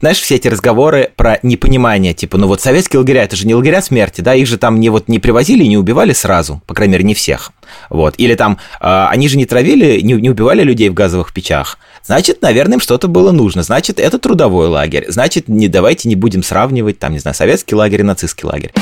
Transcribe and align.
знаешь, 0.00 0.18
все 0.18 0.36
эти 0.36 0.48
разговоры 0.48 1.10
про 1.14 1.38
непонимание, 1.42 2.14
типа, 2.14 2.38
ну 2.38 2.46
вот 2.46 2.60
советские 2.60 3.00
лагеря, 3.00 3.24
это 3.24 3.36
же 3.36 3.46
не 3.46 3.54
лагеря 3.54 3.82
смерти, 3.82 4.20
да, 4.20 4.34
их 4.34 4.46
же 4.46 4.58
там 4.58 4.80
не 4.80 4.88
вот 4.88 5.08
не 5.08 5.18
привозили 5.18 5.64
не 5.64 5.76
убивали 5.76 6.12
сразу, 6.12 6.62
по 6.66 6.74
крайней 6.74 6.92
мере, 6.92 7.04
не 7.04 7.14
всех. 7.14 7.52
Вот. 7.88 8.14
Или 8.18 8.34
там, 8.34 8.58
э, 8.80 9.06
они 9.10 9.28
же 9.28 9.36
не 9.36 9.46
травили, 9.46 10.00
не, 10.00 10.14
не 10.14 10.30
убивали 10.30 10.62
людей 10.62 10.88
в 10.88 10.94
газовых 10.94 11.32
печах. 11.32 11.78
Значит, 12.04 12.42
наверное, 12.42 12.74
им 12.74 12.80
что-то 12.80 13.08
было 13.08 13.30
нужно. 13.30 13.62
Значит, 13.62 14.00
это 14.00 14.18
трудовой 14.18 14.68
лагерь. 14.68 15.04
Значит, 15.08 15.48
не 15.48 15.68
давайте 15.68 16.08
не 16.08 16.16
будем 16.16 16.42
сравнивать, 16.42 16.98
там, 16.98 17.12
не 17.12 17.18
знаю, 17.18 17.34
советский 17.34 17.74
лагерь 17.74 18.00
и 18.00 18.04
нацистский 18.04 18.48
лагерь. 18.48 18.72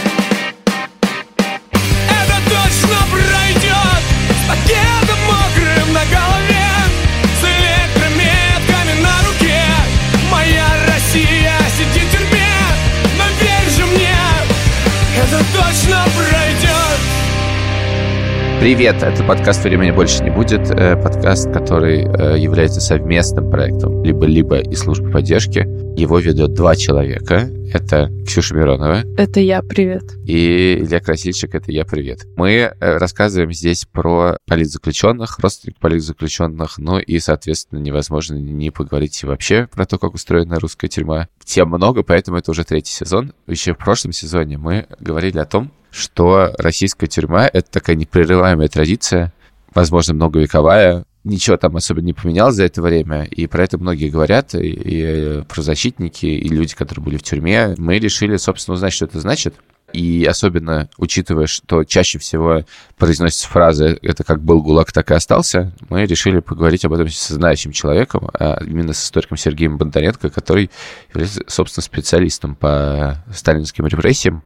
Привет, 18.61 19.05
это 19.05 19.23
подкаст 19.23 19.63
«Времени 19.63 19.93
больше 19.93 20.25
не 20.25 20.31
будет», 20.31 20.69
э, 20.69 21.01
подкаст, 21.01 21.49
который 21.53 22.01
э, 22.01 22.41
является 22.41 22.81
совместным 22.81 23.53
проектом 23.53 24.03
либо-либо 24.03 24.59
и 24.59 24.75
службы 24.75 25.13
поддержки. 25.13 25.61
Его 25.97 26.19
ведут 26.19 26.55
два 26.55 26.75
человека. 26.75 27.49
Это 27.73 28.11
Ксюша 28.27 28.57
Миронова. 28.57 29.05
Это 29.17 29.39
я, 29.39 29.63
привет. 29.63 30.03
И 30.25 30.79
Илья 30.81 30.99
Красильчик, 30.99 31.55
это 31.55 31.71
я, 31.71 31.85
привет. 31.85 32.27
Мы 32.37 32.51
э, 32.51 32.73
рассказываем 32.81 33.53
здесь 33.53 33.85
про 33.85 34.39
политзаключенных, 34.49 35.39
родственников 35.39 35.81
политзаключенных, 35.81 36.79
ну 36.79 36.99
и, 36.99 37.21
соответственно, 37.21 37.79
невозможно 37.79 38.35
не 38.35 38.73
поговорить 38.73 39.23
вообще 39.23 39.69
про 39.73 39.87
то, 39.87 39.99
как 39.99 40.15
устроена 40.15 40.59
русская 40.59 40.89
тюрьма. 40.89 41.29
Тем 41.45 41.69
много, 41.69 42.03
поэтому 42.03 42.39
это 42.39 42.51
уже 42.51 42.65
третий 42.65 42.93
сезон. 42.93 43.35
Еще 43.47 43.75
в 43.75 43.79
прошлом 43.79 44.11
сезоне 44.11 44.59
мы 44.59 44.87
говорили 44.99 45.39
о 45.39 45.45
том, 45.45 45.71
что 45.91 46.53
российская 46.59 47.07
тюрьма— 47.07 47.49
это 47.53 47.71
такая 47.71 47.97
непрерываемая 47.97 48.69
традиция, 48.69 49.33
возможно, 49.75 50.15
многовековая. 50.15 51.05
Ничего 51.25 51.57
там 51.57 51.77
особо 51.77 52.01
не 52.01 52.13
поменялось 52.13 52.55
за 52.55 52.65
это 52.65 52.81
время, 52.81 53.25
и 53.25 53.47
про 53.47 53.65
это 53.65 53.77
многие 53.77 54.09
говорят, 54.09 54.55
и, 54.55 54.59
и 54.59 55.43
правозащитники, 55.43 56.27
и 56.27 56.49
люди, 56.49 56.75
которые 56.75 57.05
были 57.05 57.17
в 57.17 57.23
тюрьме. 57.23 57.75
Мы 57.77 57.99
решили, 57.99 58.37
собственно, 58.37 58.77
узнать, 58.77 58.93
что 58.93 59.05
это 59.05 59.21
значит. 59.21 59.55
И 59.93 60.27
особенно 60.29 60.91
учитывая, 60.99 61.47
что 61.47 61.83
чаще 61.85 62.19
всего 62.19 62.65
произносится 62.99 63.49
фраза 63.49 63.99
«это 64.03 64.23
как 64.23 64.43
был 64.43 64.63
ГУЛАГ, 64.63 64.93
так 64.93 65.11
и 65.11 65.15
остался», 65.15 65.73
мы 65.89 66.05
решили 66.05 66.41
поговорить 66.41 66.85
об 66.85 66.93
этом 66.93 67.09
с 67.09 67.29
знающим 67.29 67.73
человеком, 67.73 68.29
а 68.39 68.63
именно 68.63 68.93
с 68.93 69.03
историком 69.03 69.39
Сергеем 69.39 69.79
Бондаренко, 69.79 70.29
который 70.29 70.71
является, 71.13 71.43
собственно, 71.47 71.83
специалистом 71.83 72.55
по 72.55 73.25
сталинским 73.33 73.87
репрессиям. 73.87 74.43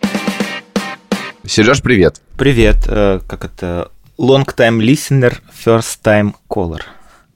Сереж, 1.44 1.82
привет. 1.82 2.22
Привет. 2.38 2.84
Э, 2.86 3.20
как 3.26 3.44
это? 3.44 3.90
Long 4.16 4.46
time 4.46 4.78
listener, 4.78 5.38
first 5.64 5.98
time 6.04 6.34
caller. 6.48 6.82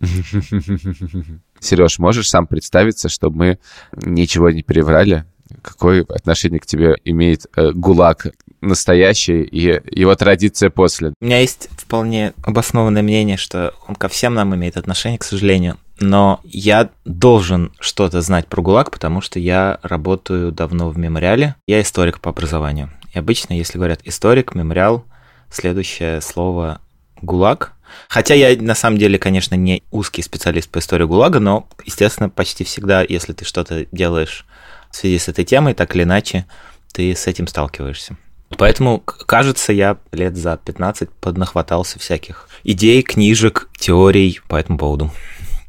Сереж, 1.59 1.99
можешь 1.99 2.29
сам 2.29 2.47
представиться, 2.47 3.09
чтобы 3.09 3.37
мы 3.37 3.59
ничего 3.97 4.51
не 4.51 4.63
переврали? 4.63 5.25
Какое 5.63 6.05
отношение 6.09 6.61
к 6.61 6.67
тебе 6.67 6.97
имеет 7.05 7.47
э, 7.57 7.73
ГУЛАГ 7.73 8.29
настоящий 8.61 9.43
и 9.43 9.81
его 9.99 10.15
традиция 10.15 10.71
после? 10.71 11.13
У 11.21 11.25
меня 11.25 11.41
есть 11.41 11.69
вполне 11.77 12.33
обоснованное 12.45 13.03
мнение, 13.03 13.37
что 13.37 13.75
он 13.89 13.97
ко 13.97 14.09
всем 14.09 14.35
нам 14.35 14.55
имеет 14.55 14.77
отношение, 14.77 15.19
к 15.19 15.25
сожалению. 15.25 15.79
Но 15.99 16.41
я 16.45 16.91
должен 17.05 17.73
что-то 17.81 18.21
знать 18.21 18.47
про 18.47 18.63
ГУЛАГ, 18.63 18.93
потому 18.93 19.21
что 19.21 19.41
я 19.41 19.81
работаю 19.83 20.53
давно 20.53 20.91
в 20.91 20.99
мемориале. 20.99 21.57
Я 21.67 21.81
историк 21.81 22.21
по 22.21 22.31
образованию. 22.31 22.91
И 23.17 23.19
обычно, 23.19 23.55
если 23.55 23.79
говорят 23.79 24.01
историк, 24.05 24.55
мемориал, 24.55 25.07
следующее 25.51 26.21
слово 26.21 26.83
ГУЛАГ. 27.23 27.73
Хотя 28.11 28.35
я 28.35 28.55
на 28.61 28.75
самом 28.75 28.99
деле, 28.99 29.19
конечно, 29.19 29.55
не 29.55 29.83
узкий 29.91 30.21
специалист 30.21 30.69
по 30.69 30.81
истории 30.81 31.07
ГУЛАГа, 31.07 31.41
но, 31.41 31.67
естественно, 31.87 32.29
почти 32.29 32.63
всегда, 32.65 33.03
если 33.09 33.33
ты 33.33 33.47
что-то 33.47 33.87
делаешь 33.91 34.45
в 34.91 34.97
связи 34.97 35.19
с 35.19 35.29
этой 35.29 35.47
темой, 35.47 35.73
так 35.73 35.97
или 35.97 36.03
иначе, 36.03 36.45
ты 36.93 37.17
с 37.17 37.27
этим 37.27 37.47
сталкиваешься. 37.47 38.19
Поэтому, 38.59 38.99
кажется, 39.01 39.73
я 39.73 39.97
лет 40.13 40.37
за 40.37 40.59
15 40.63 41.09
поднахватался 41.09 41.99
всяких 41.99 42.51
идей, 42.65 43.01
книжек, 43.01 43.71
теорий 43.79 44.41
по 44.47 44.57
этому 44.57 44.77
поводу. 44.77 45.11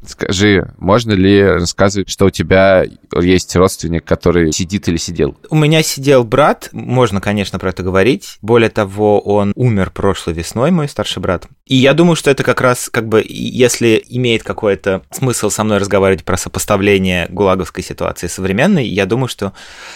Скажи, 0.05 0.73
можно 0.77 1.13
ли 1.13 1.43
рассказывать, 1.43 2.09
что 2.09 2.25
у 2.25 2.29
тебя 2.29 2.85
есть 3.19 3.55
родственник, 3.55 4.05
который 4.05 4.51
сидит 4.51 4.87
или 4.87 4.97
сидел? 4.97 5.37
У 5.49 5.55
меня 5.55 5.81
сидел 5.83 6.23
брат, 6.23 6.69
можно, 6.71 7.21
конечно, 7.21 7.59
про 7.59 7.69
это 7.69 7.83
говорить. 7.83 8.37
Более 8.41 8.69
того, 8.69 9.19
он 9.19 9.53
умер 9.55 9.91
прошлой 9.91 10.33
весной, 10.33 10.71
мой 10.71 10.87
старший 10.87 11.21
брат. 11.21 11.47
И 11.65 11.75
я 11.75 11.93
думаю, 11.93 12.15
что 12.15 12.31
это 12.31 12.43
как 12.43 12.61
раз, 12.61 12.89
как 12.89 13.07
бы, 13.07 13.23
если 13.27 14.01
имеет 14.07 14.43
какой-то 14.43 15.01
смысл 15.11 15.49
со 15.49 15.63
мной 15.63 15.79
разговаривать 15.79 16.23
про 16.23 16.37
сопоставление 16.37 17.27
гулаговской 17.29 17.83
ситуации 17.83 18.27
современной, 18.27 18.87
я 18.87 19.05
думаю, 19.05 19.27
что 19.27 19.53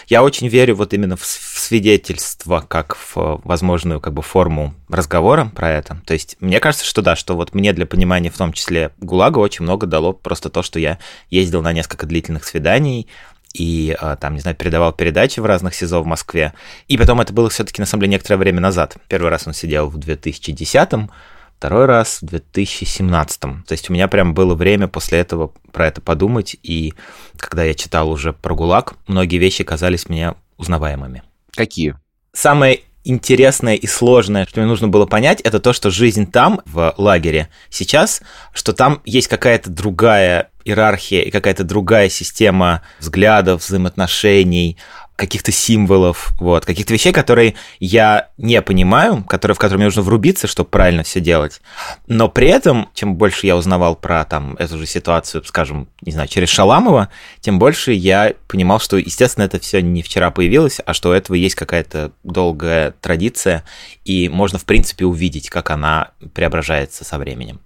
я 0.08 0.24
очень 0.24 0.48
верю 0.48 0.76
вот 0.76 0.94
именно 0.94 1.16
в 1.16 1.26
свидетельство 1.26 2.66
как 2.68 2.96
в 2.96 3.42
возможную 3.44 4.02
как 4.02 4.14
бы 4.14 4.22
форму 4.22 4.74
разговора 4.90 5.52
про 5.56 5.70
это. 5.70 6.02
То 6.06 6.14
есть 6.14 6.36
мне 6.40 6.60
кажется, 6.60 6.86
что 6.86 7.02
да, 7.02 7.16
что 7.16 7.36
вот 7.36 7.54
мне 7.54 7.74
для 7.74 7.86
понимания 7.86 8.30
в 8.30 8.38
том 8.38 8.54
числе 8.54 8.92
ГУЛАГа 9.00 9.40
очень 9.40 9.64
много 9.64 9.88
дало 9.92 10.14
просто 10.14 10.50
то, 10.50 10.64
что 10.64 10.80
я 10.80 10.98
ездил 11.30 11.62
на 11.62 11.72
несколько 11.74 12.08
длительных 12.08 12.44
свиданий, 12.46 13.08
и 13.54 13.96
а, 14.00 14.16
там, 14.16 14.34
не 14.34 14.40
знаю, 14.40 14.56
передавал 14.56 14.94
передачи 14.94 15.40
в 15.40 15.46
разных 15.46 15.76
СИЗО 15.76 16.02
в 16.02 16.06
Москве. 16.06 16.54
И 16.88 16.98
потом 16.98 17.22
это 17.22 17.34
было 17.34 17.50
все-таки, 17.50 17.82
на 17.82 17.86
самом 17.86 18.02
деле, 18.02 18.14
некоторое 18.14 18.38
время 18.38 18.62
назад. 18.62 18.98
Первый 19.08 19.30
раз 19.30 19.46
он 19.46 19.54
сидел 19.54 19.90
в 19.90 19.98
2010-м, 19.98 21.12
второй 21.58 21.86
раз 21.86 22.22
в 22.22 22.26
2017-м. 22.26 23.64
То 23.68 23.74
есть 23.74 23.90
у 23.90 23.94
меня 23.94 24.08
прям 24.08 24.34
было 24.34 24.56
время 24.56 24.88
после 24.88 25.20
этого 25.20 25.52
про 25.72 25.88
это 25.88 26.02
подумать, 26.02 26.56
и 26.64 26.94
когда 27.38 27.64
я 27.64 27.74
читал 27.74 28.10
уже 28.10 28.34
про 28.34 28.56
ГУЛАГ, 28.56 28.96
многие 29.08 29.38
вещи 29.38 29.64
казались 29.64 30.10
мне 30.10 30.34
узнаваемыми. 30.58 31.24
Какие? 31.56 31.96
Самое 32.34 32.82
интересное 33.04 33.76
и 33.76 33.88
сложное, 33.88 34.46
что 34.46 34.60
мне 34.60 34.68
нужно 34.68 34.88
было 34.88 35.06
понять, 35.06 35.42
это 35.42 35.60
то, 35.60 35.74
что 35.74 35.90
жизнь 35.90 36.30
там, 36.30 36.62
в 36.66 36.94
лагере, 36.98 37.50
сейчас, 37.70 38.22
что 38.54 38.74
там 38.74 39.02
есть 39.06 39.28
какая-то 39.28 39.70
другая 39.70 40.52
иерархия 40.64 41.22
и 41.22 41.32
какая-то 41.32 41.64
другая 41.64 42.10
система 42.10 42.82
взглядов, 43.00 43.64
взаимоотношений, 43.64 44.78
каких-то 45.22 45.52
символов, 45.52 46.32
вот, 46.40 46.66
каких-то 46.66 46.94
вещей, 46.94 47.14
которые 47.14 47.54
я 47.80 48.30
не 48.40 48.60
понимаю, 48.64 49.24
которые, 49.24 49.54
в 49.54 49.60
которые 49.60 49.78
мне 49.78 49.86
нужно 49.86 50.02
врубиться, 50.02 50.48
чтобы 50.48 50.72
правильно 50.72 51.04
все 51.04 51.20
делать. 51.20 51.62
Но 52.08 52.28
при 52.28 52.48
этом, 52.48 52.90
чем 52.96 53.18
больше 53.18 53.46
я 53.46 53.56
узнавал 53.56 53.96
про 53.96 54.26
там 54.26 54.56
эту 54.56 54.80
же 54.80 54.88
ситуацию, 54.88 55.44
скажем, 55.44 55.88
не 56.02 56.12
знаю, 56.12 56.28
через 56.28 56.50
Шаламова, 56.50 57.10
тем 57.40 57.60
больше 57.60 57.92
я 57.92 58.34
понимал, 58.48 58.80
что, 58.80 58.98
естественно, 58.98 59.44
это 59.44 59.60
все 59.60 59.84
не 59.84 60.02
вчера 60.02 60.32
появилось, 60.32 60.82
а 60.84 60.96
что 60.96 61.10
у 61.12 61.14
этого 61.14 61.36
есть 61.36 61.54
какая-то 61.54 62.14
долгая 62.24 62.96
традиция, 63.00 63.64
и 64.04 64.28
можно, 64.28 64.58
в 64.58 64.66
принципе, 64.66 65.06
увидеть, 65.06 65.52
как 65.52 65.70
она 65.70 66.14
преображается 66.34 67.04
со 67.04 67.20
временем. 67.20 67.60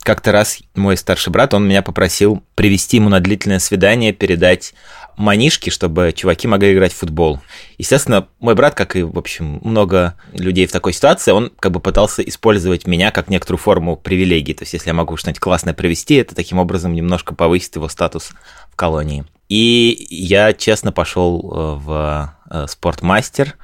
Как-то 0.00 0.32
раз 0.32 0.58
мой 0.74 0.96
старший 0.96 1.32
брат, 1.32 1.54
он 1.54 1.68
меня 1.68 1.82
попросил 1.82 2.42
привести 2.56 2.96
ему 2.96 3.08
на 3.08 3.20
длительное 3.20 3.60
свидание, 3.60 4.12
передать 4.12 4.74
манишки, 5.16 5.70
чтобы 5.70 6.12
чуваки 6.14 6.46
могли 6.46 6.72
играть 6.72 6.92
в 6.92 6.96
футбол. 6.96 7.40
Естественно, 7.78 8.28
мой 8.38 8.54
брат, 8.54 8.74
как 8.74 8.96
и, 8.96 9.02
в 9.02 9.18
общем, 9.18 9.60
много 9.62 10.14
людей 10.32 10.66
в 10.66 10.72
такой 10.72 10.92
ситуации, 10.92 11.32
он 11.32 11.52
как 11.58 11.72
бы 11.72 11.80
пытался 11.80 12.22
использовать 12.22 12.86
меня 12.86 13.10
как 13.10 13.28
некоторую 13.28 13.58
форму 13.58 13.96
привилегии. 13.96 14.52
То 14.52 14.62
есть, 14.62 14.74
если 14.74 14.88
я 14.88 14.94
могу 14.94 15.16
что-нибудь 15.16 15.40
классное 15.40 15.74
провести, 15.74 16.16
это 16.16 16.34
таким 16.34 16.58
образом 16.58 16.92
немножко 16.92 17.34
повысит 17.34 17.76
его 17.76 17.88
статус 17.88 18.30
в 18.70 18.76
колонии. 18.76 19.24
И 19.48 20.06
я 20.10 20.52
честно 20.52 20.92
пошел 20.92 21.40
э, 21.40 21.78
в 21.78 22.36
э, 22.50 22.66
спортмастер, 22.68 23.56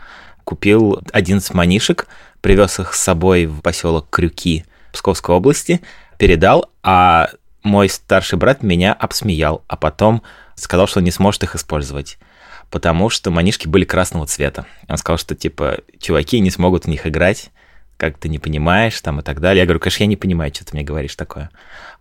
купил 0.45 1.01
11 1.13 1.55
манишек, 1.55 2.07
привез 2.41 2.79
их 2.81 2.95
с 2.95 3.01
собой 3.01 3.47
в 3.47 3.61
поселок 3.61 4.09
Крюки 4.11 4.65
Псковской 4.93 5.35
области, 5.35 5.81
передал, 6.19 6.71
а 6.83 7.31
мой 7.63 7.89
старший 7.89 8.39
брат 8.39 8.63
меня 8.63 8.93
обсмеял, 8.93 9.63
а 9.69 9.77
потом 9.77 10.23
сказал, 10.55 10.87
что 10.87 11.01
не 11.01 11.11
сможет 11.11 11.43
их 11.45 11.55
использовать, 11.55 12.19
потому 12.71 13.11
что 13.11 13.31
манишки 13.31 13.69
были 13.69 13.85
красного 13.85 14.27
цвета. 14.27 14.67
Он 14.89 14.97
сказал, 14.97 15.19
что, 15.19 15.35
типа, 15.35 15.79
чуваки 15.99 16.41
не 16.41 16.51
смогут 16.51 16.85
в 16.85 16.89
них 16.89 17.07
играть, 17.07 17.51
как 17.97 18.19
ты 18.19 18.29
не 18.29 18.39
понимаешь, 18.39 19.01
там, 19.01 19.21
и 19.21 19.23
так 19.23 19.41
далее. 19.41 19.61
Я 19.61 19.67
говорю, 19.67 19.81
конечно, 19.81 20.03
я 20.03 20.09
не 20.09 20.17
понимаю, 20.17 20.53
что 20.53 20.65
ты 20.65 20.75
мне 20.75 20.83
говоришь 20.83 21.15
такое. 21.15 21.51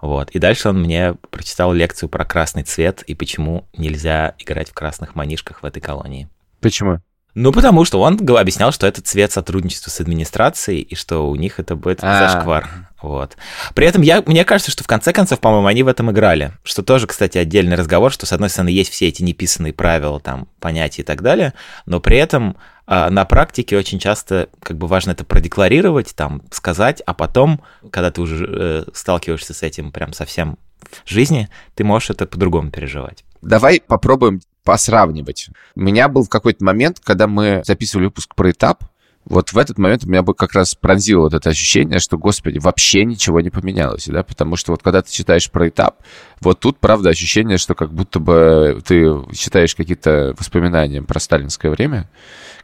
Вот. 0.01 0.31
И 0.31 0.39
дальше 0.39 0.69
он 0.69 0.81
мне 0.81 1.15
прочитал 1.29 1.73
лекцию 1.73 2.09
про 2.09 2.25
красный 2.25 2.63
цвет 2.63 3.03
и 3.03 3.13
почему 3.13 3.67
нельзя 3.77 4.33
играть 4.39 4.69
в 4.69 4.73
красных 4.73 5.13
манишках 5.15 5.61
в 5.61 5.65
этой 5.65 5.79
колонии. 5.79 6.27
Почему? 6.59 7.01
Ну, 7.33 7.51
потому 7.51 7.85
что 7.85 8.01
он 8.01 8.19
объяснял, 8.37 8.71
что 8.71 8.87
это 8.87 9.01
цвет 9.01 9.31
сотрудничества 9.31 9.89
с 9.89 10.01
администрацией, 10.01 10.81
и 10.81 10.95
что 10.95 11.29
у 11.29 11.35
них 11.35 11.59
это 11.59 11.75
будет 11.75 11.99
а. 12.01 12.27
зашквар. 12.27 12.69
Вот. 13.01 13.35
При 13.73 13.87
этом 13.87 14.01
я, 14.01 14.21
мне 14.25 14.45
кажется, 14.45 14.71
что 14.71 14.83
в 14.83 14.87
конце 14.87 15.11
концов, 15.11 15.39
по-моему, 15.39 15.67
они 15.67 15.81
в 15.83 15.87
этом 15.87 16.11
играли. 16.11 16.51
Что 16.63 16.83
тоже, 16.83 17.07
кстати, 17.07 17.37
отдельный 17.37 17.75
разговор, 17.75 18.11
что, 18.11 18.25
с 18.25 18.33
одной 18.33 18.49
стороны, 18.49 18.69
есть 18.69 18.91
все 18.91 19.07
эти 19.07 19.23
неписанные 19.23 19.73
правила, 19.73 20.19
там, 20.19 20.47
понятия 20.59 21.01
и 21.01 21.05
так 21.05 21.21
далее, 21.21 21.53
но 21.85 21.99
при 21.99 22.17
этом 22.17 22.57
а, 22.85 23.09
на 23.09 23.25
практике 23.25 23.77
очень 23.77 23.99
часто 23.99 24.49
как 24.61 24.77
бы 24.77 24.87
важно 24.87 25.11
это 25.11 25.23
продекларировать, 25.23 26.13
там, 26.15 26.43
сказать, 26.51 27.01
а 27.05 27.13
потом, 27.13 27.61
когда 27.89 28.11
ты 28.11 28.21
уже 28.21 28.45
э, 28.47 28.83
сталкиваешься 28.93 29.53
с 29.53 29.63
этим 29.63 29.91
прям 29.91 30.13
совсем 30.13 30.57
в 31.05 31.09
жизни, 31.09 31.49
ты 31.75 31.83
можешь 31.83 32.09
это 32.11 32.25
по-другому 32.25 32.69
переживать. 32.69 33.23
Давай 33.41 33.81
попробуем 33.81 34.41
посравнивать. 34.63 35.49
У 35.75 35.81
меня 35.81 36.07
был 36.07 36.23
в 36.23 36.29
какой-то 36.29 36.63
момент, 36.63 36.99
когда 37.03 37.27
мы 37.27 37.61
записывали 37.65 38.05
выпуск 38.05 38.35
про 38.35 38.51
этап, 38.51 38.83
вот 39.25 39.53
в 39.53 39.57
этот 39.57 39.77
момент 39.77 40.03
у 40.03 40.09
меня 40.09 40.23
бы 40.23 40.33
как 40.33 40.53
раз 40.53 40.73
пронзило 40.73 41.21
вот 41.21 41.33
это 41.33 41.51
ощущение, 41.51 41.99
что, 41.99 42.17
господи, 42.17 42.57
вообще 42.57 43.05
ничего 43.05 43.39
не 43.39 43.51
поменялось, 43.51 44.07
да, 44.07 44.23
потому 44.23 44.55
что 44.55 44.71
вот 44.71 44.81
когда 44.81 45.03
ты 45.03 45.11
читаешь 45.11 45.49
про 45.51 45.69
этап, 45.69 45.97
вот 46.39 46.59
тут, 46.59 46.79
правда, 46.79 47.09
ощущение, 47.09 47.57
что 47.57 47.75
как 47.75 47.93
будто 47.93 48.19
бы 48.19 48.81
ты 48.85 49.11
читаешь 49.33 49.75
какие-то 49.75 50.35
воспоминания 50.39 51.03
про 51.03 51.19
сталинское 51.19 51.71
время, 51.71 52.09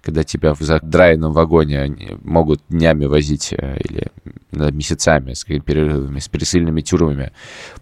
когда 0.08 0.24
тебя 0.24 0.54
в 0.54 0.62
задраенном 0.62 1.34
вагоне 1.34 2.18
могут 2.24 2.62
днями 2.70 3.08
возить 3.08 3.52
э, 3.52 3.78
или 3.78 4.08
месяцами 4.72 5.34
с 5.34 5.44
перерывами, 5.44 6.20
с 6.20 6.30
пересыльными 6.30 6.80
тюрьмами 6.80 7.34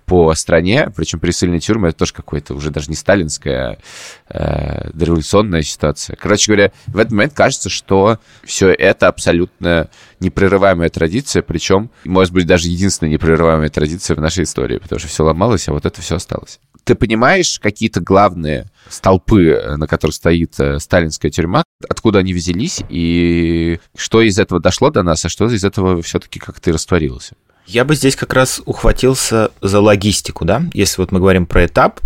по 0.07 0.33
стране, 0.33 0.91
причем 0.95 1.19
пересыльные 1.19 1.59
тюрьмы 1.59 1.89
это 1.89 1.99
тоже 1.99 2.13
какое-то 2.13 2.55
уже 2.55 2.71
даже 2.71 2.89
не 2.89 2.95
сталинская, 2.95 3.77
э, 4.29 4.89
дореволюционная 4.91 5.61
ситуация. 5.61 6.15
Короче 6.15 6.51
говоря, 6.51 6.71
в 6.87 6.97
этот 6.97 7.11
момент 7.11 7.33
кажется, 7.33 7.69
что 7.69 8.17
все 8.43 8.69
это 8.73 9.07
абсолютно 9.07 9.91
непрерываемая 10.25 10.89
традиция, 10.89 11.41
причем, 11.41 11.89
может 12.03 12.33
быть, 12.33 12.45
даже 12.45 12.67
единственная 12.67 13.11
непрерываемая 13.11 13.69
традиция 13.69 14.15
в 14.15 14.21
нашей 14.21 14.43
истории, 14.43 14.77
потому 14.77 14.99
что 14.99 15.07
все 15.07 15.23
ломалось, 15.23 15.67
а 15.67 15.73
вот 15.73 15.85
это 15.85 16.01
все 16.01 16.15
осталось. 16.15 16.59
Ты 16.83 16.95
понимаешь 16.95 17.59
какие-то 17.59 17.99
главные 17.99 18.69
столпы, 18.89 19.47
э, 19.49 19.75
на 19.77 19.87
которых 19.87 20.15
стоит 20.15 20.59
э, 20.59 20.79
сталинская 20.79 21.31
тюрьма, 21.31 21.63
откуда 21.89 22.19
они 22.19 22.33
взялись 22.33 22.83
и 22.89 23.79
что 23.97 24.21
из 24.21 24.37
этого 24.37 24.59
дошло 24.61 24.91
до 24.91 25.01
нас, 25.01 25.25
а 25.25 25.29
что 25.29 25.45
из 25.45 25.63
этого 25.63 26.01
все-таки 26.01 26.39
как-то 26.39 26.71
растворилось? 26.71 27.31
Я 27.65 27.85
бы 27.85 27.95
здесь 27.95 28.15
как 28.15 28.33
раз 28.33 28.61
ухватился 28.65 29.51
за 29.61 29.79
логистику, 29.79 30.45
да. 30.45 30.63
Если 30.73 31.01
вот 31.01 31.11
мы 31.11 31.19
говорим 31.19 31.47
про 31.47 31.65
этап, 31.65 31.99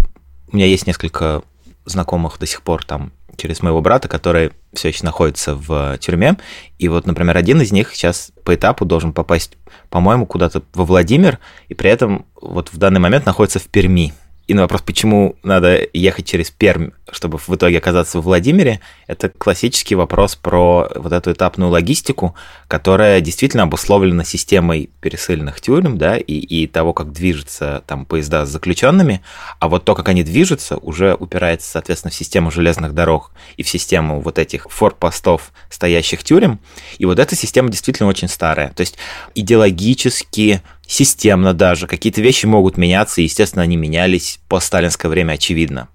у 0.52 0.56
меня 0.56 0.66
есть 0.66 0.88
несколько 0.88 1.44
знакомых 1.86 2.40
до 2.40 2.46
сих 2.46 2.62
пор 2.62 2.86
там 2.86 3.12
через 3.40 3.62
моего 3.62 3.82
брата, 3.82 4.08
который 4.08 4.52
все 4.74 4.90
еще 4.90 5.04
находится 5.04 5.56
в 5.56 5.98
тюрьме. 5.98 6.38
И 6.78 6.88
вот, 6.88 7.08
например, 7.08 7.36
один 7.36 7.62
из 7.62 7.72
них 7.72 7.96
сейчас 7.96 8.32
по 8.44 8.54
этапу 8.54 8.86
должен 8.86 9.14
попасть, 9.14 9.58
по-моему, 9.90 10.26
куда-то 10.28 10.62
во 10.74 10.86
Владимир, 10.86 11.40
и 11.68 11.74
при 11.74 11.90
этом 11.90 12.26
вот 12.40 12.72
в 12.72 12.78
данный 12.78 13.00
момент 13.00 13.26
находится 13.26 13.60
в 13.60 13.66
Перми. 13.66 14.14
И 14.50 14.56
на 14.56 14.64
вопрос, 14.64 14.82
почему 14.82 15.36
надо 15.44 15.88
ехать 15.94 16.26
через 16.26 16.50
Пермь, 16.50 16.90
чтобы 17.12 17.38
в 17.38 17.50
итоге 17.54 17.78
оказаться 17.78 18.18
в 18.18 18.24
Владимире, 18.24 18.80
это 19.06 19.30
классический 19.30 19.94
вопрос 19.94 20.36
про 20.36 20.90
вот 20.96 21.14
эту 21.14 21.34
этапную 21.34 21.70
логистику, 21.70 22.34
которая 22.68 23.22
действительно 23.22 23.62
обусловлена 23.62 24.24
системой 24.24 24.90
пересыльных 25.02 25.62
тюрем, 25.62 26.00
да, 26.00 26.18
и, 26.18 26.34
и 26.34 26.66
того, 26.66 26.94
как 26.94 27.12
движутся 27.12 27.84
там 27.86 28.08
поезда 28.08 28.48
с 28.48 28.50
заключенными, 28.50 29.22
а 29.60 29.70
вот 29.70 29.86
то, 29.86 29.94
как 29.94 30.10
они 30.10 30.24
движутся, 30.24 30.78
уже 30.78 31.14
упирается, 31.14 31.70
соответственно, 31.70 32.10
в 32.10 32.16
систему 32.16 32.50
железных 32.50 32.96
дорог 32.96 33.32
и 33.56 33.62
в 33.62 33.70
систему 33.70 34.20
вот 34.20 34.40
этих 34.40 34.66
форпостов 34.72 35.52
стоящих 35.70 36.24
тюрем. 36.24 36.60
И 36.98 37.06
вот 37.06 37.20
эта 37.20 37.36
система 37.36 37.70
действительно 37.70 38.10
очень 38.10 38.28
старая. 38.28 38.70
То 38.70 38.82
есть 38.82 38.98
идеологически 39.36 40.64
системно 40.90 41.54
даже. 41.54 41.86
Какие-то 41.86 42.20
вещи 42.20 42.48
могут 42.48 42.76
меняться, 42.76 43.22
и, 43.22 43.26
естественно, 43.26 43.62
они 43.62 43.78
менялись 43.78 44.40
по 44.50 44.60
сталинское 44.60 45.10
время, 45.10 45.34
очевидно. 45.34 45.88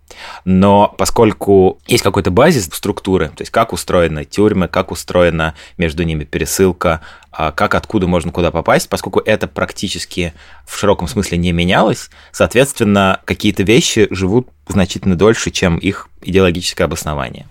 Но 0.44 0.94
поскольку 0.96 1.81
есть 1.88 2.05
какой-то 2.05 2.31
базис 2.31 2.70
структуры, 2.73 3.29
то 3.29 3.43
есть 3.43 3.50
как 3.50 3.73
устроены 3.73 4.25
тюрьмы, 4.25 4.69
как 4.69 4.93
устроена 4.93 5.55
между 5.76 6.05
ними 6.05 6.23
пересылка, 6.23 7.00
а 7.32 7.50
как 7.50 7.75
откуда 7.75 8.06
можно 8.06 8.31
куда 8.31 8.52
попасть, 8.52 8.88
поскольку 8.88 9.19
это 9.19 9.49
практически 9.49 10.32
в 10.64 10.79
широком 10.79 11.08
смысле 11.08 11.38
не 11.38 11.50
менялось, 11.50 12.08
соответственно, 12.31 13.20
какие-то 13.25 13.64
вещи 13.64 14.06
живут 14.12 14.46
значительно 14.69 15.17
дольше, 15.17 15.50
чем 15.50 15.76
их 15.76 16.08
идеологическое 16.23 16.87
обоснование. 16.87 17.46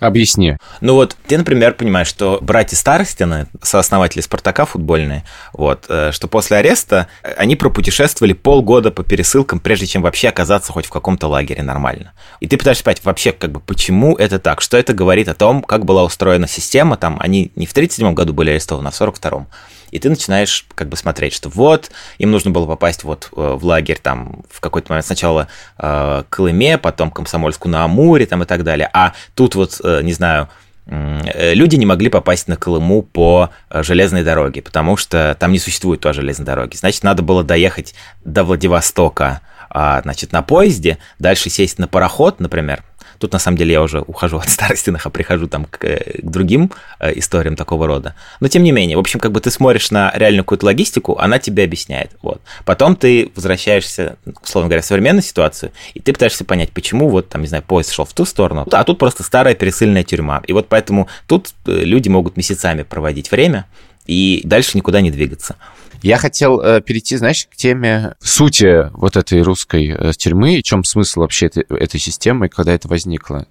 Объясни. 0.00 0.56
Ну 0.80 0.94
вот, 0.94 1.14
ты, 1.26 1.36
например, 1.36 1.74
понимаешь, 1.74 2.08
что 2.08 2.38
братья 2.40 2.74
Старостины, 2.76 3.46
сооснователи 3.62 4.22
«Спартака» 4.22 4.64
футбольные, 4.64 5.24
вот, 5.52 5.84
э, 5.88 6.10
что 6.12 6.26
после 6.26 6.56
ареста 6.56 7.06
они 7.36 7.54
пропутешествовали 7.54 8.32
полгода 8.32 8.90
по 8.90 9.04
пересылкам, 9.04 9.60
прежде 9.60 9.86
чем 9.86 10.02
вообще 10.02 10.28
оказаться 10.28 10.72
хоть 10.72 10.86
в 10.86 10.90
каком-то 10.90 11.28
лагере 11.28 11.62
нормально. 11.62 12.12
И 12.40 12.46
ты 12.46 12.56
пытаешься 12.56 12.82
понять 12.82 13.04
вообще, 13.04 13.32
как 13.32 13.52
бы, 13.52 13.60
почему 13.60 14.16
это 14.16 14.38
так, 14.38 14.62
что 14.62 14.78
это 14.78 14.94
говорит 14.94 15.28
о 15.28 15.34
том, 15.34 15.62
как 15.62 15.84
была 15.84 16.02
устроена 16.02 16.48
система, 16.48 16.96
там, 16.96 17.18
они 17.20 17.52
не 17.54 17.66
в 17.66 17.74
37 17.74 18.14
году 18.14 18.32
были 18.32 18.50
арестованы, 18.50 18.88
а 18.88 18.90
в 18.90 18.98
42-м 18.98 19.48
и 19.90 19.98
ты 19.98 20.08
начинаешь 20.08 20.66
как 20.74 20.88
бы 20.88 20.96
смотреть, 20.96 21.34
что 21.34 21.48
вот, 21.48 21.90
им 22.18 22.30
нужно 22.30 22.50
было 22.50 22.66
попасть 22.66 23.04
вот 23.04 23.28
э, 23.32 23.56
в 23.58 23.64
лагерь 23.64 23.98
там 24.02 24.44
в 24.50 24.60
какой-то 24.60 24.92
момент 24.92 25.06
сначала 25.06 25.48
э, 25.78 26.24
Колыме, 26.28 26.78
потом 26.78 27.10
Комсомольску 27.10 27.68
на 27.68 27.84
Амуре 27.84 28.26
там 28.26 28.42
и 28.42 28.46
так 28.46 28.64
далее, 28.64 28.88
а 28.92 29.14
тут 29.34 29.54
вот, 29.54 29.80
э, 29.82 30.00
не 30.02 30.12
знаю, 30.12 30.48
люди 30.86 31.76
не 31.76 31.86
могли 31.86 32.08
попасть 32.08 32.48
на 32.48 32.56
Колыму 32.56 33.02
по 33.02 33.50
железной 33.70 34.24
дороге, 34.24 34.60
потому 34.60 34.96
что 34.96 35.36
там 35.38 35.52
не 35.52 35.60
существует 35.60 36.00
той 36.00 36.12
железной 36.12 36.46
дороги. 36.46 36.74
Значит, 36.74 37.04
надо 37.04 37.22
было 37.22 37.44
доехать 37.44 37.94
до 38.24 38.42
Владивостока, 38.42 39.40
а, 39.70 40.00
значит, 40.02 40.32
на 40.32 40.42
поезде, 40.42 40.98
дальше 41.20 41.48
сесть 41.48 41.78
на 41.78 41.86
пароход, 41.86 42.40
например, 42.40 42.82
Тут, 43.20 43.34
на 43.34 43.38
самом 43.38 43.58
деле, 43.58 43.72
я 43.74 43.82
уже 43.82 44.00
ухожу 44.00 44.38
от 44.38 44.48
старостиных, 44.48 45.06
а 45.06 45.10
прихожу 45.10 45.46
там 45.46 45.66
к, 45.66 45.78
к 45.78 46.22
другим 46.22 46.72
э, 46.98 47.12
историям 47.18 47.54
такого 47.54 47.86
рода. 47.86 48.14
Но, 48.40 48.48
тем 48.48 48.62
не 48.62 48.72
менее, 48.72 48.96
в 48.96 49.00
общем, 49.00 49.20
как 49.20 49.30
бы 49.32 49.40
ты 49.40 49.50
смотришь 49.50 49.90
на 49.90 50.10
реальную 50.14 50.42
какую-то 50.42 50.66
логистику, 50.66 51.18
она 51.18 51.38
тебе 51.38 51.64
объясняет. 51.64 52.12
Вот. 52.22 52.40
Потом 52.64 52.96
ты 52.96 53.30
возвращаешься, 53.36 54.16
условно 54.42 54.68
говоря, 54.68 54.80
в 54.80 54.86
современную 54.86 55.22
ситуацию, 55.22 55.70
и 55.92 56.00
ты 56.00 56.14
пытаешься 56.14 56.44
понять, 56.46 56.70
почему 56.70 57.10
вот, 57.10 57.28
там, 57.28 57.42
не 57.42 57.48
знаю, 57.48 57.62
поезд 57.62 57.92
шел 57.92 58.06
в 58.06 58.14
ту 58.14 58.24
сторону, 58.24 58.66
а 58.72 58.84
тут 58.84 58.98
просто 58.98 59.22
старая 59.22 59.54
пересыльная 59.54 60.02
тюрьма. 60.02 60.42
И 60.46 60.54
вот 60.54 60.68
поэтому 60.68 61.06
тут 61.26 61.50
э, 61.66 61.72
люди 61.72 62.08
могут 62.08 62.38
месяцами 62.38 62.84
проводить 62.84 63.30
время 63.30 63.66
и 64.10 64.42
дальше 64.44 64.76
никуда 64.76 65.00
не 65.00 65.12
двигаться. 65.12 65.54
Я 66.02 66.16
хотел 66.16 66.60
э, 66.60 66.80
перейти, 66.80 67.16
знаешь, 67.16 67.46
к 67.46 67.54
теме 67.54 68.14
сути 68.20 68.90
вот 68.96 69.16
этой 69.16 69.42
русской 69.42 69.94
э, 69.96 70.12
тюрьмы, 70.16 70.56
и 70.56 70.62
чем 70.64 70.82
смысл 70.82 71.20
вообще 71.20 71.46
этой, 71.46 71.62
этой 71.68 72.00
системы, 72.00 72.48
когда 72.48 72.72
это 72.72 72.88
возникло. 72.88 73.46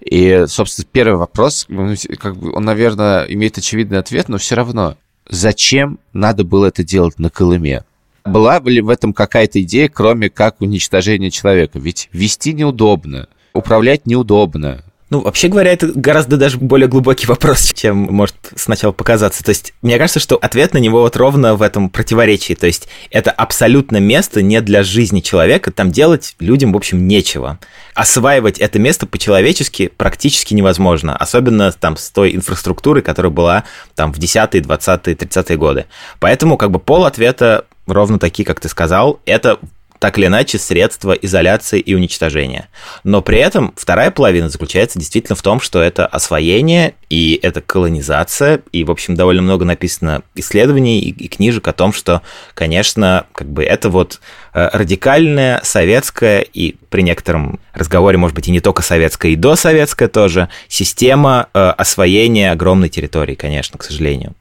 И, 0.00 0.44
собственно, 0.46 0.86
первый 0.92 1.16
вопрос, 1.16 1.64
ну, 1.68 1.94
как 2.18 2.36
бы 2.36 2.52
он, 2.52 2.64
наверное, 2.64 3.24
имеет 3.24 3.58
очевидный 3.58 3.98
ответ, 3.98 4.28
но 4.28 4.38
все 4.38 4.54
равно, 4.54 4.96
зачем 5.28 5.98
надо 6.12 6.44
было 6.44 6.66
это 6.66 6.84
делать 6.84 7.18
на 7.18 7.28
Колыме? 7.28 7.82
Была 8.24 8.60
ли 8.60 8.80
в 8.80 8.90
этом 8.90 9.14
какая-то 9.14 9.60
идея, 9.62 9.88
кроме 9.88 10.30
как 10.30 10.60
уничтожения 10.60 11.30
человека? 11.32 11.80
Ведь 11.80 12.08
вести 12.12 12.52
неудобно, 12.52 13.28
управлять 13.52 14.06
неудобно, 14.06 14.84
ну, 15.14 15.20
вообще 15.20 15.46
говоря, 15.46 15.72
это 15.72 15.92
гораздо 15.94 16.36
даже 16.36 16.58
более 16.58 16.88
глубокий 16.88 17.28
вопрос, 17.28 17.72
чем 17.72 17.98
может 17.98 18.34
сначала 18.56 18.90
показаться. 18.90 19.44
То 19.44 19.50
есть, 19.50 19.72
мне 19.80 19.96
кажется, 19.96 20.18
что 20.18 20.34
ответ 20.34 20.74
на 20.74 20.78
него 20.78 21.02
вот 21.02 21.16
ровно 21.16 21.54
в 21.54 21.62
этом 21.62 21.88
противоречии. 21.88 22.54
То 22.54 22.66
есть, 22.66 22.88
это 23.12 23.30
абсолютно 23.30 23.98
место 23.98 24.42
не 24.42 24.60
для 24.60 24.82
жизни 24.82 25.20
человека, 25.20 25.70
там 25.70 25.92
делать 25.92 26.34
людям, 26.40 26.72
в 26.72 26.76
общем, 26.76 27.06
нечего. 27.06 27.60
Осваивать 27.94 28.58
это 28.58 28.80
место 28.80 29.06
по-человечески 29.06 29.86
практически 29.86 30.52
невозможно, 30.52 31.16
особенно 31.16 31.70
там 31.70 31.96
с 31.96 32.10
той 32.10 32.34
инфраструктурой, 32.34 33.04
которая 33.04 33.30
была 33.30 33.62
там 33.94 34.12
в 34.12 34.18
10-е, 34.18 34.62
20-е, 34.62 35.14
30-е 35.14 35.56
годы. 35.56 35.84
Поэтому 36.18 36.56
как 36.56 36.72
бы 36.72 36.80
пол 36.80 37.04
ответа 37.04 37.66
ровно 37.86 38.18
такие, 38.18 38.44
как 38.44 38.58
ты 38.58 38.68
сказал, 38.68 39.20
это 39.26 39.60
так 40.04 40.18
или 40.18 40.26
иначе 40.26 40.58
средства 40.58 41.12
изоляции 41.12 41.80
и 41.80 41.94
уничтожения. 41.94 42.68
Но 43.04 43.22
при 43.22 43.38
этом 43.38 43.72
вторая 43.74 44.10
половина 44.10 44.50
заключается 44.50 44.98
действительно 44.98 45.34
в 45.34 45.40
том, 45.40 45.60
что 45.60 45.80
это 45.80 46.04
освоение 46.04 46.92
и 47.08 47.40
это 47.42 47.62
колонизация, 47.62 48.60
и, 48.70 48.84
в 48.84 48.90
общем, 48.90 49.14
довольно 49.14 49.40
много 49.40 49.64
написано 49.64 50.20
исследований 50.34 51.00
и, 51.00 51.08
и 51.08 51.28
книжек 51.28 51.66
о 51.68 51.72
том, 51.72 51.94
что, 51.94 52.20
конечно, 52.52 53.24
как 53.32 53.48
бы 53.48 53.64
это 53.64 53.88
вот 53.88 54.20
э, 54.52 54.68
радикальная 54.74 55.62
советская 55.64 56.40
и 56.40 56.74
при 56.90 57.00
некотором 57.00 57.58
разговоре, 57.72 58.18
может 58.18 58.34
быть, 58.34 58.48
и 58.48 58.50
не 58.50 58.60
только 58.60 58.82
советская, 58.82 59.32
и 59.32 59.36
досоветская 59.36 60.08
тоже, 60.08 60.50
система 60.68 61.48
э, 61.54 61.58
освоения 61.78 62.52
огромной 62.52 62.90
территории, 62.90 63.36
конечно, 63.36 63.78
к 63.78 63.84
сожалению. 63.84 64.34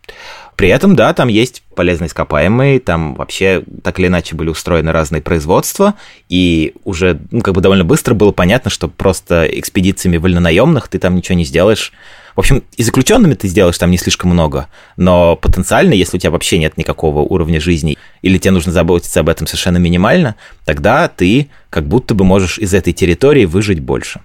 При 0.55 0.69
этом, 0.69 0.95
да, 0.95 1.13
там 1.13 1.27
есть 1.27 1.63
полезные 1.75 2.07
ископаемые, 2.07 2.79
там 2.79 3.15
вообще 3.15 3.63
так 3.83 3.99
или 3.99 4.07
иначе 4.07 4.35
были 4.35 4.49
устроены 4.49 4.91
разные 4.91 5.21
производства, 5.21 5.95
и 6.29 6.73
уже 6.83 7.19
ну, 7.31 7.41
как 7.41 7.53
бы 7.53 7.61
довольно 7.61 7.83
быстро 7.83 8.13
было 8.13 8.31
понятно, 8.31 8.69
что 8.69 8.87
просто 8.87 9.45
экспедициями 9.45 10.17
вольнонаемных 10.17 10.87
ты 10.87 10.99
там 10.99 11.15
ничего 11.15 11.35
не 11.35 11.45
сделаешь. 11.45 11.91
В 12.35 12.39
общем, 12.39 12.63
и 12.77 12.83
заключенными 12.83 13.35
ты 13.35 13.47
сделаешь 13.47 13.77
там 13.77 13.91
не 13.91 13.97
слишком 13.97 14.31
много, 14.31 14.67
но 14.97 15.35
потенциально, 15.35 15.93
если 15.93 16.17
у 16.17 16.19
тебя 16.19 16.31
вообще 16.31 16.57
нет 16.57 16.77
никакого 16.77 17.19
уровня 17.19 17.59
жизни, 17.59 17.97
или 18.21 18.37
тебе 18.37 18.51
нужно 18.51 18.71
заботиться 18.71 19.19
об 19.19 19.29
этом 19.29 19.45
совершенно 19.45 19.77
минимально, 19.77 20.35
тогда 20.65 21.07
ты 21.07 21.49
как 21.69 21.87
будто 21.87 22.15
бы 22.15 22.25
можешь 22.25 22.57
из 22.57 22.73
этой 22.73 22.93
территории 22.93 23.45
выжить 23.45 23.79
больше. 23.79 24.21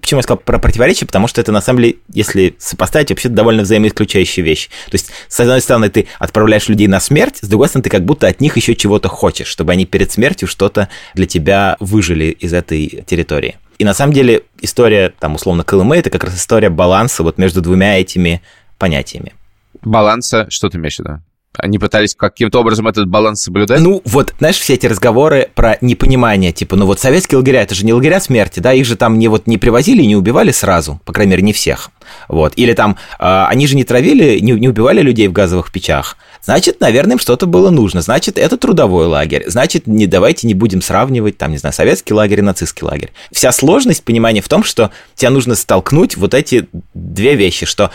Почему 0.00 0.18
я 0.18 0.22
сказал 0.22 0.38
про 0.38 0.58
противоречие? 0.58 1.06
Потому 1.06 1.28
что 1.28 1.40
это, 1.40 1.52
на 1.52 1.60
самом 1.60 1.80
деле, 1.82 1.96
если 2.12 2.56
сопоставить, 2.58 3.10
вообще 3.10 3.28
довольно 3.28 3.62
взаимоисключающая 3.62 4.42
вещь. 4.42 4.68
То 4.86 4.94
есть, 4.94 5.10
с 5.28 5.40
одной 5.40 5.60
стороны, 5.60 5.88
ты 5.88 6.08
отправляешь 6.18 6.68
людей 6.68 6.86
на 6.86 7.00
смерть, 7.00 7.38
с 7.40 7.48
другой 7.48 7.68
стороны, 7.68 7.84
ты 7.84 7.90
как 7.90 8.04
будто 8.04 8.26
от 8.26 8.40
них 8.40 8.56
еще 8.56 8.74
чего-то 8.74 9.08
хочешь, 9.08 9.46
чтобы 9.46 9.72
они 9.72 9.86
перед 9.86 10.10
смертью 10.10 10.48
что-то 10.48 10.88
для 11.14 11.26
тебя 11.26 11.76
выжили 11.80 12.26
из 12.26 12.52
этой 12.52 13.04
территории. 13.06 13.58
И 13.78 13.84
на 13.84 13.94
самом 13.94 14.12
деле 14.12 14.42
история, 14.60 15.12
там, 15.18 15.34
условно, 15.34 15.62
Колымы, 15.62 15.96
это 15.96 16.10
как 16.10 16.24
раз 16.24 16.36
история 16.36 16.70
баланса 16.70 17.22
вот 17.22 17.38
между 17.38 17.60
двумя 17.60 18.00
этими 18.00 18.42
понятиями. 18.78 19.34
Баланса, 19.82 20.46
что 20.50 20.70
ты 20.70 20.78
имеешь 20.78 20.96
в 20.96 21.00
виду? 21.00 21.20
Они 21.58 21.78
пытались 21.78 22.14
каким-то 22.14 22.60
образом 22.60 22.88
этот 22.88 23.08
баланс 23.08 23.42
соблюдать? 23.42 23.80
Ну, 23.80 24.02
вот, 24.04 24.34
знаешь, 24.38 24.58
все 24.58 24.74
эти 24.74 24.86
разговоры 24.86 25.50
про 25.54 25.78
непонимание, 25.80 26.52
типа, 26.52 26.76
ну 26.76 26.86
вот 26.86 27.00
советские 27.00 27.38
лагеря, 27.38 27.62
это 27.62 27.74
же 27.74 27.84
не 27.84 27.92
лагеря 27.92 28.20
смерти, 28.20 28.60
да, 28.60 28.72
их 28.72 28.86
же 28.86 28.96
там 28.96 29.18
не 29.18 29.28
вот 29.28 29.46
не 29.46 29.58
привозили 29.58 30.02
и 30.02 30.06
не 30.06 30.16
убивали 30.16 30.50
сразу, 30.50 31.00
по 31.04 31.12
крайней 31.12 31.32
мере, 31.32 31.42
не 31.42 31.52
всех. 31.52 31.90
Вот. 32.28 32.52
Или 32.56 32.72
там, 32.72 32.96
э, 33.18 33.44
они 33.48 33.66
же 33.66 33.76
не 33.76 33.84
травили, 33.84 34.38
не, 34.40 34.52
не 34.52 34.68
убивали 34.68 35.00
людей 35.00 35.28
в 35.28 35.32
газовых 35.32 35.72
печах. 35.72 36.16
Значит, 36.42 36.80
наверное, 36.80 37.14
им 37.14 37.18
что-то 37.18 37.46
было 37.46 37.70
нужно. 37.70 38.02
Значит, 38.02 38.38
это 38.38 38.56
трудовой 38.56 39.06
лагерь. 39.06 39.44
Значит, 39.46 39.86
не 39.86 40.06
давайте 40.06 40.46
не 40.46 40.54
будем 40.54 40.82
сравнивать, 40.82 41.38
там, 41.38 41.50
не 41.50 41.58
знаю, 41.58 41.72
советский 41.72 42.14
лагерь 42.14 42.38
и 42.38 42.42
нацистский 42.42 42.86
лагерь. 42.86 43.12
Вся 43.32 43.52
сложность 43.52 44.04
понимания 44.04 44.40
в 44.40 44.48
том, 44.48 44.62
что 44.62 44.90
тебе 45.14 45.30
нужно 45.30 45.54
столкнуть 45.54 46.16
вот 46.16 46.34
эти 46.34 46.68
две 46.94 47.34
вещи, 47.34 47.66
что 47.66 47.90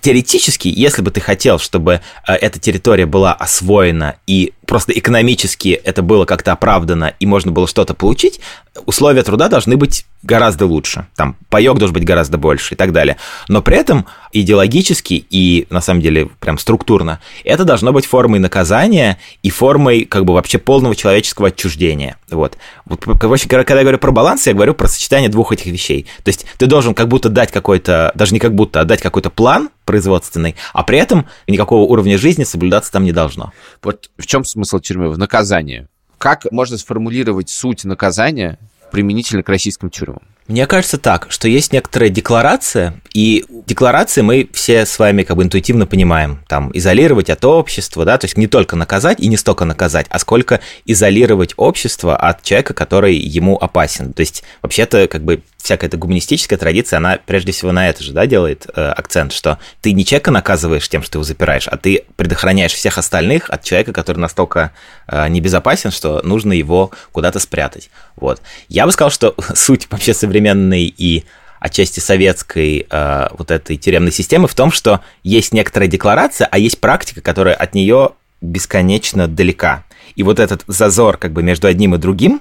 теоретически, 0.00 0.68
если 0.68 1.02
бы 1.02 1.10
ты 1.10 1.20
хотел, 1.20 1.58
чтобы 1.58 2.00
э, 2.26 2.34
эта 2.34 2.58
территория 2.58 3.06
была 3.06 3.32
освоена 3.32 4.16
и 4.26 4.52
просто 4.68 4.92
экономически 4.92 5.70
это 5.70 6.02
было 6.02 6.26
как-то 6.26 6.52
оправдано 6.52 7.14
и 7.18 7.26
можно 7.26 7.50
было 7.50 7.66
что-то 7.66 7.94
получить, 7.94 8.38
условия 8.84 9.22
труда 9.22 9.48
должны 9.48 9.76
быть 9.76 10.04
гораздо 10.22 10.66
лучше. 10.66 11.06
Там 11.16 11.36
паек 11.48 11.78
должен 11.78 11.94
быть 11.94 12.04
гораздо 12.04 12.36
больше 12.36 12.74
и 12.74 12.76
так 12.76 12.92
далее. 12.92 13.16
Но 13.48 13.62
при 13.62 13.76
этом 13.78 14.06
идеологически 14.32 15.26
и, 15.30 15.66
на 15.70 15.80
самом 15.80 16.00
деле, 16.00 16.26
прям 16.40 16.58
структурно, 16.58 17.20
это 17.44 17.64
должно 17.64 17.92
быть 17.92 18.06
формой 18.06 18.40
наказания 18.40 19.18
и 19.42 19.50
формой 19.50 20.04
как 20.04 20.24
бы 20.24 20.34
вообще 20.34 20.58
полного 20.58 20.94
человеческого 20.94 21.48
отчуждения. 21.48 22.16
Вот. 22.30 22.58
вот 22.84 23.04
короче, 23.18 23.48
когда 23.48 23.76
я 23.76 23.82
говорю 23.82 23.98
про 23.98 24.12
баланс, 24.12 24.46
я 24.46 24.54
говорю 24.54 24.74
про 24.74 24.88
сочетание 24.88 25.28
двух 25.28 25.52
этих 25.52 25.66
вещей. 25.66 26.06
То 26.24 26.28
есть 26.28 26.46
ты 26.58 26.66
должен 26.66 26.94
как 26.94 27.08
будто 27.08 27.28
дать 27.28 27.52
какой-то, 27.52 28.12
даже 28.14 28.32
не 28.32 28.40
как 28.40 28.54
будто, 28.54 28.80
а 28.80 28.84
дать 28.84 29.00
какой-то 29.00 29.30
план 29.30 29.70
производственный, 29.84 30.56
а 30.72 30.82
при 30.82 30.98
этом 30.98 31.26
никакого 31.46 31.82
уровня 31.82 32.18
жизни 32.18 32.44
соблюдаться 32.44 32.92
там 32.92 33.04
не 33.04 33.12
должно. 33.12 33.52
Вот 33.82 34.10
в 34.18 34.26
чем 34.26 34.44
смысл 34.44 34.78
тюрьмы? 34.78 35.10
В 35.10 35.18
наказании. 35.18 35.86
Как 36.18 36.50
можно 36.50 36.76
сформулировать 36.76 37.48
суть 37.48 37.84
наказания 37.84 38.58
применительно 38.90 39.42
к 39.42 39.48
российским 39.48 39.88
тюрьмам? 39.88 40.20
Мне 40.48 40.66
кажется 40.66 40.96
так, 40.96 41.26
что 41.28 41.46
есть 41.46 41.74
некоторая 41.74 42.08
декларация, 42.08 42.94
и 43.12 43.44
декларации 43.66 44.22
мы 44.22 44.48
все 44.54 44.86
с 44.86 44.98
вами 44.98 45.22
как 45.22 45.36
бы 45.36 45.42
интуитивно 45.42 45.86
понимаем. 45.86 46.42
Там 46.48 46.70
изолировать 46.72 47.28
от 47.28 47.44
общества, 47.44 48.06
да, 48.06 48.16
то 48.16 48.24
есть 48.24 48.38
не 48.38 48.46
только 48.46 48.74
наказать 48.74 49.20
и 49.20 49.28
не 49.28 49.36
столько 49.36 49.66
наказать, 49.66 50.06
а 50.08 50.18
сколько 50.18 50.60
изолировать 50.86 51.52
общество 51.58 52.16
от 52.16 52.42
человека, 52.42 52.72
который 52.72 53.14
ему 53.14 53.58
опасен. 53.58 54.14
То 54.14 54.20
есть 54.20 54.42
вообще-то 54.62 55.06
как 55.06 55.22
бы 55.22 55.42
всякая 55.58 55.88
эта 55.88 55.96
гуманистическая 55.96 56.58
традиция, 56.58 56.98
она 56.98 57.18
прежде 57.26 57.52
всего 57.52 57.72
на 57.72 57.88
это 57.88 58.02
же, 58.02 58.12
да, 58.12 58.26
делает 58.26 58.66
э, 58.74 58.88
акцент, 58.90 59.32
что 59.32 59.58
ты 59.82 59.92
не 59.92 60.04
человека 60.04 60.30
наказываешь 60.30 60.88
тем, 60.88 61.02
что 61.02 61.12
ты 61.12 61.18
его 61.18 61.24
запираешь, 61.24 61.68
а 61.68 61.76
ты 61.76 62.04
предохраняешь 62.16 62.72
всех 62.72 62.96
остальных 62.96 63.50
от 63.50 63.64
человека, 63.64 63.92
который 63.92 64.18
настолько 64.18 64.72
э, 65.08 65.28
небезопасен, 65.28 65.90
что 65.90 66.22
нужно 66.22 66.52
его 66.52 66.90
куда-то 67.12 67.38
спрятать. 67.38 67.90
Вот. 68.16 68.40
Я 68.68 68.86
бы 68.86 68.92
сказал, 68.92 69.10
что 69.10 69.34
суть 69.54 69.88
вообще 69.90 70.14
современной 70.38 70.94
и 70.96 71.24
отчасти 71.60 71.98
советской 71.98 72.86
э, 72.88 73.28
вот 73.36 73.50
этой 73.50 73.76
тюремной 73.76 74.12
системы 74.12 74.46
в 74.46 74.54
том, 74.54 74.70
что 74.70 75.00
есть 75.24 75.52
некоторая 75.52 75.88
декларация, 75.88 76.46
а 76.50 76.58
есть 76.58 76.80
практика, 76.80 77.20
которая 77.20 77.54
от 77.54 77.74
нее 77.74 78.10
бесконечно 78.40 79.26
далека. 79.26 79.84
И 80.14 80.22
вот 80.22 80.38
этот 80.38 80.62
зазор 80.68 81.16
как 81.16 81.32
бы 81.32 81.42
между 81.42 81.66
одним 81.66 81.96
и 81.96 81.98
другим, 81.98 82.40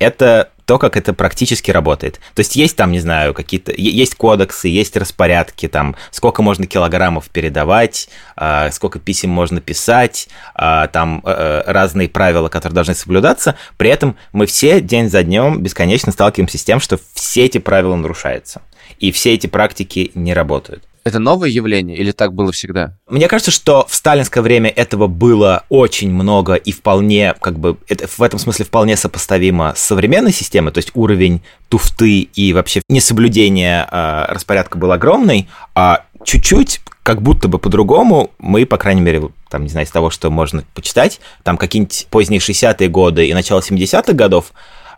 это 0.00 0.50
то, 0.66 0.78
как 0.78 0.96
это 0.96 1.14
практически 1.14 1.70
работает. 1.70 2.20
То 2.34 2.40
есть 2.40 2.56
есть 2.56 2.76
там, 2.76 2.90
не 2.92 2.98
знаю, 2.98 3.32
какие-то... 3.34 3.72
Есть 3.72 4.16
кодексы, 4.16 4.68
есть 4.68 4.96
распорядки, 4.96 5.68
там, 5.68 5.94
сколько 6.10 6.42
можно 6.42 6.66
килограммов 6.66 7.30
передавать, 7.30 8.08
э, 8.36 8.70
сколько 8.72 8.98
писем 8.98 9.30
можно 9.30 9.60
писать, 9.60 10.28
э, 10.58 10.88
там 10.92 11.22
э, 11.24 11.62
разные 11.66 12.08
правила, 12.08 12.48
которые 12.48 12.74
должны 12.74 12.94
соблюдаться. 12.94 13.56
При 13.76 13.90
этом 13.90 14.16
мы 14.32 14.46
все 14.46 14.80
день 14.80 15.08
за 15.08 15.22
днем 15.22 15.62
бесконечно 15.62 16.10
сталкиваемся 16.10 16.58
с 16.58 16.64
тем, 16.64 16.80
что 16.80 16.98
все 17.14 17.44
эти 17.44 17.58
правила 17.58 17.94
нарушаются. 17.94 18.60
И 18.98 19.12
все 19.12 19.34
эти 19.34 19.46
практики 19.46 20.10
не 20.14 20.34
работают. 20.34 20.82
Это 21.06 21.20
новое 21.20 21.50
явление 21.50 21.96
или 21.96 22.10
так 22.10 22.34
было 22.34 22.50
всегда? 22.50 22.94
Мне 23.08 23.28
кажется, 23.28 23.52
что 23.52 23.86
в 23.88 23.94
сталинское 23.94 24.42
время 24.42 24.70
этого 24.70 25.06
было 25.06 25.62
очень 25.68 26.12
много 26.12 26.54
и 26.54 26.72
вполне, 26.72 27.32
как 27.40 27.60
бы, 27.60 27.76
это 27.86 28.08
в 28.08 28.20
этом 28.20 28.40
смысле 28.40 28.64
вполне 28.64 28.96
сопоставимо 28.96 29.72
с 29.76 29.82
современной 29.82 30.32
системой, 30.32 30.72
то 30.72 30.78
есть 30.78 30.90
уровень 30.94 31.42
туфты 31.68 32.22
и 32.22 32.52
вообще 32.52 32.82
несоблюдение 32.88 33.86
э, 33.88 34.24
распорядка 34.30 34.78
был 34.78 34.90
огромный, 34.90 35.48
а 35.76 36.06
чуть-чуть 36.24 36.80
как 37.04 37.22
будто 37.22 37.46
бы 37.46 37.60
по-другому, 37.60 38.32
мы, 38.40 38.66
по 38.66 38.76
крайней 38.76 39.02
мере, 39.02 39.28
там, 39.48 39.62
не 39.62 39.68
знаю, 39.68 39.86
из 39.86 39.92
того, 39.92 40.10
что 40.10 40.28
можно 40.32 40.64
почитать, 40.74 41.20
там 41.44 41.56
какие-нибудь 41.56 42.08
поздние 42.10 42.40
60-е 42.40 42.88
годы 42.88 43.28
и 43.28 43.32
начало 43.32 43.60
70-х 43.60 44.12
годов, 44.12 44.46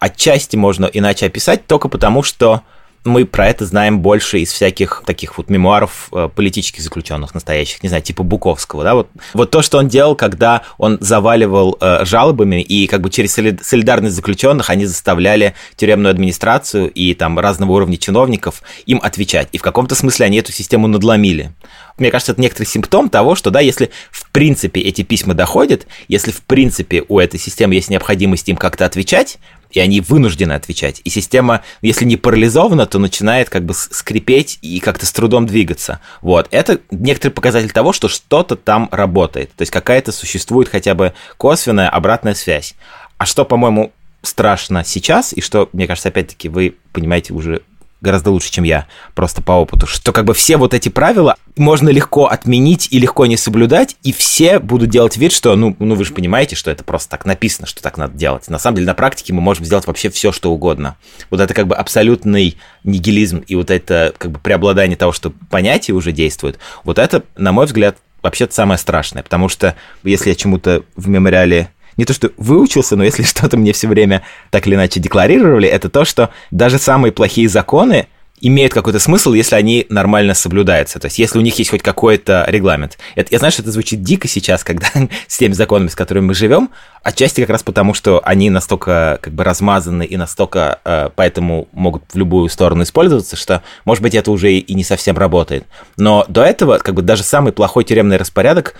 отчасти 0.00 0.56
можно 0.56 0.86
иначе 0.86 1.26
описать 1.26 1.66
только 1.66 1.88
потому, 1.88 2.22
что 2.22 2.62
мы 3.04 3.24
про 3.24 3.48
это 3.48 3.64
знаем 3.66 4.00
больше 4.00 4.40
из 4.40 4.52
всяких 4.52 5.02
таких 5.06 5.38
вот 5.38 5.50
мемуаров 5.50 6.08
э, 6.12 6.28
политических 6.34 6.82
заключенных 6.82 7.34
настоящих, 7.34 7.82
не 7.82 7.88
знаю, 7.88 8.02
типа 8.02 8.22
Буковского, 8.22 8.84
да, 8.84 8.94
вот, 8.94 9.08
вот 9.34 9.50
то, 9.50 9.62
что 9.62 9.78
он 9.78 9.88
делал, 9.88 10.14
когда 10.14 10.62
он 10.78 10.98
заваливал 11.00 11.76
э, 11.80 12.04
жалобами, 12.04 12.60
и 12.60 12.86
как 12.86 13.00
бы 13.00 13.10
через 13.10 13.32
солидарность 13.32 14.16
заключенных 14.16 14.70
они 14.70 14.84
заставляли 14.86 15.54
тюремную 15.76 16.10
администрацию 16.10 16.90
и 16.90 17.14
там 17.14 17.38
разного 17.38 17.72
уровня 17.72 17.96
чиновников 17.96 18.62
им 18.86 19.00
отвечать. 19.02 19.48
И 19.52 19.58
в 19.58 19.62
каком-то 19.62 19.94
смысле 19.94 20.26
они 20.26 20.38
эту 20.38 20.52
систему 20.52 20.86
надломили. 20.86 21.52
Мне 21.98 22.10
кажется, 22.10 22.32
это 22.32 22.40
некоторый 22.40 22.66
симптом 22.66 23.08
того, 23.08 23.34
что, 23.34 23.50
да, 23.50 23.60
если 23.60 23.90
в 24.10 24.30
принципе 24.30 24.80
эти 24.80 25.02
письма 25.02 25.34
доходят, 25.34 25.86
если 26.06 26.30
в 26.30 26.42
принципе 26.42 27.04
у 27.08 27.18
этой 27.18 27.40
системы 27.40 27.74
есть 27.74 27.90
необходимость 27.90 28.48
им 28.48 28.56
как-то 28.56 28.84
отвечать, 28.84 29.38
и 29.70 29.80
они 29.80 30.00
вынуждены 30.00 30.52
отвечать. 30.52 31.00
И 31.04 31.10
система, 31.10 31.62
если 31.82 32.04
не 32.04 32.16
парализована, 32.16 32.86
то 32.86 32.98
начинает 32.98 33.50
как 33.50 33.64
бы 33.64 33.74
скрипеть 33.74 34.58
и 34.62 34.80
как-то 34.80 35.06
с 35.06 35.12
трудом 35.12 35.46
двигаться. 35.46 36.00
Вот. 36.22 36.48
Это 36.50 36.80
некоторый 36.90 37.32
показатель 37.32 37.70
того, 37.70 37.92
что 37.92 38.08
что-то 38.08 38.56
там 38.56 38.88
работает. 38.92 39.52
То 39.54 39.62
есть 39.62 39.72
какая-то 39.72 40.12
существует 40.12 40.68
хотя 40.68 40.94
бы 40.94 41.12
косвенная 41.36 41.88
обратная 41.88 42.34
связь. 42.34 42.74
А 43.18 43.26
что, 43.26 43.44
по-моему, 43.44 43.92
страшно 44.22 44.84
сейчас, 44.84 45.32
и 45.32 45.40
что, 45.40 45.68
мне 45.72 45.86
кажется, 45.86 46.08
опять-таки, 46.08 46.48
вы 46.48 46.76
понимаете 46.92 47.32
уже 47.32 47.62
гораздо 48.00 48.30
лучше, 48.30 48.50
чем 48.50 48.64
я, 48.64 48.86
просто 49.14 49.42
по 49.42 49.52
опыту, 49.52 49.86
что 49.86 50.12
как 50.12 50.24
бы 50.24 50.34
все 50.34 50.56
вот 50.56 50.74
эти 50.74 50.88
правила 50.88 51.36
можно 51.56 51.88
легко 51.88 52.26
отменить 52.26 52.88
и 52.90 52.98
легко 52.98 53.26
не 53.26 53.36
соблюдать, 53.36 53.96
и 54.02 54.12
все 54.12 54.58
будут 54.58 54.90
делать 54.90 55.16
вид, 55.16 55.32
что, 55.32 55.56
ну, 55.56 55.74
ну 55.78 55.94
вы 55.94 56.04
же 56.04 56.12
понимаете, 56.12 56.54
что 56.56 56.70
это 56.70 56.84
просто 56.84 57.10
так 57.10 57.26
написано, 57.26 57.66
что 57.66 57.82
так 57.82 57.98
надо 57.98 58.16
делать. 58.16 58.48
На 58.48 58.58
самом 58.58 58.76
деле, 58.76 58.86
на 58.86 58.94
практике 58.94 59.32
мы 59.32 59.40
можем 59.40 59.64
сделать 59.64 59.86
вообще 59.86 60.10
все, 60.10 60.32
что 60.32 60.52
угодно. 60.52 60.96
Вот 61.30 61.40
это 61.40 61.52
как 61.54 61.66
бы 61.66 61.74
абсолютный 61.74 62.56
нигилизм 62.84 63.38
и 63.38 63.54
вот 63.56 63.70
это 63.70 64.14
как 64.16 64.30
бы 64.30 64.38
преобладание 64.38 64.96
того, 64.96 65.12
что 65.12 65.32
понятия 65.50 65.92
уже 65.92 66.12
действуют, 66.12 66.58
вот 66.84 66.98
это, 66.98 67.24
на 67.36 67.52
мой 67.52 67.66
взгляд, 67.66 67.96
вообще-то 68.22 68.54
самое 68.54 68.78
страшное, 68.78 69.22
потому 69.22 69.48
что 69.48 69.74
если 70.02 70.30
я 70.30 70.34
чему-то 70.34 70.82
в 70.96 71.08
мемориале 71.08 71.70
не 71.98 72.06
то 72.06 72.14
что 72.14 72.30
выучился, 72.38 72.96
но 72.96 73.04
если 73.04 73.22
что-то 73.24 73.58
мне 73.58 73.74
все 73.74 73.88
время 73.88 74.22
так 74.50 74.66
или 74.66 74.74
иначе 74.74 75.00
декларировали, 75.00 75.68
это 75.68 75.90
то, 75.90 76.06
что 76.06 76.30
даже 76.50 76.78
самые 76.78 77.12
плохие 77.12 77.48
законы 77.48 78.06
имеют 78.40 78.72
какой-то 78.72 78.98
смысл, 78.98 79.32
если 79.32 79.56
они 79.56 79.86
нормально 79.88 80.34
соблюдаются. 80.34 80.98
То 80.98 81.06
есть, 81.06 81.18
если 81.18 81.38
у 81.38 81.42
них 81.42 81.58
есть 81.58 81.70
хоть 81.70 81.82
какой-то 81.82 82.44
регламент. 82.48 82.98
Это, 83.14 83.28
я 83.32 83.38
знаю, 83.38 83.52
что 83.52 83.62
это 83.62 83.72
звучит 83.72 84.02
дико 84.02 84.28
сейчас, 84.28 84.64
когда 84.64 84.86
с 85.26 85.38
теми 85.38 85.52
законами, 85.52 85.88
с 85.88 85.96
которыми 85.96 86.26
мы 86.26 86.34
живем, 86.34 86.70
отчасти 87.02 87.40
как 87.40 87.50
раз 87.50 87.62
потому, 87.62 87.94
что 87.94 88.20
они 88.24 88.50
настолько 88.50 89.18
как 89.20 89.32
бы 89.32 89.44
размазаны 89.44 90.04
и 90.04 90.16
настолько 90.16 90.80
э, 90.84 91.10
поэтому 91.14 91.68
могут 91.72 92.04
в 92.12 92.16
любую 92.16 92.48
сторону 92.48 92.82
использоваться, 92.82 93.36
что, 93.36 93.62
может 93.84 94.02
быть, 94.02 94.14
это 94.14 94.30
уже 94.30 94.52
и 94.52 94.74
не 94.74 94.84
совсем 94.84 95.16
работает. 95.18 95.64
Но 95.96 96.24
до 96.28 96.42
этого, 96.42 96.78
как 96.78 96.94
бы 96.94 97.02
даже 97.02 97.22
самый 97.22 97.52
плохой 97.52 97.84
тюремный 97.84 98.18
распорядок 98.18 98.74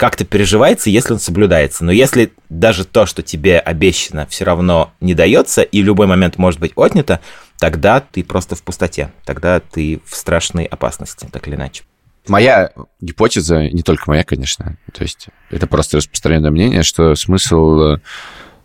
как-то 0.00 0.24
переживается, 0.24 0.88
если 0.88 1.12
он 1.12 1.18
соблюдается. 1.20 1.84
Но 1.84 1.92
если 1.92 2.32
даже 2.48 2.86
то, 2.86 3.04
что 3.04 3.22
тебе 3.22 3.58
обещано, 3.58 4.26
все 4.30 4.46
равно 4.46 4.94
не 5.02 5.12
дается, 5.12 5.60
и 5.60 5.82
в 5.82 5.84
любой 5.84 6.06
момент 6.06 6.38
может 6.38 6.58
быть 6.58 6.72
отнято, 6.74 7.20
тогда 7.58 8.00
ты 8.00 8.24
просто 8.24 8.56
в 8.56 8.62
пустоте, 8.62 9.12
тогда 9.26 9.60
ты 9.60 10.00
в 10.06 10.16
страшной 10.16 10.64
опасности, 10.64 11.28
так 11.30 11.46
или 11.46 11.54
иначе. 11.54 11.82
Моя 12.26 12.70
гипотеза, 13.02 13.68
не 13.68 13.82
только 13.82 14.04
моя, 14.06 14.24
конечно, 14.24 14.78
то 14.90 15.02
есть 15.02 15.26
это 15.50 15.66
просто 15.66 15.98
распространенное 15.98 16.50
мнение, 16.50 16.82
что 16.82 17.14
смысл 17.14 17.80
э, 17.80 17.98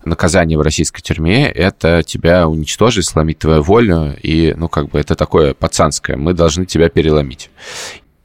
наказание 0.05 0.57
в 0.57 0.61
российской 0.61 1.01
тюрьме— 1.01 1.49
это 1.51 2.01
тебя 2.03 2.47
уничтожить, 2.47 3.07
сломить 3.07 3.39
твою 3.39 3.61
волю, 3.61 4.15
и, 4.23 4.53
ну, 4.55 4.69
как 4.69 4.87
бы 4.87 5.01
это 5.01 5.15
такое 5.15 5.53
пацанское, 5.53 6.15
мы 6.15 6.33
должны 6.33 6.65
тебя 6.65 6.87
переломить. 6.87 7.49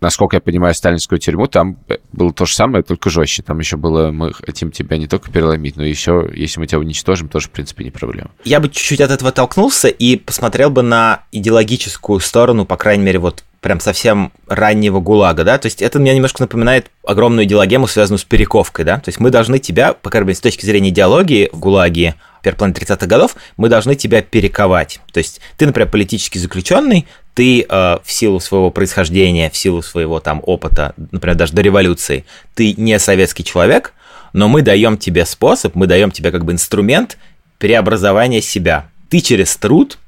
Насколько 0.01 0.37
я 0.37 0.41
понимаю, 0.41 0.75
сталинскую 0.75 1.19
тюрьму, 1.19 1.47
там 1.47 1.79
было 2.13 2.33
то 2.33 2.47
же 2.47 2.55
самое, 2.55 2.83
только 2.83 3.11
жестче. 3.11 3.43
Там 3.43 3.59
еще 3.59 3.77
было, 3.77 4.11
мы 4.11 4.33
хотим 4.33 4.71
тебя 4.71 4.97
не 4.97 5.07
только 5.07 5.31
переломить, 5.31 5.77
но 5.77 5.85
еще, 5.85 6.31
если 6.35 6.61
мы 6.61 6.67
тебя 6.67 6.79
уничтожим, 6.79 7.29
тоже, 7.29 7.49
в 7.49 7.51
принципе, 7.51 7.85
не 7.85 7.91
проблема. 7.91 8.31
Я 8.45 8.61
бы 8.61 8.69
чуть-чуть 8.69 9.01
от 9.01 9.11
этого 9.11 9.33
толкнулся 9.33 9.89
и 9.89 10.17
посмотрел 10.17 10.71
бы 10.71 10.83
на 10.83 11.25
идеологическую 11.33 12.21
сторону, 12.21 12.65
по 12.65 12.77
крайней 12.77 13.05
мере, 13.05 13.19
вот 13.19 13.45
прям 13.61 13.79
совсем 13.81 14.33
раннего 14.47 15.01
ГУЛАГа, 15.01 15.45
да, 15.45 15.59
то 15.59 15.67
есть 15.67 15.83
это 15.83 15.99
мне 15.99 16.15
немножко 16.15 16.43
напоминает 16.43 16.91
огромную 17.07 17.45
идеологему, 17.45 17.87
связанную 17.87 18.19
с 18.19 18.25
перековкой, 18.25 18.85
да, 18.85 18.97
то 18.97 19.09
есть 19.11 19.21
мы 19.21 19.31
должны 19.31 19.59
тебя, 19.59 19.93
по 19.93 20.09
крайней 20.09 20.29
мере, 20.29 20.37
с 20.37 20.41
точки 20.41 20.65
зрения 20.65 20.89
идеологии 20.89 21.51
в 21.53 21.59
ГУЛАГе 21.59 22.15
половины 22.43 22.77
30-х 22.77 23.07
годов, 23.07 23.37
мы 23.57 23.69
должны 23.69 23.95
тебя 23.95 24.23
перековать. 24.23 25.01
То 25.13 25.19
есть 25.19 25.41
ты, 25.57 25.67
например, 25.67 25.91
политический 25.91 26.39
заключенный, 26.39 27.07
ты 27.35 27.63
э, 27.63 27.99
в 28.03 28.11
силу 28.11 28.41
своего 28.41 28.71
происхождения, 28.71 29.51
в 29.51 29.57
силу 29.57 29.83
своего 29.83 30.21
там 30.21 30.41
опыта, 30.45 30.95
например, 31.11 31.37
даже 31.37 31.53
до 31.53 31.63
революции, 31.63 32.25
ты 32.55 32.75
не 32.77 32.99
советский 32.99 33.45
человек, 33.45 33.95
но 34.33 34.49
мы 34.49 34.63
даем 34.63 34.97
тебе 34.97 35.27
способ, 35.27 35.75
мы 35.75 35.87
даем 35.87 36.11
тебе 36.11 36.31
как 36.31 36.45
бы 36.45 36.53
инструмент 36.53 37.19
преобразования 37.59 38.41
себя. 38.41 38.89
Ты 39.09 39.21
через 39.21 39.57
труд 39.57 39.99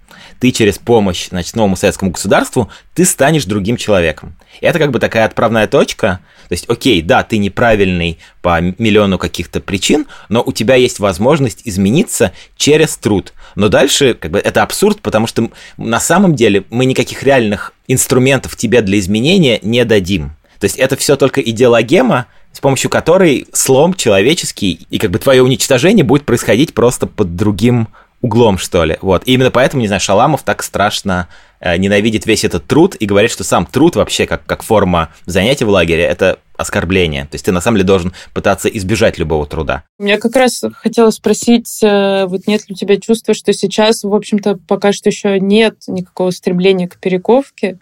ты 0.43 0.51
через 0.51 0.77
помощь, 0.77 1.29
значит, 1.29 1.55
новому 1.55 1.77
советскому 1.77 2.11
государству, 2.11 2.69
ты 2.95 3.05
станешь 3.05 3.45
другим 3.45 3.77
человеком. 3.77 4.35
И 4.61 4.67
это 4.67 4.81
как 4.81 4.91
бы 4.91 4.99
такая 4.99 5.25
отправная 5.25 5.69
точка. 5.69 6.19
То 6.49 6.55
есть, 6.55 6.69
окей, 6.69 7.01
да, 7.01 7.23
ты 7.23 7.39
неправильный 7.39 8.19
по 8.41 8.61
миллиону 8.61 9.19
каких-то 9.19 9.61
причин, 9.61 10.09
но 10.29 10.43
у 10.45 10.51
тебя 10.51 10.75
есть 10.75 10.99
возможность 10.99 11.61
измениться 11.65 12.33
через 12.57 12.97
труд. 12.97 13.35
Но 13.55 13.69
дальше 13.69 14.15
как 14.15 14.33
бы 14.33 14.41
это 14.41 14.65
абсурд, 14.65 15.01
потому 15.01 15.29
что 15.29 15.49
на 15.77 16.01
самом 16.01 16.35
деле 16.35 16.65
мы 16.71 16.87
никаких 16.87 17.23
реальных 17.23 17.73
инструментов 17.87 18.57
тебе 18.57 18.83
для 18.83 18.99
изменения 18.99 19.61
не 19.63 19.85
дадим. 19.85 20.33
То 20.59 20.65
есть 20.65 20.77
это 20.77 20.97
все 20.97 21.15
только 21.15 21.41
идеологема, 21.41 22.27
с 22.53 22.59
помощью 22.59 22.91
которой 22.91 23.47
слом 23.53 23.95
человеческий 23.95 24.89
и 24.91 24.99
как 24.99 25.13
бы 25.13 25.21
твое 25.21 25.41
уничтожение 25.45 26.05
будет 26.05 26.25
происходить 26.25 26.75
просто 26.75 27.07
под 27.07 27.37
другим 27.37 27.87
углом, 28.23 28.57
что 28.57 28.85
ли. 28.85 28.97
Вот. 29.03 29.25
И 29.27 29.35
именно 29.35 29.51
поэтому, 29.51 29.83
не 29.83 29.89
знаю, 29.89 30.01
Шаламов 30.01 30.43
так 30.43 30.63
страшно 30.63 31.29
э, 31.61 31.77
ненавидит 31.77 32.25
весь 32.25 32.45
этот 32.45 32.67
труд 32.67 32.95
и 32.95 33.05
говорит, 33.05 33.31
что 33.31 33.45
сам 33.45 33.67
труд 33.67 33.97
вообще 33.97 34.27
как, 34.27 34.47
как 34.47 34.63
форма 34.63 35.11
занятия 35.27 35.67
в 35.67 35.71
лагере– 35.71 36.03
это 36.05 36.39
оскорбление. 36.57 37.25
То 37.25 37.35
есть 37.35 37.45
ты 37.45 37.53
на 37.53 37.61
самом 37.61 37.79
деле 37.79 37.87
должен 37.87 38.13
пытаться 38.33 38.69
избежать 38.69 39.19
любого 39.19 39.47
труда. 39.47 39.83
Я 39.99 40.19
как 40.19 40.37
раз 40.37 40.63
хотела 40.75 41.11
спросить, 41.11 41.83
э, 41.83 42.27
вот 42.27 42.47
нет 42.47 42.69
ли 42.69 42.75
у 42.75 42.77
тебя 42.77 42.97
чувства, 42.97 43.35
что 43.35 43.53
сейчас, 43.53 44.05
в 44.05 44.15
общем-то, 44.15 44.59
пока 44.69 44.93
что 44.93 45.11
еще 45.11 45.41
нет 45.41 45.77
никакого 45.89 46.31
стремления 46.31 46.89
к 46.89 46.99
перековке, 46.99 47.79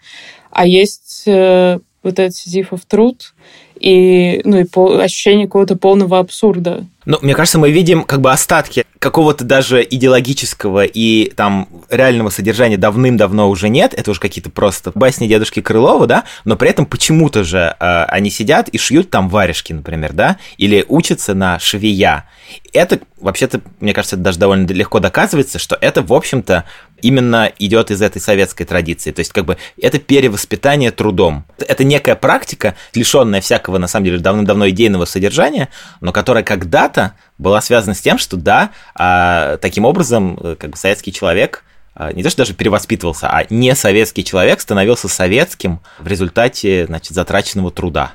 а 0.49 0.65
есть 0.65 1.23
э, 1.27 1.79
вот 2.03 2.19
этот 2.19 2.35
сизифов 2.35 2.81
труд 2.85 3.33
и, 3.79 4.41
ну, 4.43 4.59
и 4.59 4.63
по, 4.63 4.99
ощущение 4.99 5.45
какого-то 5.45 5.75
полного 5.75 6.19
абсурда. 6.19 6.85
Ну, 7.05 7.17
мне 7.21 7.33
кажется, 7.33 7.57
мы 7.57 7.71
видим 7.71 8.03
как 8.03 8.21
бы 8.21 8.31
остатки 8.31 8.85
какого-то 8.99 9.43
даже 9.43 9.81
идеологического 9.81 10.85
и 10.85 11.31
там 11.31 11.67
реального 11.89 12.29
содержания 12.29 12.77
давным-давно 12.77 13.49
уже 13.49 13.69
нет. 13.69 13.95
Это 13.95 14.11
уже 14.11 14.19
какие-то 14.19 14.51
просто 14.51 14.91
басни 14.93 15.27
дедушки 15.27 15.61
Крылова, 15.61 16.05
да, 16.05 16.25
но 16.45 16.55
при 16.55 16.69
этом 16.69 16.85
почему-то 16.85 17.43
же 17.43 17.75
э, 17.79 18.03
они 18.03 18.29
сидят 18.29 18.69
и 18.69 18.77
шьют 18.77 19.09
там 19.09 19.29
варежки, 19.29 19.73
например, 19.73 20.13
да, 20.13 20.37
или 20.57 20.85
учатся 20.87 21.33
на 21.33 21.57
швея. 21.57 22.25
Это, 22.73 22.99
вообще-то, 23.17 23.61
мне 23.79 23.93
кажется, 23.93 24.15
это 24.15 24.23
даже 24.23 24.39
довольно 24.39 24.67
легко 24.67 24.99
доказывается, 24.99 25.59
что 25.59 25.77
это, 25.79 26.01
в 26.01 26.13
общем-то, 26.13 26.65
именно 27.01 27.51
идет 27.59 27.91
из 27.91 28.01
этой 28.01 28.21
советской 28.21 28.65
традиции. 28.65 29.11
То 29.11 29.19
есть, 29.19 29.31
как 29.31 29.45
бы, 29.45 29.57
это 29.81 29.99
перевоспитание 29.99 30.91
трудом. 30.91 31.45
Это 31.59 31.83
некая 31.83 32.15
практика, 32.15 32.75
лишенная 32.93 33.41
всякого, 33.41 33.77
на 33.77 33.87
самом 33.87 34.05
деле, 34.05 34.19
давным-давно 34.19 34.69
идейного 34.69 35.05
содержания, 35.05 35.69
но 35.99 36.11
которая 36.11 36.43
когда-то 36.43 37.13
была 37.37 37.61
связана 37.61 37.93
с 37.93 38.01
тем, 38.01 38.17
что, 38.17 38.37
да, 38.37 38.71
а, 38.95 39.57
таким 39.57 39.85
образом, 39.85 40.37
э, 40.41 40.55
как 40.59 40.71
бы, 40.71 40.77
советский 40.77 41.11
человек 41.11 41.63
а, 41.93 42.13
не 42.13 42.23
то, 42.23 42.29
что 42.29 42.39
даже 42.39 42.53
перевоспитывался, 42.53 43.29
а 43.29 43.45
не 43.49 43.75
советский 43.75 44.23
человек 44.23 44.61
становился 44.61 45.07
советским 45.07 45.81
в 45.99 46.07
результате, 46.07 46.85
значит, 46.85 47.13
затраченного 47.13 47.71
труда. 47.71 48.13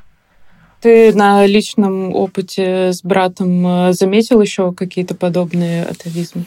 Ты 0.86 1.12
на 1.12 1.44
личном 1.46 2.14
опыте 2.14 2.92
с 2.92 3.02
братом 3.02 3.88
э, 3.88 3.92
заметил 3.92 4.40
еще 4.40 4.72
какие-то 4.72 5.16
подобные 5.16 5.82
атовизмы? 5.82 6.44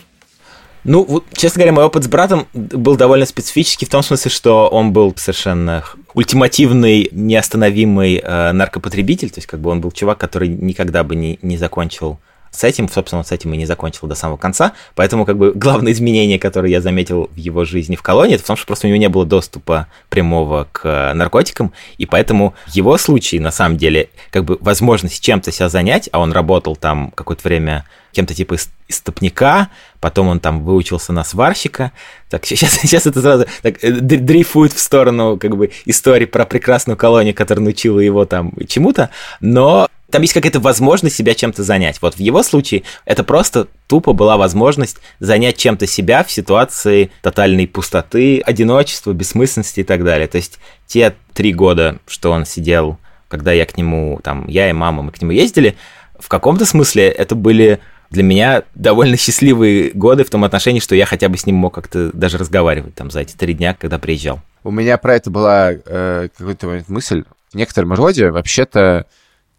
Ну, 0.85 1.03
вот, 1.03 1.25
честно 1.33 1.59
говоря, 1.59 1.73
мой 1.73 1.83
опыт 1.83 2.05
с 2.05 2.07
братом 2.07 2.47
был 2.53 2.95
довольно 2.95 3.25
специфический 3.25 3.85
в 3.85 3.89
том 3.89 4.01
смысле, 4.01 4.31
что 4.31 4.69
он 4.69 4.93
был 4.93 5.13
совершенно 5.17 5.83
ультимативный, 6.13 7.09
неостановимый 7.11 8.21
э, 8.23 8.53
наркопотребитель, 8.53 9.29
то 9.29 9.39
есть 9.39 9.47
как 9.47 9.59
бы 9.59 9.71
он 9.71 9.81
был 9.81 9.91
чувак, 9.91 10.19
который 10.19 10.47
никогда 10.47 11.03
бы 11.03 11.17
не, 11.17 11.37
не 11.41 11.57
закончил 11.57 12.17
с 12.51 12.63
этим, 12.63 12.89
собственно, 12.89 13.23
с 13.23 13.31
этим 13.31 13.53
и 13.53 13.57
не 13.57 13.65
закончил 13.65 14.07
до 14.07 14.15
самого 14.15 14.37
конца. 14.37 14.73
Поэтому, 14.95 15.25
как 15.25 15.37
бы, 15.37 15.51
главное 15.55 15.91
изменение, 15.91 16.39
которое 16.39 16.71
я 16.71 16.81
заметил 16.81 17.29
в 17.33 17.37
его 17.37 17.65
жизни 17.65 17.95
в 17.95 18.01
колонии, 18.01 18.35
это 18.35 18.43
в 18.43 18.47
том, 18.47 18.57
что 18.57 18.67
просто 18.67 18.87
у 18.87 18.89
него 18.89 18.99
не 18.99 19.09
было 19.09 19.25
доступа 19.25 19.87
прямого 20.09 20.67
к 20.71 21.13
наркотикам, 21.13 21.73
и 21.97 22.05
поэтому 22.05 22.53
его 22.67 22.97
случае, 22.97 23.41
на 23.41 23.51
самом 23.51 23.77
деле, 23.77 24.09
как 24.31 24.45
бы 24.45 24.57
возможность 24.61 25.23
чем-то 25.23 25.51
себя 25.51 25.69
занять, 25.69 26.09
а 26.11 26.19
он 26.19 26.31
работал 26.31 26.75
там 26.75 27.11
какое-то 27.11 27.47
время 27.47 27.85
кем-то 28.11 28.33
типа 28.33 28.55
истопника, 28.87 29.69
потом 29.99 30.29
он 30.29 30.39
там 30.39 30.63
выучился 30.63 31.13
на 31.13 31.23
сварщика. 31.23 31.91
Так, 32.29 32.45
сейчас, 32.47 32.73
сейчас 32.73 33.05
это 33.05 33.21
сразу 33.21 33.45
так, 33.61 33.83
э, 33.83 33.91
дрейфует 33.91 34.73
в 34.73 34.79
сторону 34.79 35.37
как 35.37 35.55
бы 35.55 35.71
истории 35.85 36.25
про 36.25 36.45
прекрасную 36.45 36.97
колонию, 36.97 37.35
которая 37.35 37.63
научила 37.63 37.99
его 37.99 38.25
там 38.25 38.51
чему-то, 38.67 39.09
но 39.39 39.87
там 40.11 40.21
есть 40.21 40.33
какая-то 40.33 40.59
возможность 40.59 41.15
себя 41.15 41.33
чем-то 41.33 41.63
занять. 41.63 42.01
Вот 42.01 42.15
в 42.15 42.19
его 42.19 42.43
случае 42.43 42.83
это 43.05 43.23
просто 43.23 43.67
тупо 43.87 44.13
была 44.13 44.37
возможность 44.37 44.97
занять 45.19 45.57
чем-то 45.57 45.87
себя 45.87 46.23
в 46.23 46.31
ситуации 46.31 47.11
тотальной 47.21 47.67
пустоты, 47.67 48.41
одиночества, 48.41 49.13
бессмысленности 49.13 49.81
и 49.81 49.83
так 49.83 50.03
далее. 50.03 50.27
То 50.27 50.37
есть 50.37 50.59
те 50.87 51.15
три 51.33 51.53
года, 51.53 51.99
что 52.07 52.31
он 52.31 52.45
сидел, 52.45 52.97
когда 53.27 53.51
я 53.51 53.65
к 53.65 53.77
нему, 53.77 54.19
там, 54.23 54.47
я 54.47 54.69
и 54.69 54.73
мама, 54.73 55.03
мы 55.03 55.11
к 55.11 55.21
нему 55.21 55.31
ездили, 55.31 55.75
в 56.19 56.27
каком-то 56.27 56.65
смысле 56.65 57.09
это 57.09 57.35
были 57.35 57.79
для 58.09 58.23
меня 58.23 58.63
довольно 58.73 59.17
счастливые 59.17 59.91
годы 59.91 60.23
в 60.23 60.29
том 60.29 60.43
отношении, 60.43 60.79
что 60.79 60.95
я 60.95 61.05
хотя 61.05 61.29
бы 61.29 61.37
с 61.37 61.45
ним 61.45 61.55
мог 61.55 61.75
как-то 61.75 62.09
даже 62.13 62.37
разговаривать 62.37 62.95
там 62.95 63.11
за 63.11 63.21
эти 63.21 63.35
три 63.35 63.53
дня, 63.53 63.75
когда 63.79 63.99
приезжал. 63.99 64.41
У 64.63 64.71
меня 64.71 64.97
про 64.97 65.15
это 65.15 65.29
была 65.29 65.71
э, 65.71 66.27
какой-то 66.35 66.83
мысль. 66.87 67.23
В 67.51 67.55
некотором 67.55 67.93
роде, 67.93 68.29
вообще-то, 68.29 69.07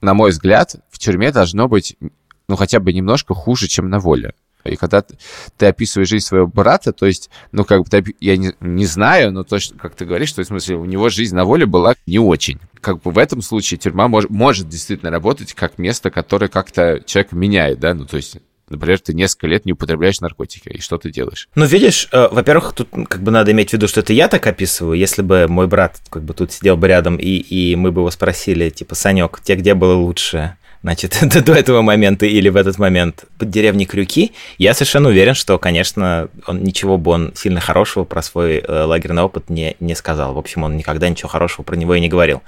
на 0.00 0.14
мой 0.14 0.30
взгляд, 0.30 0.76
в 0.90 0.98
тюрьме 0.98 1.32
должно 1.32 1.68
быть, 1.68 1.96
ну, 2.48 2.56
хотя 2.56 2.80
бы 2.80 2.92
немножко 2.92 3.34
хуже, 3.34 3.68
чем 3.68 3.90
на 3.90 3.98
воле. 3.98 4.34
И 4.64 4.76
когда 4.76 5.02
ты 5.56 5.66
описываешь 5.66 6.08
жизнь 6.08 6.26
своего 6.26 6.46
брата, 6.46 6.92
то 6.92 7.06
есть, 7.06 7.30
ну, 7.50 7.64
как 7.64 7.82
бы, 7.82 8.14
я 8.20 8.36
не, 8.36 8.52
не 8.60 8.84
знаю, 8.84 9.32
но 9.32 9.42
точно, 9.42 9.78
как 9.78 9.94
ты 9.94 10.04
говоришь, 10.04 10.28
что, 10.28 10.42
в 10.42 10.46
смысле, 10.46 10.76
у 10.76 10.84
него 10.84 11.08
жизнь 11.08 11.34
на 11.34 11.44
воле 11.44 11.64
была 11.64 11.94
не 12.06 12.18
очень. 12.18 12.60
Как 12.80 13.00
бы 13.00 13.10
в 13.10 13.18
этом 13.18 13.40
случае 13.40 13.78
тюрьма 13.78 14.08
мож, 14.08 14.26
может 14.28 14.68
действительно 14.68 15.10
работать 15.10 15.54
как 15.54 15.78
место, 15.78 16.10
которое 16.10 16.48
как-то 16.48 17.00
человека 17.06 17.36
меняет, 17.36 17.80
да, 17.80 17.94
ну, 17.94 18.04
то 18.04 18.16
есть 18.16 18.36
Например, 18.70 18.98
ты 19.00 19.12
несколько 19.12 19.48
лет 19.48 19.66
не 19.66 19.72
употребляешь 19.72 20.20
наркотики, 20.20 20.68
и 20.68 20.80
что 20.80 20.96
ты 20.96 21.10
делаешь? 21.10 21.48
Ну, 21.54 21.64
видишь, 21.64 22.08
э, 22.12 22.28
во-первых, 22.30 22.72
тут 22.72 22.88
как 23.08 23.22
бы 23.22 23.30
надо 23.30 23.50
иметь 23.52 23.70
в 23.70 23.72
виду, 23.72 23.88
что 23.88 24.00
это 24.00 24.12
я 24.12 24.28
так 24.28 24.46
описываю. 24.46 24.96
Если 24.96 25.22
бы 25.22 25.46
мой 25.48 25.66
брат 25.66 26.00
как 26.08 26.22
бы 26.22 26.32
тут 26.34 26.52
сидел 26.52 26.76
бы 26.76 26.88
рядом, 26.88 27.16
и, 27.16 27.36
и 27.36 27.74
мы 27.76 27.90
бы 27.92 28.00
его 28.00 28.10
спросили, 28.10 28.70
типа, 28.70 28.94
Санек, 28.94 29.40
тебе 29.42 29.58
где 29.58 29.74
было 29.74 29.94
лучше? 29.94 30.56
Значит, 30.82 31.18
до 31.44 31.52
этого 31.52 31.82
момента 31.82 32.26
или 32.26 32.48
в 32.48 32.56
этот 32.56 32.78
момент 32.78 33.24
под 33.38 33.50
деревней 33.50 33.86
Крюки, 33.86 34.32
я 34.58 34.74
совершенно 34.74 35.08
уверен, 35.08 35.34
что, 35.34 35.58
конечно, 35.58 36.28
он 36.46 36.62
ничего 36.62 36.98
бы 36.98 37.10
он 37.10 37.32
сильно 37.34 37.60
хорошего 37.60 38.04
про 38.04 38.22
свой 38.22 38.58
э, 38.58 38.82
лагерный 38.84 39.22
опыт 39.22 39.50
не, 39.50 39.76
не 39.80 39.94
сказал. 39.94 40.34
В 40.34 40.38
общем, 40.38 40.64
он 40.64 40.76
никогда 40.76 41.08
ничего 41.08 41.28
хорошего 41.28 41.62
про 41.62 41.76
него 41.76 41.94
и 41.94 42.00
не 42.00 42.08
говорил. 42.08 42.42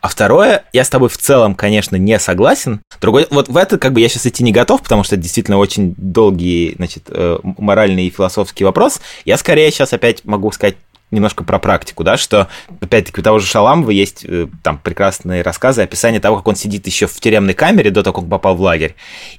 А 0.00 0.08
второе, 0.08 0.64
я 0.72 0.84
с 0.84 0.90
тобой 0.90 1.08
в 1.08 1.18
целом, 1.18 1.54
конечно, 1.54 1.96
не 1.96 2.18
согласен. 2.18 2.80
Другой, 3.00 3.26
вот 3.30 3.48
в 3.48 3.56
это 3.56 3.78
как 3.78 3.92
бы 3.92 4.00
я 4.00 4.08
сейчас 4.08 4.26
идти 4.26 4.42
не 4.44 4.52
готов, 4.52 4.82
потому 4.82 5.04
что 5.04 5.16
это 5.16 5.22
действительно 5.22 5.58
очень 5.58 5.94
долгий, 5.96 6.74
значит, 6.76 7.04
э, 7.08 7.38
моральный 7.42 8.06
и 8.06 8.10
философский 8.10 8.64
вопрос. 8.64 9.00
Я 9.24 9.36
скорее 9.36 9.70
сейчас 9.70 9.92
опять 9.92 10.24
могу 10.24 10.50
сказать 10.52 10.76
немножко 11.10 11.44
про 11.44 11.58
практику, 11.58 12.04
да, 12.04 12.16
что, 12.16 12.48
опять-таки, 12.80 13.20
у 13.20 13.24
того 13.24 13.38
же 13.38 13.46
Шаламова 13.46 13.90
есть 13.90 14.24
э, 14.24 14.48
там 14.62 14.78
прекрасные 14.78 15.42
рассказы, 15.42 15.82
описание 15.82 16.20
того, 16.20 16.36
как 16.36 16.48
он 16.48 16.56
сидит 16.56 16.86
еще 16.86 17.06
в 17.06 17.20
тюремной 17.20 17.54
камере 17.54 17.90
до 17.90 18.02
того, 18.02 18.20
как 18.20 18.28
попал 18.28 18.56
в 18.56 18.60
лагерь. 18.60 18.94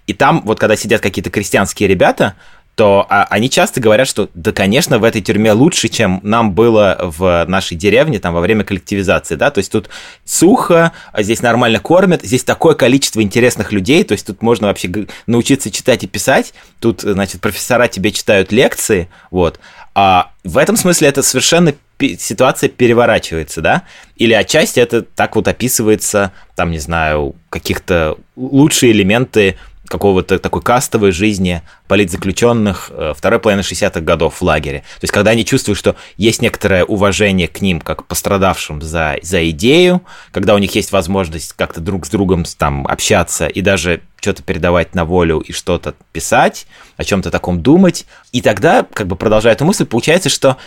И 0.07 0.13
там, 0.13 0.41
вот 0.45 0.59
когда 0.59 0.75
сидят 0.75 1.01
какие-то 1.01 1.29
крестьянские 1.29 1.89
ребята, 1.89 2.35
то 2.75 3.05
а, 3.09 3.23
они 3.29 3.49
часто 3.49 3.79
говорят, 3.79 4.07
что 4.07 4.29
да, 4.33 4.51
конечно, 4.51 4.99
в 4.99 5.05
этой 5.05 5.21
тюрьме 5.21 5.53
лучше, 5.53 5.87
чем 5.87 6.19
нам 6.23 6.51
было 6.51 6.97
в 7.01 7.45
нашей 7.47 7.77
деревне 7.77 8.19
там 8.19 8.33
во 8.33 8.41
время 8.41 8.65
коллективизации, 8.65 9.35
да, 9.35 9.49
то 9.49 9.59
есть 9.59 9.71
тут 9.71 9.89
сухо, 10.25 10.91
а 11.13 11.23
здесь 11.23 11.41
нормально 11.41 11.79
кормят, 11.79 12.23
здесь 12.23 12.43
такое 12.43 12.75
количество 12.75 13.21
интересных 13.21 13.71
людей, 13.71 14.03
то 14.03 14.11
есть 14.11 14.27
тут 14.27 14.41
можно 14.41 14.67
вообще 14.67 15.07
научиться 15.25 15.71
читать 15.71 16.03
и 16.03 16.07
писать, 16.07 16.53
тут, 16.81 17.01
значит, 17.01 17.39
профессора 17.39 17.87
тебе 17.87 18.11
читают 18.11 18.51
лекции, 18.51 19.09
вот, 19.31 19.59
а 19.95 20.31
в 20.43 20.57
этом 20.57 20.75
смысле 20.75 21.07
это 21.07 21.23
совершенно 21.23 21.73
ситуация 22.19 22.67
переворачивается, 22.69 23.61
да? 23.61 23.83
Или 24.17 24.33
отчасти 24.33 24.81
это 24.81 25.01
так 25.01 25.37
вот 25.37 25.47
описывается, 25.47 26.33
там, 26.55 26.71
не 26.71 26.79
знаю, 26.79 27.35
каких-то 27.49 28.17
лучшие 28.35 28.91
элементы 28.91 29.55
какого-то 29.87 30.39
такой 30.39 30.61
кастовой 30.61 31.11
жизни 31.11 31.61
политзаключенных 31.87 32.91
э, 32.91 33.13
второй 33.15 33.39
половины 33.39 33.61
60-х 33.61 34.01
годов 34.01 34.35
в 34.35 34.41
лагере. 34.41 34.79
То 34.79 35.03
есть, 35.03 35.13
когда 35.13 35.31
они 35.31 35.45
чувствуют, 35.45 35.77
что 35.77 35.95
есть 36.17 36.41
некоторое 36.41 36.83
уважение 36.83 37.47
к 37.47 37.61
ним, 37.61 37.81
как 37.81 38.05
пострадавшим 38.05 38.81
за, 38.81 39.17
за 39.21 39.49
идею, 39.49 40.01
когда 40.31 40.55
у 40.55 40.57
них 40.57 40.73
есть 40.75 40.91
возможность 40.91 41.53
как-то 41.53 41.81
друг 41.81 42.05
с 42.05 42.09
другом 42.09 42.45
там 42.57 42.87
общаться 42.87 43.47
и 43.47 43.61
даже 43.61 44.01
что-то 44.19 44.41
передавать 44.41 44.95
на 44.95 45.05
волю 45.05 45.39
и 45.39 45.51
что-то 45.51 45.93
писать, 46.11 46.65
о 46.97 47.03
чем-то 47.03 47.29
таком 47.29 47.61
думать. 47.61 48.05
И 48.31 48.41
тогда, 48.41 48.83
как 48.83 49.07
бы 49.07 49.15
продолжая 49.15 49.53
эту 49.53 49.65
мысль, 49.65 49.85
получается, 49.85 50.29
что 50.29 50.57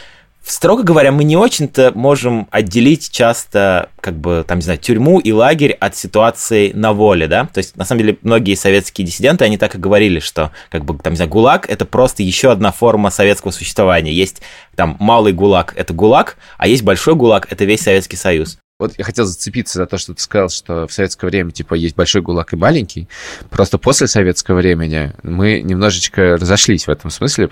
Строго 0.48 0.82
говоря, 0.82 1.12
мы 1.12 1.24
не 1.24 1.36
очень-то 1.36 1.92
можем 1.94 2.48
отделить 2.50 3.10
часто, 3.10 3.90
как 4.00 4.18
бы, 4.18 4.46
там, 4.48 4.58
не 4.58 4.62
знаю, 4.62 4.78
тюрьму 4.78 5.18
и 5.18 5.30
лагерь 5.30 5.72
от 5.72 5.94
ситуации 5.94 6.72
на 6.72 6.94
воле, 6.94 7.28
да? 7.28 7.44
То 7.52 7.58
есть, 7.58 7.76
на 7.76 7.84
самом 7.84 8.00
деле, 8.00 8.18
многие 8.22 8.54
советские 8.54 9.06
диссиденты, 9.06 9.44
они 9.44 9.58
так 9.58 9.74
и 9.74 9.78
говорили, 9.78 10.20
что, 10.20 10.50
как 10.70 10.86
бы, 10.86 10.96
там, 10.98 11.12
не 11.12 11.16
знаю, 11.18 11.30
ГУЛАГ— 11.30 11.66
это 11.68 11.84
просто 11.84 12.22
еще 12.22 12.50
одна 12.50 12.72
форма 12.72 13.10
советского 13.10 13.50
существования. 13.50 14.12
Есть, 14.14 14.40
там, 14.74 14.96
малый 15.00 15.34
ГУЛАГ— 15.34 15.74
это 15.76 15.92
ГУЛАГ, 15.92 16.38
а 16.56 16.66
есть 16.66 16.82
большой 16.82 17.14
ГУЛАГ— 17.14 17.48
это 17.50 17.66
весь 17.66 17.82
Советский 17.82 18.16
Союз. 18.16 18.58
Вот 18.80 18.92
я 18.96 19.04
хотел 19.04 19.24
зацепиться 19.24 19.78
за 19.78 19.86
то, 19.86 19.98
что 19.98 20.14
ты 20.14 20.22
сказал, 20.22 20.50
что 20.50 20.86
в 20.86 20.92
советское 20.92 21.26
время, 21.26 21.50
типа, 21.50 21.74
есть 21.74 21.96
большой 21.96 22.22
ГУЛАГ 22.22 22.52
и 22.52 22.56
маленький. 22.56 23.08
Просто 23.50 23.76
после 23.76 24.06
советского 24.06 24.58
времени 24.58 25.14
мы 25.24 25.62
немножечко 25.62 26.36
разошлись 26.36 26.86
в 26.86 26.88
этом 26.88 27.10
смысле, 27.10 27.50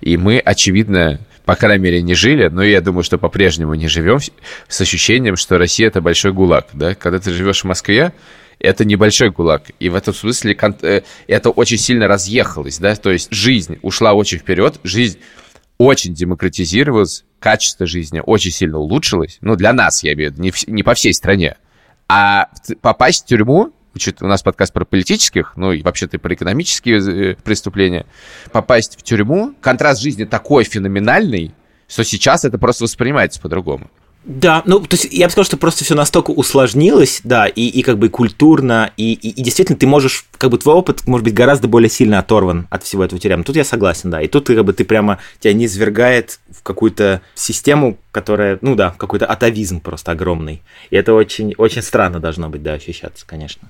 и 0.00 0.16
мы, 0.16 0.38
очевидно, 0.38 1.20
по 1.44 1.54
крайней 1.54 1.84
мере, 1.84 2.00
не 2.00 2.14
жили, 2.14 2.48
но 2.48 2.62
я 2.62 2.80
думаю, 2.80 3.02
что 3.02 3.18
по-прежнему 3.18 3.74
не 3.74 3.88
живем 3.88 4.20
с 4.66 4.80
ощущением, 4.80 5.36
что 5.36 5.58
Россия— 5.58 5.86
это 5.88 6.00
большой 6.00 6.32
ГУЛАГ, 6.32 6.68
да? 6.72 6.94
Когда 6.94 7.18
ты 7.18 7.30
живешь 7.30 7.60
в 7.60 7.64
Москве, 7.64 8.14
это 8.58 8.86
небольшой 8.86 9.32
ГУЛАГ. 9.32 9.64
И 9.80 9.90
в 9.90 9.94
этом 9.94 10.14
смысле 10.14 10.56
э, 10.80 11.02
это 11.26 11.50
очень 11.50 11.76
сильно 11.76 12.08
разъехалось, 12.08 12.78
да? 12.78 12.96
То 12.96 13.10
есть 13.10 13.28
жизнь 13.30 13.78
ушла 13.82 14.14
очень 14.14 14.38
вперед, 14.38 14.80
жизнь 14.82 15.18
очень 15.76 16.14
демократизировалась, 16.14 17.24
качество 17.44 17.84
жизни 17.84 18.22
очень 18.24 18.50
сильно 18.50 18.78
улучшилось. 18.78 19.36
Ну, 19.42 19.54
для 19.54 19.74
нас, 19.74 20.02
я 20.02 20.14
имею 20.14 20.30
в 20.30 20.32
виду, 20.32 20.42
не, 20.44 20.50
в, 20.50 20.66
не 20.66 20.82
по 20.82 20.94
всей 20.94 21.12
стране. 21.12 21.56
А 22.08 22.48
попасть 22.80 23.24
в 23.24 23.26
тюрьму, 23.26 23.70
у 24.22 24.26
нас 24.26 24.42
подкаст 24.42 24.72
про 24.72 24.86
политических, 24.86 25.52
ну 25.56 25.70
и 25.70 25.82
вообще-то 25.82 26.18
про 26.18 26.32
экономические 26.32 27.32
э, 27.32 27.34
преступления, 27.34 28.06
попасть 28.50 28.98
в 28.98 29.02
тюрьму, 29.02 29.54
контраст 29.60 30.00
жизни 30.00 30.24
такой 30.24 30.64
феноменальный, 30.64 31.54
что 31.86 32.02
сейчас 32.02 32.46
это 32.46 32.56
просто 32.56 32.84
воспринимается 32.84 33.42
по-другому. 33.42 33.90
Да, 34.24 34.62
ну, 34.64 34.80
то 34.80 34.94
есть 34.96 35.06
я 35.12 35.26
бы 35.26 35.30
сказал, 35.30 35.44
что 35.44 35.58
просто 35.58 35.84
все 35.84 35.94
настолько 35.94 36.30
усложнилось, 36.30 37.20
да, 37.24 37.46
и, 37.46 37.66
и 37.66 37.82
как 37.82 37.98
бы 37.98 38.08
культурно, 38.08 38.90
и, 38.96 39.12
и, 39.12 39.28
и 39.28 39.42
действительно 39.42 39.78
ты 39.78 39.86
можешь, 39.86 40.24
как 40.38 40.50
бы 40.50 40.56
твой 40.56 40.74
опыт 40.76 41.06
может 41.06 41.24
быть 41.24 41.34
гораздо 41.34 41.68
более 41.68 41.90
сильно 41.90 42.18
оторван 42.18 42.66
от 42.70 42.84
всего 42.84 43.04
этого 43.04 43.20
тюрема. 43.20 43.44
Тут 43.44 43.56
я 43.56 43.64
согласен, 43.64 44.10
да, 44.10 44.22
и 44.22 44.28
тут 44.28 44.46
как 44.46 44.64
бы 44.64 44.72
ты 44.72 44.86
прямо, 44.86 45.18
тебя 45.40 45.52
не 45.52 45.68
свергает 45.68 46.40
в 46.50 46.62
какую-то 46.62 47.20
систему, 47.34 47.98
которая, 48.12 48.58
ну 48.62 48.74
да, 48.76 48.94
какой-то 48.96 49.26
атовизм 49.26 49.80
просто 49.80 50.12
огромный. 50.12 50.62
И 50.88 50.96
это 50.96 51.12
очень, 51.12 51.54
очень 51.58 51.82
странно 51.82 52.18
должно 52.18 52.48
быть, 52.48 52.62
да, 52.62 52.72
ощущаться, 52.72 53.26
конечно. 53.26 53.68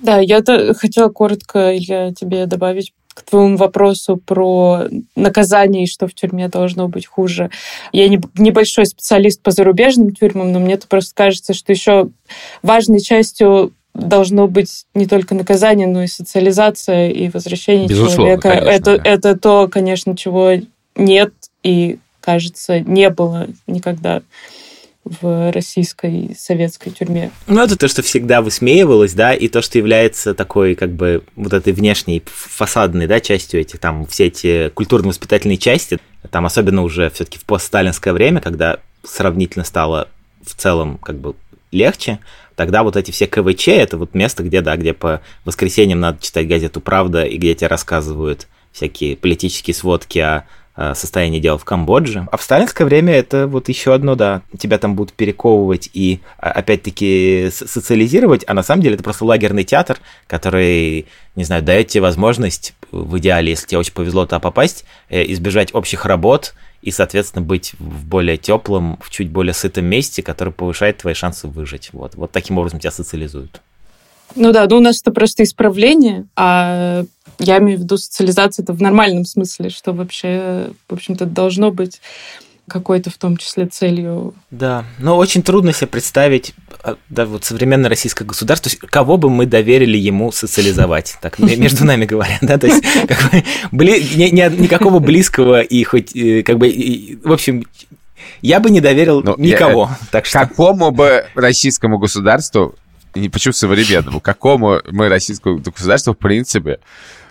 Да, 0.00 0.18
я 0.18 0.40
хотела 0.76 1.08
коротко, 1.08 1.76
Илья, 1.76 2.14
тебе 2.14 2.46
добавить 2.46 2.92
к 3.18 3.22
твоему 3.22 3.56
вопросу 3.56 4.16
про 4.16 4.84
наказание 5.16 5.84
и 5.84 5.88
что 5.88 6.06
в 6.06 6.14
тюрьме 6.14 6.48
должно 6.48 6.86
быть 6.86 7.06
хуже. 7.06 7.50
Я 7.92 8.08
не, 8.08 8.20
небольшой 8.36 8.86
специалист 8.86 9.42
по 9.42 9.50
зарубежным 9.50 10.14
тюрьмам, 10.14 10.52
но 10.52 10.60
мне 10.60 10.74
это 10.74 10.86
просто 10.86 11.14
кажется, 11.16 11.52
что 11.52 11.72
еще 11.72 12.10
важной 12.62 13.00
частью 13.00 13.72
должно 13.92 14.46
быть 14.46 14.86
не 14.94 15.06
только 15.06 15.34
наказание, 15.34 15.88
но 15.88 16.04
и 16.04 16.06
социализация 16.06 17.10
и 17.10 17.28
возвращение 17.28 17.88
Безусловно, 17.88 18.14
человека. 18.14 18.50
Конечно, 18.50 18.70
это, 18.70 18.96
да. 18.96 19.02
это 19.04 19.36
то, 19.36 19.68
конечно, 19.68 20.16
чего 20.16 20.52
нет 20.94 21.32
и, 21.64 21.98
кажется, 22.20 22.78
не 22.78 23.10
было 23.10 23.48
никогда 23.66 24.22
в 25.20 25.50
российской 25.52 26.36
советской 26.38 26.90
тюрьме. 26.90 27.30
Ну, 27.46 27.62
это 27.62 27.76
то, 27.76 27.88
что 27.88 28.02
всегда 28.02 28.42
высмеивалось, 28.42 29.14
да, 29.14 29.34
и 29.34 29.48
то, 29.48 29.62
что 29.62 29.78
является 29.78 30.34
такой, 30.34 30.74
как 30.74 30.92
бы, 30.92 31.24
вот 31.36 31.52
этой 31.52 31.72
внешней, 31.72 32.22
фасадной, 32.26 33.06
да, 33.06 33.20
частью 33.20 33.60
этих, 33.60 33.78
там, 33.78 34.06
все 34.06 34.26
эти 34.26 34.70
культурно-воспитательные 34.70 35.58
части, 35.58 35.98
там, 36.30 36.46
особенно 36.46 36.82
уже 36.82 37.10
все-таки 37.10 37.38
в 37.38 37.44
постсталинское 37.44 38.12
время, 38.12 38.40
когда 38.40 38.78
сравнительно 39.04 39.64
стало 39.64 40.08
в 40.42 40.54
целом, 40.54 40.98
как 40.98 41.16
бы, 41.16 41.34
легче, 41.70 42.18
тогда 42.54 42.82
вот 42.82 42.96
эти 42.96 43.10
все 43.10 43.26
КВЧ, 43.26 43.68
это 43.68 43.98
вот 43.98 44.14
место, 44.14 44.42
где, 44.42 44.60
да, 44.60 44.76
где 44.76 44.92
по 44.92 45.20
воскресеньям 45.44 46.00
надо 46.00 46.22
читать 46.22 46.48
газету 46.48 46.80
«Правда», 46.80 47.24
и 47.24 47.36
где 47.36 47.54
тебе 47.54 47.68
рассказывают 47.68 48.48
всякие 48.72 49.16
политические 49.16 49.74
сводки 49.74 50.18
о 50.18 50.44
состояние 50.94 51.40
дел 51.40 51.58
в 51.58 51.64
Камбодже. 51.64 52.28
А 52.30 52.36
в 52.36 52.42
сталинское 52.42 52.86
время 52.86 53.12
это 53.14 53.46
вот 53.46 53.68
еще 53.68 53.94
одно, 53.94 54.14
да, 54.14 54.42
тебя 54.58 54.78
там 54.78 54.94
будут 54.94 55.12
перековывать 55.12 55.90
и 55.92 56.20
а, 56.38 56.50
опять-таки 56.52 57.50
социализировать, 57.50 58.44
а 58.46 58.54
на 58.54 58.62
самом 58.62 58.82
деле 58.82 58.94
это 58.94 59.02
просто 59.02 59.24
лагерный 59.24 59.64
театр, 59.64 59.98
который, 60.28 61.06
не 61.34 61.44
знаю, 61.44 61.62
дает 61.62 61.88
тебе 61.88 62.02
возможность 62.02 62.74
в 62.92 63.18
идеале, 63.18 63.50
если 63.50 63.66
тебе 63.66 63.78
очень 63.78 63.92
повезло 63.92 64.24
туда 64.24 64.38
попасть, 64.38 64.84
э, 65.08 65.24
избежать 65.32 65.74
общих 65.74 66.06
работ 66.06 66.54
и, 66.80 66.90
соответственно, 66.90 67.44
быть 67.44 67.72
в 67.78 68.06
более 68.06 68.36
теплом, 68.36 68.98
в 69.02 69.10
чуть 69.10 69.30
более 69.30 69.54
сытом 69.54 69.84
месте, 69.84 70.22
которое 70.22 70.52
повышает 70.52 70.98
твои 70.98 71.14
шансы 71.14 71.48
выжить. 71.48 71.90
Вот, 71.92 72.14
вот 72.14 72.30
таким 72.30 72.58
образом 72.58 72.78
тебя 72.78 72.92
социализуют. 72.92 73.60
Ну 74.36 74.52
да, 74.52 74.66
ну 74.68 74.76
у 74.76 74.80
нас 74.80 75.00
это 75.00 75.10
просто 75.10 75.42
исправление, 75.42 76.26
а 76.36 77.04
я 77.38 77.58
имею 77.58 77.78
в 77.78 77.82
виду 77.82 77.96
социализацию 77.96 78.64
это 78.64 78.72
в 78.72 78.82
нормальном 78.82 79.24
смысле, 79.24 79.70
что 79.70 79.92
вообще, 79.92 80.70
в 80.88 80.92
общем-то, 80.92 81.26
должно 81.26 81.70
быть 81.70 82.00
какой-то 82.68 83.10
в 83.10 83.16
том 83.16 83.36
числе 83.36 83.66
целью. 83.66 84.34
Да, 84.50 84.84
но 84.98 85.16
очень 85.16 85.42
трудно 85.42 85.72
себе 85.72 85.86
представить 85.86 86.52
а, 86.84 86.96
да, 87.08 87.24
вот 87.24 87.44
современное 87.44 87.88
российское 87.88 88.24
государство, 88.24 88.70
то 88.70 88.76
есть 88.76 88.92
кого 88.92 89.16
бы 89.16 89.30
мы 89.30 89.46
доверили 89.46 89.96
ему 89.96 90.30
социализовать, 90.32 91.16
так 91.22 91.38
между 91.38 91.84
нами 91.84 92.04
говоря, 92.04 92.38
да, 92.42 92.58
то 92.58 92.66
есть 92.66 92.84
как 93.06 93.32
бы, 93.32 93.44
бли, 93.72 94.00
ни, 94.14 94.24
ни, 94.24 94.62
никакого 94.62 94.98
близкого 94.98 95.62
и 95.62 95.82
хоть 95.82 96.14
э, 96.14 96.42
как 96.42 96.58
бы, 96.58 96.68
и, 96.68 97.16
в 97.24 97.32
общем, 97.32 97.64
я 98.42 98.60
бы 98.60 98.70
не 98.70 98.80
доверил 98.80 99.22
ну, 99.22 99.36
никого. 99.38 99.90
Я, 99.90 100.06
так 100.10 100.26
что... 100.26 100.40
Какому 100.40 100.90
бы 100.90 101.26
российскому 101.34 101.98
государству 101.98 102.74
не 103.18 103.28
почему 103.28 103.52
современному, 103.52 104.20
какому 104.20 104.80
мы 104.90 105.08
российскому 105.08 105.58
государству, 105.58 106.14
в 106.14 106.18
принципе, 106.18 106.80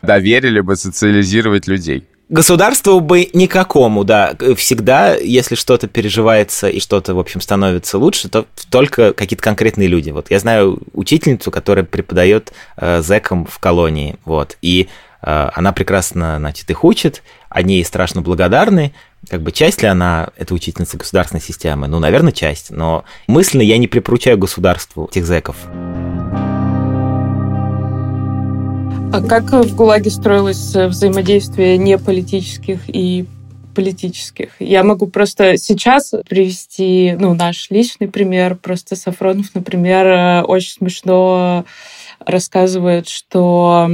доверили 0.01 0.59
бы 0.59 0.75
социализировать 0.75 1.67
людей? 1.67 2.07
Государству 2.29 2.99
бы 2.99 3.29
никакому, 3.31 4.03
да. 4.03 4.33
Всегда, 4.57 5.15
если 5.15 5.55
что-то 5.55 5.87
переживается 5.87 6.67
и 6.67 6.81
что-то, 6.81 7.15
в 7.15 7.19
общем, 7.19 7.39
становится 7.39 7.97
лучше, 7.97 8.27
то 8.27 8.45
только 8.69 9.13
какие-то 9.13 9.43
конкретные 9.43 9.87
люди. 9.87 10.09
Вот 10.09 10.29
я 10.29 10.39
знаю 10.39 10.79
учительницу, 10.91 11.51
которая 11.51 11.85
преподает 11.85 12.51
э, 12.75 13.01
зэкам 13.01 13.45
в 13.45 13.59
колонии, 13.59 14.17
вот, 14.25 14.57
и 14.61 14.89
э, 15.21 15.49
она 15.53 15.71
прекрасно, 15.71 16.35
значит, 16.37 16.69
их 16.69 16.83
учит, 16.83 17.23
они 17.49 17.75
ей 17.75 17.85
страшно 17.85 18.21
благодарны, 18.21 18.93
как 19.29 19.41
бы 19.41 19.51
часть 19.51 19.81
ли 19.81 19.87
она, 19.87 20.29
эта 20.37 20.53
учительница 20.53 20.97
государственной 20.97 21.41
системы? 21.41 21.87
Ну, 21.87 21.99
наверное, 21.99 22.31
часть, 22.31 22.71
но 22.71 23.03
мысленно 23.27 23.61
я 23.61 23.77
не 23.77 23.87
припоручаю 23.87 24.37
государству 24.37 25.07
этих 25.11 25.25
зэков. 25.25 25.57
А 29.13 29.21
как 29.21 29.51
в 29.51 29.75
ГУЛАГе 29.75 30.11
строилось 30.11 30.75
взаимодействие 30.75 31.77
неполитических 31.77 32.81
и 32.87 33.25
политических. 33.77 34.49
Я 34.59 34.83
могу 34.83 35.05
просто 35.05 35.55
сейчас 35.57 36.11
привести, 36.27 37.15
ну, 37.19 37.35
наш 37.35 37.69
личный 37.69 38.07
пример. 38.07 38.55
Просто 38.55 38.95
Сафронов, 38.95 39.53
например, 39.53 40.07
э, 40.07 40.41
очень 40.41 40.71
смешно 40.71 41.63
рассказывает, 42.19 43.07
что, 43.07 43.89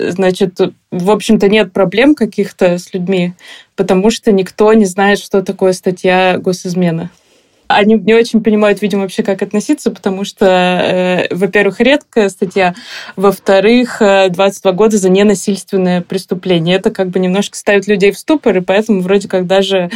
значит, 0.00 0.58
в 0.90 1.10
общем-то, 1.10 1.48
нет 1.48 1.72
проблем 1.72 2.14
каких-то 2.14 2.78
с 2.78 2.92
людьми, 2.94 3.32
потому 3.74 4.10
что 4.10 4.32
никто 4.32 4.72
не 4.72 4.84
знает, 4.84 5.18
что 5.18 5.42
такое 5.42 5.72
статья 5.72 6.38
госизмена 6.38 7.10
они 7.68 7.96
не 7.96 8.14
очень 8.14 8.42
понимают, 8.42 8.80
видимо, 8.82 9.02
вообще, 9.02 9.22
как 9.22 9.42
относиться, 9.42 9.90
потому 9.90 10.24
что, 10.24 10.46
э, 10.46 11.34
во-первых, 11.34 11.80
редкая 11.80 12.28
статья, 12.28 12.74
во-вторых, 13.16 13.98
22 14.00 14.70
э, 14.70 14.74
года 14.74 14.98
за 14.98 15.08
ненасильственное 15.08 16.00
преступление. 16.00 16.76
Это 16.76 16.90
как 16.90 17.08
бы 17.08 17.18
немножко 17.18 17.56
ставит 17.56 17.86
людей 17.86 18.12
в 18.12 18.18
ступор, 18.18 18.56
и 18.56 18.60
поэтому 18.60 19.00
вроде 19.00 19.28
как 19.28 19.46
даже 19.46 19.90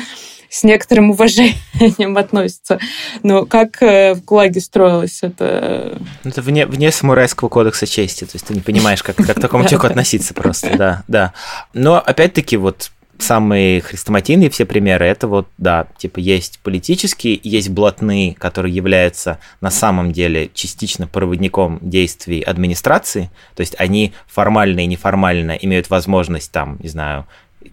с 0.61 0.65
некоторым 0.65 1.11
уважением 1.11 2.17
относятся. 2.17 2.79
Но 3.23 3.47
как 3.47 3.83
э, 3.83 4.15
в 4.15 4.25
ГУЛАГе 4.25 4.61
строилось 4.61 5.21
это? 5.23 5.99
Это 6.25 6.43
вне, 6.43 6.67
вне 6.67 6.91
самурайского 6.91 7.49
кодекса 7.49 7.87
чести, 7.87 8.25
то 8.25 8.33
есть 8.35 8.47
ты 8.47 8.55
не 8.55 8.61
понимаешь, 8.61 9.03
как, 9.03 9.17
как 9.17 9.37
к 9.37 9.41
такому 9.41 9.65
человеку 9.69 9.87
относиться 9.87 10.35
просто, 10.35 10.77
да, 10.77 11.05
да. 11.09 11.33
Но 11.73 11.97
опять-таки 11.97 12.57
вот 12.57 12.91
самые 13.19 13.81
хрестоматийные 13.83 14.51
все 14.51 14.65
примеры, 14.65 15.07
это 15.07 15.29
вот, 15.29 15.47
да, 15.59 15.87
типа 15.99 16.19
есть 16.19 16.59
политические, 16.61 17.39
есть 17.43 17.69
блатные, 17.69 18.35
которые 18.35 18.75
являются 18.75 19.39
на 19.61 19.71
самом 19.71 20.11
деле 20.11 20.51
частично 20.55 21.07
проводником 21.07 21.79
действий 21.83 22.41
администрации, 22.41 23.31
то 23.55 23.61
есть 23.61 23.77
они 23.79 24.15
формально 24.27 24.81
и 24.81 24.87
неформально 24.87 25.53
имеют 25.53 25.91
возможность 25.91 26.51
там, 26.51 26.79
не 26.81 26.89
знаю, 26.89 27.27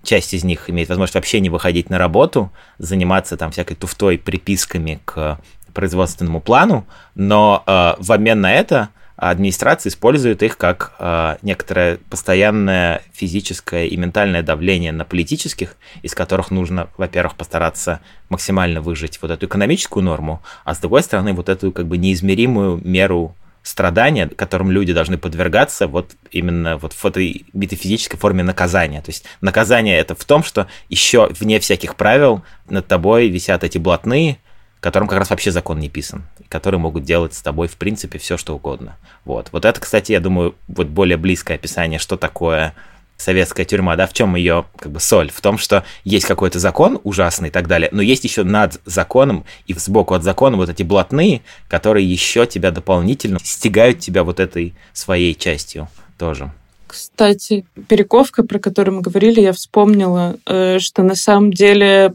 часть 0.04 0.34
из 0.34 0.44
них 0.44 0.70
имеет 0.70 0.90
возможность 0.90 1.16
вообще 1.16 1.40
не 1.40 1.50
выходить 1.50 1.90
на 1.90 1.98
работу, 1.98 2.52
заниматься 2.78 3.38
там 3.38 3.52
всякой 3.52 3.76
туфтой, 3.76 4.18
приписками 4.18 5.00
к 5.06 5.40
производственному 5.74 6.42
плану, 6.42 6.86
но 7.16 7.64
э, 7.66 7.94
в 8.00 8.12
обмен 8.12 8.42
на 8.42 8.52
это 8.54 8.90
администрация 9.18 9.90
использует 9.90 10.44
их 10.44 10.58
как 10.58 10.94
э, 11.00 11.38
некоторое 11.42 11.98
постоянное 12.10 13.02
физическое 13.14 13.86
и 13.86 13.98
ментальное 13.98 14.44
давление 14.44 14.92
на 14.92 15.06
политических, 15.06 15.76
из 16.04 16.14
которых 16.14 16.52
нужно, 16.52 16.88
во-первых, 16.98 17.36
постараться 17.36 18.00
максимально 18.30 18.82
выжить 18.82 19.20
вот 19.22 19.32
эту 19.32 19.48
экономическую 19.48 20.04
норму, 20.04 20.42
а 20.64 20.76
с 20.76 20.80
другой 20.80 21.04
стороны 21.04 21.34
вот 21.34 21.50
эту 21.50 21.72
как 21.72 21.88
бы 21.88 21.98
неизмеримую 21.98 22.80
меру 22.84 23.36
страдания, 23.68 24.28
которым 24.30 24.72
люди 24.72 24.94
должны 24.94 25.18
подвергаться 25.18 25.88
вот 25.88 26.16
именно 26.32 26.78
вот 26.78 26.94
в 26.94 27.06
этой 27.06 27.46
метафизической 27.54 28.18
форме 28.18 28.44
наказания. 28.44 29.02
То 29.02 29.10
есть 29.10 29.26
наказание 29.42 29.98
это 29.98 30.16
в 30.16 30.24
том, 30.24 30.44
что 30.44 30.68
еще 30.90 31.28
вне 31.40 31.60
всяких 31.60 31.96
правил 31.96 32.44
над 32.70 32.88
тобой 32.88 33.28
висят 33.28 33.64
эти 33.64 33.78
блатные, 33.78 34.38
которым 34.80 35.08
как 35.08 35.20
раз 35.20 35.30
вообще 35.30 35.52
закон 35.52 35.80
не 35.80 35.90
писан, 35.90 36.24
которые 36.50 36.80
могут 36.80 37.04
делать 37.04 37.34
с 37.34 37.42
тобой, 37.42 37.68
в 37.68 37.76
принципе, 37.78 38.20
все, 38.20 38.38
что 38.38 38.56
угодно. 38.56 38.96
Вот. 39.26 39.50
Вот 39.52 39.66
это, 39.66 39.80
кстати, 39.80 40.12
я 40.12 40.20
думаю, 40.20 40.56
вот 40.68 40.88
более 40.88 41.18
близкое 41.18 41.56
описание, 41.56 42.00
что 42.00 42.16
такое 42.16 42.74
советская 43.18 43.66
тюрьма, 43.66 43.96
да, 43.96 44.08
в 44.08 44.14
чем 44.14 44.36
ее 44.36 44.66
как 44.78 44.92
бы 44.92 45.00
соль? 45.00 45.32
В 45.32 45.42
том, 45.42 45.58
что 45.58 45.84
есть 46.04 46.26
какой-то 46.26 46.60
закон 46.60 47.00
ужасный 47.04 47.50
и 47.50 47.52
так 47.52 47.68
далее, 47.68 47.90
но 47.92 48.02
есть 48.02 48.24
еще 48.24 48.44
над 48.44 48.80
законом 48.86 49.46
и 49.66 49.74
сбоку 49.74 50.14
от 50.14 50.24
закона 50.24 50.58
вот 50.58 50.70
эти 50.70 50.84
блатные, 50.84 51.42
которые 51.68 52.10
еще 52.10 52.46
тебя 52.46 52.72
дополнительно 52.72 53.40
стягают 53.44 54.00
тебя 54.00 54.24
вот 54.24 54.40
этой 54.40 54.74
своей 54.94 55.36
частью 55.36 55.90
тоже. 56.18 56.52
Кстати, 56.88 57.66
перековка, 57.90 58.44
про 58.44 58.60
которую 58.60 58.96
мы 58.98 59.02
говорили, 59.02 59.42
я 59.42 59.52
вспомнила, 59.52 60.38
э, 60.46 60.80
что 60.80 61.04
на 61.04 61.16
самом 61.16 61.52
деле 61.52 62.14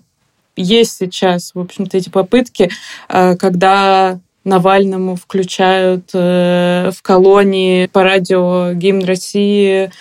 есть 0.56 0.96
сейчас, 0.96 1.54
в 1.54 1.60
общем-то, 1.60 1.96
эти 1.96 2.08
попытки, 2.08 2.70
э, 3.08 3.36
когда 3.36 4.18
Навальному 4.44 5.16
включают 5.16 6.10
э, 6.14 6.90
в 6.92 7.02
колонии 7.02 7.86
по 7.86 8.02
радио 8.02 8.72
гимн 8.72 9.04
России, 9.04 9.92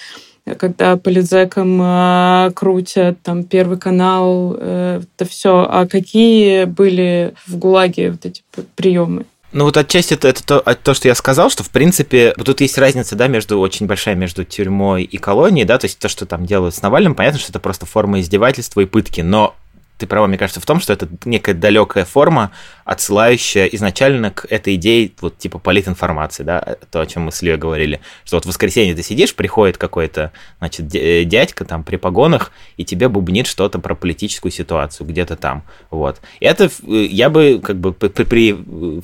когда 0.58 0.97
политзеком 0.97 1.80
э, 1.82 2.51
крутят 2.56 3.21
там 3.21 3.43
Первый 3.43 3.77
канал, 3.77 4.54
это 4.54 5.25
все. 5.27 5.67
А 5.69 5.86
какие 5.88 6.65
были 6.65 7.34
в 7.47 7.58
ГУЛАГе 7.58 8.12
вот 8.12 8.25
эти 8.25 8.43
приемы? 8.75 9.25
Ну 9.54 9.65
вот 9.65 9.75
отчасти 9.75 10.13
это, 10.13 10.30
это 10.30 10.45
то, 10.45 10.60
то, 10.62 10.93
что 10.93 11.10
я 11.10 11.15
сказал, 11.15 11.49
что 11.49 11.63
в 11.63 11.69
принципе 11.71 12.34
вот 12.38 12.45
тут 12.45 12.62
есть 12.62 12.77
разница, 12.77 13.15
да, 13.15 13.27
между 13.27 13.60
очень 13.60 13.86
большая 13.86 14.15
между 14.15 14.45
тюрьмой 14.45 15.04
и 15.04 15.17
колонией, 15.17 15.65
да, 15.65 15.77
то 15.77 15.86
есть 15.86 15.99
то, 15.99 16.08
что 16.08 16.25
там 16.25 16.45
делают 16.45 16.73
с 16.73 16.82
Навальным, 16.82 17.15
понятно, 17.15 17.39
что 17.39 17.51
это 17.51 17.60
просто 17.60 17.86
форма 17.86 18.21
издевательства 18.21 18.80
и 18.80 18.86
пытки, 18.86 19.19
но 19.21 19.56
ты 20.02 20.08
права, 20.08 20.28
мне 20.28 20.38
кажется, 20.38 20.60
в 20.60 20.66
том, 20.66 20.80
что 20.80 20.94
это 20.94 21.08
некая 21.26 21.54
далекая 21.54 22.06
форма, 22.06 22.52
отсылающая 22.86 23.68
изначально 23.68 24.32
к 24.32 24.46
этой 24.50 24.76
идее 24.76 25.12
вот 25.22 25.38
типа 25.38 25.60
политинформации, 25.60 26.44
да, 26.44 26.78
то, 26.90 27.02
о 27.02 27.06
чем 27.06 27.24
мы 27.24 27.32
с 27.32 27.44
Ильей 27.44 27.58
говорили, 27.58 28.02
что 28.26 28.38
вот 28.38 28.46
в 28.46 28.48
воскресенье 28.48 28.96
ты 28.96 29.04
сидишь, 29.04 29.36
приходит 29.36 29.78
какой-то, 29.78 30.32
значит, 30.58 30.94
э, 30.96 31.24
дядька 31.24 31.66
там 31.66 31.84
при 31.84 31.98
погонах, 31.98 32.52
и 32.78 32.84
тебе 32.84 33.10
бубнит 33.10 33.46
что-то 33.46 33.78
про 33.80 33.94
политическую 33.94 34.52
ситуацию 34.52 35.06
где-то 35.08 35.36
там, 35.36 35.64
вот. 35.92 36.20
И 36.40 36.46
это 36.46 36.66
э, 36.66 37.06
я 37.06 37.30
бы 37.30 37.62
как 37.64 37.78
бы 37.78 37.94
при, 37.94 38.58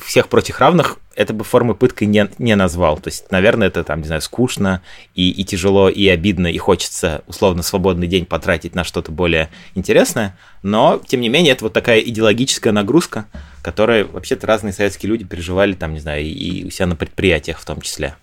всех 0.04 0.28
прочих 0.28 0.60
равных 0.60 0.98
это 1.18 1.34
бы 1.34 1.44
формы 1.44 1.74
пыткой 1.74 2.08
не, 2.08 2.30
не 2.38 2.56
назвал. 2.56 2.98
То 2.98 3.10
есть, 3.10 3.32
наверное, 3.32 3.68
это 3.68 3.84
там, 3.84 4.02
не 4.02 4.06
знаю, 4.06 4.22
скучно 4.22 4.82
и, 5.16 5.32
и 5.32 5.44
тяжело, 5.44 5.90
и 5.90 6.08
обидно, 6.08 6.48
и 6.48 6.58
хочется 6.60 7.24
условно 7.26 7.64
свободный 7.64 8.08
день 8.08 8.26
потратить 8.26 8.76
на 8.76 8.84
что-то 8.84 9.12
более 9.12 9.50
интересное. 9.74 10.38
Но, 10.62 11.02
тем 11.06 11.22
не 11.22 11.30
менее, 11.30 11.54
это 11.54 11.66
вот 11.66 11.74
такая 11.74 12.00
идеологическая 12.02 12.72
нагрузка, 12.72 13.26
которая 13.64 14.06
вообще-то 14.06 14.46
разные 14.46 14.74
советские 14.74 15.10
люди 15.10 15.26
переживали 15.26 15.74
там, 15.74 15.94
не 15.94 16.00
знаю, 16.00 16.24
и 16.24 16.66
у 16.66 16.70
себя 16.70 16.86
на 16.86 16.96
предприятиях 16.96 17.60
в 17.60 17.66
том 17.66 17.82
числе. 17.82 18.16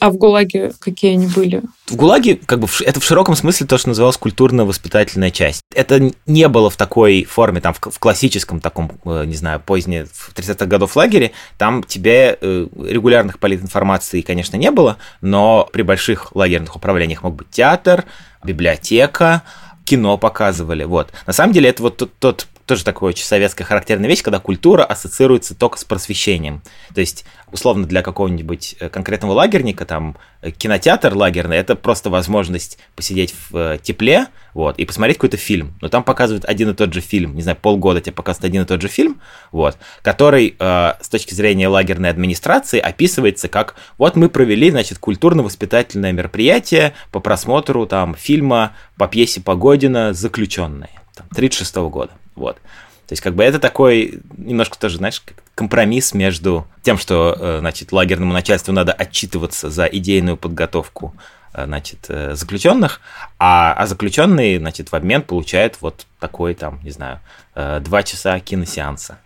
А 0.00 0.10
в 0.10 0.16
ГУЛАГе 0.16 0.72
какие 0.78 1.12
они 1.12 1.26
были? 1.26 1.62
В 1.86 1.96
ГУЛАГе, 1.96 2.36
как 2.46 2.60
бы, 2.60 2.68
это 2.84 3.00
в 3.00 3.04
широком 3.04 3.36
смысле 3.36 3.66
то, 3.66 3.78
что 3.78 3.88
называлось 3.88 4.16
культурно-воспитательная 4.16 5.30
часть. 5.30 5.62
Это 5.74 6.10
не 6.26 6.48
было 6.48 6.70
в 6.70 6.76
такой 6.76 7.24
форме, 7.24 7.60
там, 7.60 7.74
в, 7.74 7.98
классическом 7.98 8.60
таком, 8.60 8.92
э, 9.04 9.24
не 9.26 9.34
знаю, 9.34 9.60
позднее, 9.64 10.06
в 10.12 10.32
30-х 10.34 10.66
годов 10.66 10.96
лагере, 10.96 11.32
там 11.56 11.82
тебе 11.82 12.38
э, 12.40 12.66
регулярных 12.84 13.38
политинформации, 13.38 14.22
конечно, 14.22 14.56
не 14.56 14.70
было, 14.70 14.96
но 15.20 15.68
при 15.72 15.82
больших 15.82 16.34
лагерных 16.34 16.76
управлениях 16.76 17.22
мог 17.22 17.34
быть 17.34 17.50
театр, 17.50 18.04
библиотека, 18.44 19.42
кино 19.84 20.18
показывали, 20.18 20.84
вот. 20.84 21.12
На 21.26 21.32
самом 21.32 21.52
деле 21.52 21.70
это 21.70 21.82
вот 21.82 21.96
тот, 21.96 22.12
тот 22.18 22.46
тоже 22.68 22.84
такая 22.84 23.08
очень 23.08 23.24
советская 23.24 23.66
характерная 23.66 24.08
вещь, 24.08 24.22
когда 24.22 24.38
культура 24.38 24.84
ассоциируется 24.84 25.54
только 25.54 25.78
с 25.78 25.84
просвещением. 25.84 26.62
То 26.94 27.00
есть, 27.00 27.24
условно, 27.50 27.86
для 27.86 28.02
какого-нибудь 28.02 28.76
э, 28.78 28.88
конкретного 28.90 29.32
лагерника, 29.32 29.86
там, 29.86 30.16
э, 30.42 30.50
кинотеатр 30.50 31.14
лагерный, 31.14 31.56
это 31.56 31.74
просто 31.74 32.10
возможность 32.10 32.78
посидеть 32.94 33.34
в 33.50 33.56
э, 33.56 33.78
тепле, 33.82 34.26
вот, 34.52 34.78
и 34.78 34.84
посмотреть 34.84 35.16
какой-то 35.16 35.38
фильм. 35.38 35.74
Но 35.80 35.88
там 35.88 36.04
показывают 36.04 36.44
один 36.44 36.70
и 36.70 36.74
тот 36.74 36.92
же 36.92 37.00
фильм, 37.00 37.34
не 37.34 37.42
знаю, 37.42 37.56
полгода 37.60 38.00
тебе 38.00 38.12
показывают 38.12 38.44
один 38.44 38.62
и 38.62 38.66
тот 38.66 38.82
же 38.82 38.88
фильм, 38.88 39.20
вот, 39.50 39.78
который 40.02 40.54
э, 40.58 40.92
с 41.00 41.08
точки 41.08 41.32
зрения 41.32 41.68
лагерной 41.68 42.10
администрации 42.10 42.78
описывается 42.78 43.48
как, 43.48 43.76
вот 43.96 44.14
мы 44.14 44.28
провели, 44.28 44.70
значит, 44.70 44.98
культурно-воспитательное 44.98 46.12
мероприятие 46.12 46.92
по 47.12 47.20
просмотру, 47.20 47.86
там, 47.86 48.14
фильма 48.14 48.76
по 48.98 49.08
пьесе 49.08 49.40
Погодина 49.40 50.12
«Заключенные», 50.12 50.90
там, 51.18 51.26
36 51.34 51.76
-го 51.76 51.90
года. 51.90 52.12
Вот. 52.34 52.56
То 53.08 53.12
есть, 53.12 53.22
как 53.22 53.34
бы 53.34 53.42
это 53.42 53.58
такой 53.58 54.20
немножко 54.36 54.78
тоже, 54.78 54.98
знаешь, 54.98 55.22
компромисс 55.54 56.12
между 56.12 56.66
тем, 56.82 56.98
что, 56.98 57.34
э, 57.38 57.58
значит, 57.60 57.90
лагерному 57.90 58.34
начальству 58.34 58.72
надо 58.72 58.92
отчитываться 58.92 59.70
за 59.70 59.86
идейную 59.86 60.36
подготовку, 60.36 61.14
э, 61.54 61.64
значит, 61.64 62.04
э, 62.08 62.34
заключенных, 62.34 63.00
а, 63.38 63.72
а 63.72 63.86
заключенные, 63.86 64.58
значит, 64.58 64.92
в 64.92 64.94
обмен 64.94 65.22
получают 65.22 65.78
вот 65.80 66.06
такой, 66.20 66.54
там, 66.54 66.80
не 66.82 66.90
знаю, 66.90 67.20
два 67.54 68.02
часа 68.02 68.38
киносеанса. 68.40 69.18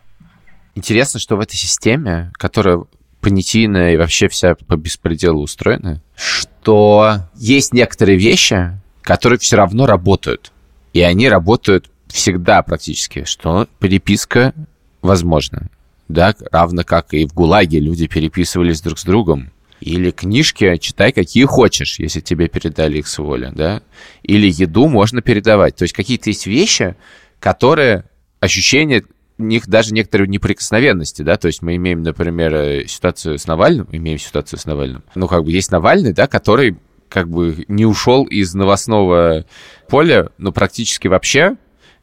Интересно, 0.74 1.20
что 1.20 1.36
в 1.36 1.40
этой 1.40 1.56
системе, 1.56 2.32
которая 2.34 2.84
понятийная 3.20 3.92
и 3.92 3.96
вообще 3.96 4.28
вся 4.28 4.54
по 4.54 4.76
беспределу 4.76 5.42
устроена, 5.42 6.00
что 6.16 7.28
есть 7.34 7.74
некоторые 7.74 8.16
вещи, 8.16 8.78
которые 9.02 9.38
все 9.38 9.56
равно 9.56 9.86
работают. 9.86 10.52
И 10.92 11.00
они 11.00 11.28
работают 11.28 11.90
всегда 12.08 12.62
практически, 12.62 13.24
что 13.24 13.66
переписка 13.78 14.54
возможна. 15.00 15.68
Да, 16.08 16.34
равно 16.50 16.84
как 16.84 17.14
и 17.14 17.26
в 17.26 17.32
ГУЛАГе 17.32 17.80
люди 17.80 18.06
переписывались 18.06 18.82
друг 18.82 18.98
с 18.98 19.04
другом. 19.04 19.50
Или 19.80 20.10
книжки 20.10 20.76
читай, 20.76 21.10
какие 21.10 21.44
хочешь, 21.44 21.98
если 21.98 22.20
тебе 22.20 22.48
передали 22.48 22.98
их 22.98 23.08
с 23.08 23.18
воли, 23.18 23.50
да. 23.52 23.82
Или 24.22 24.48
еду 24.48 24.86
можно 24.88 25.22
передавать. 25.22 25.76
То 25.76 25.84
есть 25.84 25.94
какие-то 25.94 26.30
есть 26.30 26.46
вещи, 26.46 26.96
которые 27.40 28.04
ощущение 28.38 29.04
них 29.38 29.66
даже 29.66 29.92
некоторые 29.94 30.28
неприкосновенности, 30.28 31.22
да, 31.22 31.36
то 31.36 31.46
есть 31.46 31.62
мы 31.62 31.76
имеем, 31.76 32.02
например, 32.02 32.86
ситуацию 32.86 33.38
с 33.38 33.46
Навальным, 33.46 33.88
имеем 33.90 34.18
ситуацию 34.18 34.58
с 34.58 34.66
Навальным, 34.66 35.02
ну, 35.14 35.26
как 35.26 35.44
бы 35.44 35.50
есть 35.50 35.72
Навальный, 35.72 36.12
да, 36.12 36.26
который 36.26 36.76
как 37.12 37.28
бы 37.28 37.64
не 37.68 37.84
ушел 37.84 38.24
из 38.24 38.54
новостного 38.54 39.44
поля, 39.88 40.30
ну, 40.38 40.50
практически 40.52 41.08
вообще, 41.08 41.56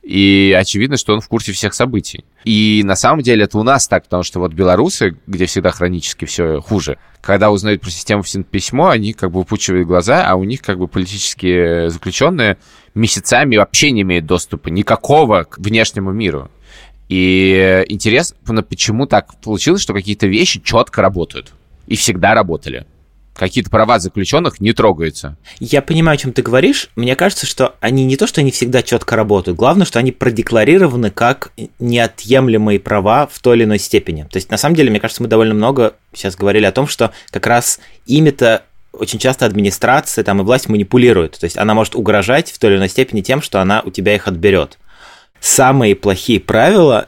и 0.04 0.56
очевидно, 0.58 0.98
что 0.98 1.14
он 1.14 1.22
в 1.22 1.28
курсе 1.28 1.52
всех 1.52 1.74
событий. 1.74 2.24
И 2.46 2.82
на 2.86 2.96
самом 2.96 3.22
деле 3.22 3.44
это 3.44 3.58
у 3.58 3.64
нас 3.64 3.88
так, 3.88 4.04
потому 4.04 4.24
что 4.24 4.40
вот 4.40 4.54
белорусы, 4.54 5.18
где 5.28 5.46
всегда 5.46 5.72
хронически 5.72 6.26
все 6.26 6.62
хуже, 6.62 6.98
когда 7.22 7.52
узнают 7.52 7.82
про 7.82 7.90
систему 7.90 8.24
письмо, 8.50 8.90
они 8.90 9.14
как 9.14 9.32
бы 9.32 9.40
выпучивают 9.40 9.88
глаза, 9.88 10.26
а 10.26 10.36
у 10.36 10.44
них 10.44 10.62
как 10.62 10.78
бы 10.78 10.88
политические 10.88 11.90
заключенные 11.90 12.58
месяцами 12.94 13.58
вообще 13.58 13.92
не 13.92 14.02
имеют 14.02 14.26
доступа 14.26 14.70
никакого 14.70 15.44
к 15.44 15.58
внешнему 15.58 16.12
миру. 16.12 16.50
И 17.10 17.84
интересно, 17.90 18.64
почему 18.64 19.06
так 19.08 19.40
получилось, 19.42 19.82
что 19.82 19.94
какие-то 19.94 20.28
вещи 20.28 20.62
четко 20.62 21.02
работают 21.02 21.54
и 21.88 21.96
всегда 21.96 22.36
работали 22.36 22.86
какие-то 23.36 23.70
права 23.70 24.00
заключенных 24.00 24.60
не 24.60 24.74
трогаются. 24.74 25.38
Я 25.60 25.82
понимаю, 25.82 26.16
о 26.16 26.18
чем 26.18 26.34
ты 26.34 26.42
говоришь. 26.42 26.90
Мне 26.96 27.16
кажется, 27.16 27.46
что 27.46 27.76
они 27.80 28.06
не 28.06 28.18
то, 28.18 28.28
что 28.28 28.42
они 28.42 28.52
всегда 28.52 28.84
четко 28.84 29.16
работают, 29.16 29.58
главное, 29.58 29.86
что 29.86 30.00
они 30.00 30.12
продекларированы 30.12 31.10
как 31.10 31.52
неотъемлемые 31.80 32.80
права 32.80 33.28
в 33.28 33.40
той 33.40 33.58
или 33.58 33.64
иной 33.64 33.80
степени. 33.80 34.24
То 34.24 34.38
есть, 34.38 34.52
на 34.52 34.58
самом 34.58 34.76
деле, 34.76 34.90
мне 34.90 35.00
кажется, 35.00 35.24
мы 35.24 35.30
довольно 35.30 35.54
много 35.54 35.94
сейчас 36.14 36.36
говорили 36.36 36.66
о 36.66 36.72
том, 36.72 36.88
что 36.88 37.12
как 37.32 37.48
раз 37.48 37.80
ими-то 38.06 38.64
очень 38.92 39.20
часто 39.20 39.46
администрация 39.46 40.24
там 40.24 40.42
и 40.42 40.44
власть 40.44 40.68
манипулирует. 40.68 41.38
То 41.40 41.46
есть 41.46 41.58
она 41.58 41.74
может 41.74 41.96
угрожать 41.96 42.52
в 42.52 42.60
той 42.60 42.72
или 42.72 42.78
иной 42.78 42.90
степени 42.90 43.22
тем, 43.22 43.42
что 43.42 43.62
она 43.62 43.82
у 43.86 43.92
тебя 43.92 44.16
их 44.16 44.28
отберет. 44.28 44.78
Самые 45.40 45.96
плохие 45.96 46.40
правила 46.40 47.08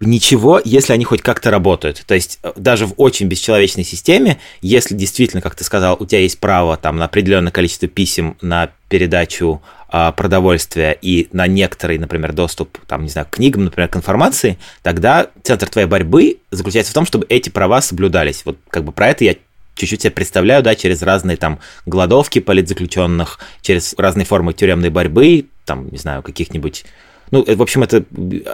ничего, 0.00 0.60
если 0.64 0.92
они 0.92 1.04
хоть 1.04 1.22
как-то 1.22 1.50
работают. 1.50 2.04
То 2.06 2.14
есть 2.14 2.38
э, 2.42 2.52
даже 2.56 2.86
в 2.86 2.94
очень 2.96 3.26
бесчеловечной 3.26 3.84
системе, 3.84 4.38
если 4.60 4.94
действительно, 4.94 5.40
как 5.40 5.54
ты 5.54 5.64
сказал, 5.64 5.96
у 5.98 6.06
тебя 6.06 6.20
есть 6.20 6.38
право 6.38 6.76
там, 6.76 6.96
на 6.96 7.06
определенное 7.06 7.52
количество 7.52 7.88
писем 7.88 8.36
на 8.40 8.70
передачу 8.88 9.62
а, 9.88 10.12
продовольствия 10.12 10.96
и 11.00 11.28
на 11.32 11.46
некоторый, 11.46 11.98
например, 11.98 12.32
доступ, 12.32 12.78
там, 12.86 13.02
не 13.02 13.08
знаю, 13.08 13.26
к 13.30 13.36
книгам, 13.36 13.64
например, 13.64 13.88
к 13.88 13.96
информации, 13.96 14.58
тогда 14.82 15.28
центр 15.42 15.68
твоей 15.68 15.88
борьбы 15.88 16.38
заключается 16.50 16.92
в 16.92 16.94
том, 16.94 17.06
чтобы 17.06 17.26
эти 17.28 17.50
права 17.50 17.80
соблюдались. 17.80 18.42
Вот 18.44 18.58
как 18.68 18.84
бы 18.84 18.92
про 18.92 19.08
это 19.08 19.24
я 19.24 19.36
чуть-чуть 19.74 20.02
себе 20.02 20.10
представляю, 20.10 20.62
да, 20.62 20.74
через 20.74 21.02
разные 21.02 21.36
там 21.36 21.60
голодовки 21.84 22.40
политзаключенных, 22.40 23.38
через 23.62 23.94
разные 23.96 24.24
формы 24.24 24.54
тюремной 24.54 24.90
борьбы, 24.90 25.46
там, 25.64 25.88
не 25.90 25.98
знаю, 25.98 26.22
каких-нибудь 26.22 26.84
ну, 27.30 27.44
э, 27.46 27.54
в 27.54 27.62
общем, 27.62 27.82
это 27.82 28.04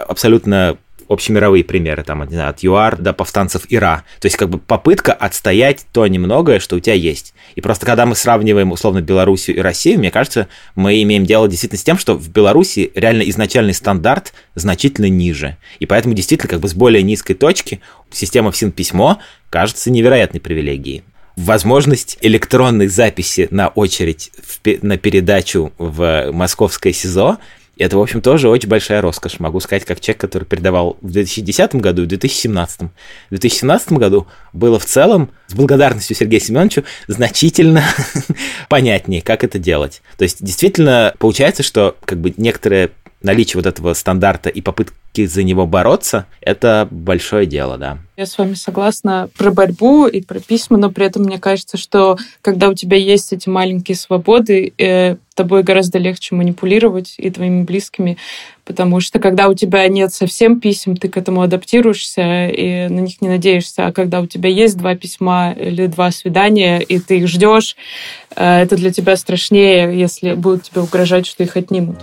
абсолютно 0.07 0.77
общемировые 1.09 1.63
примеры, 1.63 2.03
там, 2.03 2.23
не 2.23 2.35
знаю, 2.35 2.49
от 2.49 2.63
ЮАР 2.63 2.97
до 2.97 3.13
повстанцев 3.13 3.63
Ира. 3.69 4.03
То 4.19 4.25
есть, 4.25 4.37
как 4.37 4.49
бы 4.49 4.57
попытка 4.57 5.13
отстоять 5.13 5.85
то 5.91 6.05
немногое, 6.07 6.59
что 6.59 6.75
у 6.75 6.79
тебя 6.79 6.95
есть. 6.95 7.33
И 7.55 7.61
просто 7.61 7.85
когда 7.85 8.05
мы 8.05 8.15
сравниваем, 8.15 8.71
условно, 8.71 9.01
Белоруссию 9.01 9.57
и 9.57 9.59
Россию, 9.61 9.99
мне 9.99 10.11
кажется, 10.11 10.47
мы 10.75 11.01
имеем 11.01 11.25
дело 11.25 11.47
действительно 11.47 11.79
с 11.79 11.83
тем, 11.83 11.97
что 11.97 12.15
в 12.15 12.29
Беларуси 12.29 12.91
реально 12.95 13.23
изначальный 13.23 13.73
стандарт 13.73 14.33
значительно 14.55 15.09
ниже. 15.09 15.57
И 15.79 15.85
поэтому 15.85 16.13
действительно, 16.13 16.49
как 16.49 16.59
бы 16.59 16.67
с 16.67 16.73
более 16.73 17.03
низкой 17.03 17.33
точки 17.33 17.81
система 18.11 18.51
ФСИН-письмо 18.51 19.19
кажется 19.49 19.91
невероятной 19.91 20.39
привилегией 20.39 21.03
возможность 21.35 22.17
электронной 22.21 22.87
записи 22.87 23.47
на 23.51 23.69
очередь 23.69 24.31
в, 24.37 24.83
на 24.83 24.97
передачу 24.97 25.73
в 25.77 26.31
московское 26.31 26.93
СИЗО 26.93 27.39
это, 27.77 27.97
в 27.97 28.01
общем, 28.01 28.21
тоже 28.21 28.49
очень 28.49 28.69
большая 28.69 29.01
роскошь, 29.01 29.39
могу 29.39 29.59
сказать, 29.59 29.85
как 29.85 29.99
человек, 29.99 30.21
который 30.21 30.43
передавал 30.43 30.97
в 31.01 31.11
2010 31.11 31.75
году 31.75 32.03
и 32.03 32.05
в 32.05 32.09
2017. 32.09 32.81
В 32.81 32.89
2017 33.29 33.93
году 33.93 34.27
было 34.53 34.77
в 34.77 34.85
целом, 34.85 35.31
с 35.47 35.53
благодарностью 35.53 36.15
Сергею 36.15 36.41
Семеновичу, 36.41 36.83
значительно 37.07 37.83
понятнее, 38.69 39.21
как 39.21 39.43
это 39.43 39.57
делать. 39.57 40.01
То 40.17 40.23
есть, 40.23 40.43
действительно, 40.43 41.13
получается, 41.17 41.63
что 41.63 41.95
как 42.05 42.19
бы 42.19 42.33
некоторые 42.37 42.91
наличие 43.23 43.57
вот 43.57 43.65
этого 43.65 43.93
стандарта 43.93 44.49
и 44.49 44.61
попытки 44.61 45.25
за 45.25 45.43
него 45.43 45.65
бороться, 45.65 46.27
это 46.41 46.87
большое 46.91 47.45
дело, 47.45 47.77
да. 47.77 47.97
Я 48.17 48.25
с 48.25 48.37
вами 48.37 48.53
согласна 48.53 49.29
про 49.37 49.51
борьбу 49.51 50.05
и 50.07 50.21
про 50.21 50.39
письма, 50.39 50.77
но 50.77 50.91
при 50.91 51.05
этом 51.05 51.23
мне 51.23 51.39
кажется, 51.39 51.77
что 51.77 52.17
когда 52.41 52.69
у 52.69 52.73
тебя 52.73 52.97
есть 52.97 53.33
эти 53.33 53.49
маленькие 53.49 53.95
свободы, 53.95 54.73
э, 54.77 55.15
тобой 55.33 55.63
гораздо 55.63 55.97
легче 55.97 56.35
манипулировать 56.35 57.15
и 57.17 57.29
твоими 57.29 57.63
близкими, 57.63 58.17
потому 58.65 58.99
что 58.99 59.19
когда 59.19 59.49
у 59.49 59.53
тебя 59.53 59.87
нет 59.87 60.13
совсем 60.13 60.59
писем, 60.59 60.95
ты 60.95 61.09
к 61.09 61.17
этому 61.17 61.41
адаптируешься 61.41 62.47
и 62.47 62.87
на 62.87 62.99
них 62.99 63.21
не 63.21 63.27
надеешься, 63.27 63.87
а 63.87 63.91
когда 63.91 64.21
у 64.21 64.27
тебя 64.27 64.49
есть 64.49 64.77
два 64.77 64.95
письма 64.95 65.53
или 65.53 65.87
два 65.87 66.11
свидания, 66.11 66.79
и 66.79 66.99
ты 66.99 67.17
их 67.17 67.27
ждешь, 67.27 67.75
э, 68.35 68.61
это 68.61 68.75
для 68.75 68.91
тебя 68.91 69.15
страшнее, 69.15 69.97
если 69.97 70.33
будут 70.33 70.63
тебе 70.63 70.81
угрожать, 70.81 71.25
что 71.25 71.43
их 71.43 71.57
отнимут. 71.57 71.97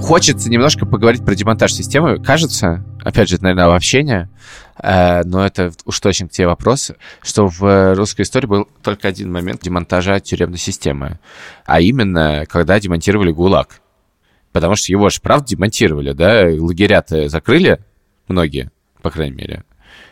Хочется 0.00 0.48
немножко 0.48 0.86
поговорить 0.86 1.24
про 1.24 1.34
демонтаж 1.34 1.72
системы. 1.72 2.22
Кажется, 2.22 2.84
опять 3.02 3.28
же, 3.28 3.34
это, 3.34 3.44
наверное, 3.44 3.66
обобщение, 3.66 4.30
э, 4.82 5.22
но 5.24 5.44
это 5.44 5.72
уж 5.84 6.00
точно 6.00 6.28
к 6.28 6.30
тебе 6.30 6.46
вопрос, 6.46 6.92
что 7.22 7.48
в 7.48 7.94
русской 7.94 8.22
истории 8.22 8.46
был 8.46 8.68
только 8.82 9.08
один 9.08 9.30
момент 9.30 9.62
демонтажа 9.62 10.20
тюремной 10.20 10.58
системы, 10.58 11.18
а 11.66 11.80
именно, 11.80 12.44
когда 12.48 12.80
демонтировали 12.80 13.32
ГУЛАГ. 13.32 13.80
Потому 14.52 14.76
что 14.76 14.92
его 14.92 15.10
же, 15.10 15.20
правда, 15.20 15.48
демонтировали, 15.48 16.12
да? 16.12 16.44
Лагеря-то 16.58 17.28
закрыли 17.28 17.80
многие, 18.28 18.70
по 19.02 19.10
крайней 19.10 19.36
мере 19.36 19.64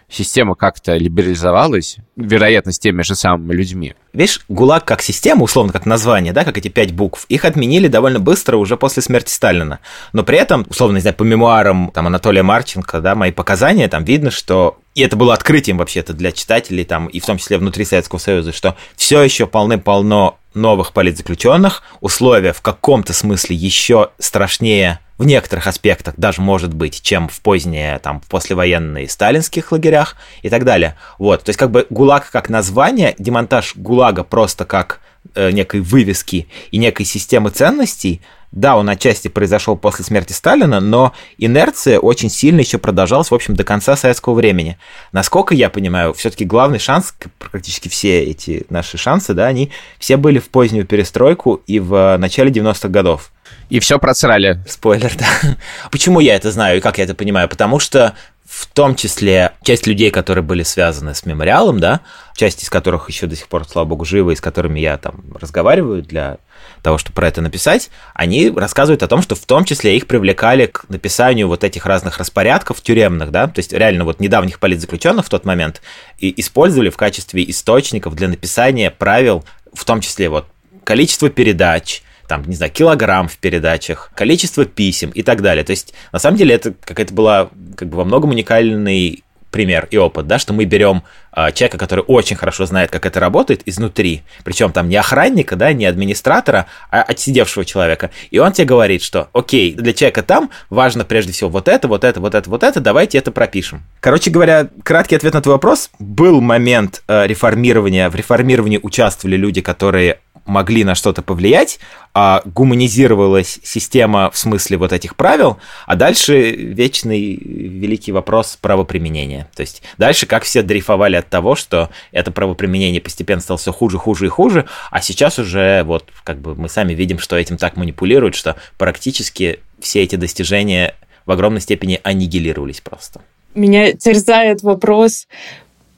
система 0.08 0.54
как-то 0.54 0.96
либерализовалась, 0.96 1.98
вероятно, 2.16 2.72
с 2.72 2.78
теми 2.78 3.02
же 3.02 3.14
самыми 3.14 3.52
людьми. 3.52 3.94
Видишь, 4.12 4.40
ГУЛАГ 4.48 4.84
как 4.84 5.02
система, 5.02 5.42
условно, 5.42 5.72
как 5.72 5.86
название, 5.86 6.32
да, 6.32 6.44
как 6.44 6.56
эти 6.58 6.68
пять 6.68 6.92
букв, 6.92 7.26
их 7.28 7.44
отменили 7.44 7.88
довольно 7.88 8.20
быстро 8.20 8.56
уже 8.56 8.76
после 8.76 9.02
смерти 9.02 9.30
Сталина. 9.30 9.80
Но 10.12 10.22
при 10.22 10.38
этом, 10.38 10.66
условно, 10.68 10.96
не 10.96 11.00
знаю, 11.00 11.16
по 11.16 11.24
мемуарам 11.24 11.90
там, 11.92 12.06
Анатолия 12.06 12.42
Марченко, 12.42 13.00
да, 13.00 13.14
мои 13.14 13.32
показания, 13.32 13.88
там 13.88 14.04
видно, 14.04 14.30
что 14.30 14.78
и 14.94 15.02
это 15.02 15.14
было 15.14 15.34
открытием 15.34 15.76
вообще-то 15.76 16.14
для 16.14 16.32
читателей, 16.32 16.84
там, 16.84 17.06
и 17.08 17.20
в 17.20 17.26
том 17.26 17.36
числе 17.36 17.58
внутри 17.58 17.84
Советского 17.84 18.18
Союза, 18.18 18.52
что 18.52 18.76
все 18.96 19.20
еще 19.20 19.46
полны-полно 19.46 20.38
новых 20.54 20.92
политзаключенных, 20.94 21.82
условия 22.00 22.54
в 22.54 22.62
каком-то 22.62 23.12
смысле 23.12 23.56
еще 23.56 24.08
страшнее 24.18 25.00
в 25.18 25.24
некоторых 25.24 25.66
аспектах 25.66 26.14
даже 26.16 26.42
может 26.42 26.74
быть, 26.74 27.02
чем 27.02 27.28
в 27.28 27.40
поздние, 27.40 27.98
там, 28.00 28.20
послевоенные 28.28 29.08
сталинских 29.08 29.72
лагерях 29.72 30.16
и 30.42 30.50
так 30.50 30.64
далее. 30.64 30.96
Вот, 31.18 31.44
то 31.44 31.50
есть 31.50 31.58
как 31.58 31.70
бы 31.70 31.86
ГУЛАГ 31.90 32.30
как 32.30 32.48
название, 32.48 33.14
демонтаж 33.18 33.76
ГУЛАГа 33.76 34.24
просто 34.24 34.64
как 34.64 35.00
э, 35.34 35.50
некой 35.50 35.80
вывески 35.80 36.48
и 36.70 36.78
некой 36.78 37.06
системы 37.06 37.50
ценностей, 37.50 38.20
да, 38.56 38.78
он 38.78 38.88
отчасти 38.88 39.28
произошел 39.28 39.76
после 39.76 40.02
смерти 40.02 40.32
Сталина, 40.32 40.80
но 40.80 41.12
инерция 41.36 41.98
очень 41.98 42.30
сильно 42.30 42.60
еще 42.60 42.78
продолжалась, 42.78 43.30
в 43.30 43.34
общем, 43.34 43.54
до 43.54 43.64
конца 43.64 43.96
советского 43.96 44.32
времени. 44.32 44.78
Насколько 45.12 45.54
я 45.54 45.68
понимаю, 45.68 46.14
все-таки 46.14 46.46
главный 46.46 46.78
шанс, 46.78 47.14
практически 47.38 47.88
все 47.88 48.24
эти 48.24 48.64
наши 48.70 48.96
шансы, 48.96 49.34
да, 49.34 49.46
они 49.46 49.70
все 49.98 50.16
были 50.16 50.38
в 50.38 50.48
позднюю 50.48 50.86
перестройку 50.86 51.60
и 51.66 51.78
в 51.78 52.16
начале 52.16 52.50
90-х 52.50 52.88
годов. 52.88 53.30
И 53.68 53.78
все 53.78 53.98
просрали. 53.98 54.58
Спойлер, 54.66 55.12
да. 55.18 55.56
Почему 55.90 56.20
я 56.20 56.34
это 56.34 56.50
знаю 56.50 56.78
и 56.78 56.80
как 56.80 56.96
я 56.96 57.04
это 57.04 57.14
понимаю? 57.14 57.50
Потому 57.50 57.78
что 57.78 58.14
в 58.48 58.66
том 58.66 58.94
числе 58.94 59.52
часть 59.62 59.86
людей, 59.86 60.10
которые 60.10 60.44
были 60.44 60.62
связаны 60.62 61.14
с 61.14 61.26
мемориалом, 61.26 61.80
да, 61.80 62.00
часть 62.36 62.62
из 62.62 62.70
которых 62.70 63.08
еще 63.08 63.26
до 63.26 63.34
сих 63.34 63.48
пор, 63.48 63.66
слава 63.66 63.86
богу, 63.86 64.04
живы, 64.04 64.34
и 64.34 64.36
с 64.36 64.40
которыми 64.40 64.78
я 64.78 64.98
там 64.98 65.24
разговариваю 65.40 66.02
для 66.02 66.38
того, 66.82 66.98
чтобы 66.98 67.16
про 67.16 67.28
это 67.28 67.40
написать, 67.40 67.90
они 68.14 68.50
рассказывают 68.50 69.02
о 69.02 69.08
том, 69.08 69.20
что 69.20 69.34
в 69.34 69.44
том 69.44 69.64
числе 69.64 69.96
их 69.96 70.06
привлекали 70.06 70.66
к 70.66 70.88
написанию 70.88 71.48
вот 71.48 71.64
этих 71.64 71.86
разных 71.86 72.18
распорядков 72.18 72.80
тюремных, 72.80 73.32
да, 73.32 73.48
то 73.48 73.58
есть 73.58 73.72
реально 73.72 74.04
вот 74.04 74.20
недавних 74.20 74.60
политзаключенных 74.60 75.26
в 75.26 75.28
тот 75.28 75.44
момент 75.44 75.82
и 76.18 76.32
использовали 76.40 76.90
в 76.90 76.96
качестве 76.96 77.48
источников 77.50 78.14
для 78.14 78.28
написания 78.28 78.90
правил, 78.90 79.44
в 79.72 79.84
том 79.84 80.00
числе 80.00 80.28
вот 80.28 80.46
количество 80.84 81.28
передач, 81.30 82.02
там, 82.26 82.44
не 82.46 82.56
знаю, 82.56 82.72
килограмм 82.72 83.28
в 83.28 83.38
передачах, 83.38 84.10
количество 84.14 84.64
писем 84.64 85.10
и 85.10 85.22
так 85.22 85.42
далее. 85.42 85.64
То 85.64 85.70
есть, 85.70 85.94
на 86.12 86.18
самом 86.18 86.36
деле, 86.36 86.54
это 86.54 86.74
какая-то 86.84 87.14
была 87.14 87.50
как 87.76 87.88
бы 87.88 87.96
во 87.96 88.04
многом 88.04 88.30
уникальный 88.30 89.22
пример 89.56 89.88
и 89.90 89.96
опыт, 89.96 90.26
да, 90.26 90.38
что 90.38 90.52
мы 90.52 90.66
берем 90.66 91.02
э, 91.34 91.50
человека, 91.52 91.78
который 91.78 92.04
очень 92.06 92.36
хорошо 92.36 92.66
знает, 92.66 92.90
как 92.90 93.06
это 93.06 93.20
работает 93.20 93.62
изнутри, 93.64 94.22
причем 94.44 94.70
там 94.70 94.88
не 94.90 94.96
охранника, 94.96 95.56
да, 95.56 95.72
не 95.72 95.86
администратора, 95.86 96.66
а 96.90 97.00
отсидевшего 97.00 97.64
человека, 97.64 98.10
и 98.30 98.38
он 98.38 98.52
тебе 98.52 98.66
говорит, 98.66 99.02
что, 99.02 99.28
окей, 99.32 99.72
для 99.72 99.94
человека 99.94 100.22
там 100.22 100.50
важно 100.68 101.06
прежде 101.06 101.32
всего 101.32 101.48
вот 101.48 101.68
это, 101.68 101.88
вот 101.88 102.04
это, 102.04 102.20
вот 102.20 102.34
это, 102.34 102.50
вот 102.50 102.62
это, 102.62 102.80
давайте 102.80 103.16
это 103.16 103.32
пропишем. 103.32 103.82
Короче 104.00 104.30
говоря, 104.30 104.68
краткий 104.82 105.16
ответ 105.16 105.32
на 105.32 105.40
твой 105.40 105.54
вопрос. 105.54 105.88
Был 105.98 106.42
момент 106.42 107.02
э, 107.08 107.26
реформирования, 107.26 108.10
в 108.10 108.14
реформировании 108.14 108.80
участвовали 108.82 109.36
люди, 109.36 109.62
которые 109.62 110.18
могли 110.46 110.84
на 110.84 110.94
что-то 110.94 111.22
повлиять, 111.22 111.78
а 112.14 112.42
гуманизировалась 112.44 113.58
система 113.62 114.30
в 114.30 114.38
смысле 114.38 114.78
вот 114.78 114.92
этих 114.92 115.16
правил, 115.16 115.58
а 115.86 115.96
дальше 115.96 116.50
вечный 116.50 117.36
великий 117.36 118.12
вопрос 118.12 118.58
правоприменения. 118.60 119.48
То 119.54 119.60
есть 119.60 119.82
дальше 119.98 120.26
как 120.26 120.44
все 120.44 120.62
дрейфовали 120.62 121.16
от 121.16 121.28
того, 121.28 121.56
что 121.56 121.90
это 122.12 122.30
правоприменение 122.30 123.00
постепенно 123.00 123.40
стало 123.40 123.58
все 123.58 123.72
хуже, 123.72 123.98
хуже 123.98 124.26
и 124.26 124.28
хуже, 124.28 124.66
а 124.90 125.02
сейчас 125.02 125.38
уже 125.38 125.82
вот 125.84 126.04
как 126.24 126.38
бы 126.38 126.54
мы 126.54 126.68
сами 126.68 126.94
видим, 126.94 127.18
что 127.18 127.36
этим 127.36 127.58
так 127.58 127.76
манипулируют, 127.76 128.34
что 128.34 128.56
практически 128.78 129.60
все 129.80 130.02
эти 130.02 130.16
достижения 130.16 130.94
в 131.26 131.32
огромной 131.32 131.60
степени 131.60 132.00
аннигилировались 132.02 132.80
просто. 132.80 133.20
Меня 133.54 133.92
терзает 133.92 134.62
вопрос, 134.62 135.26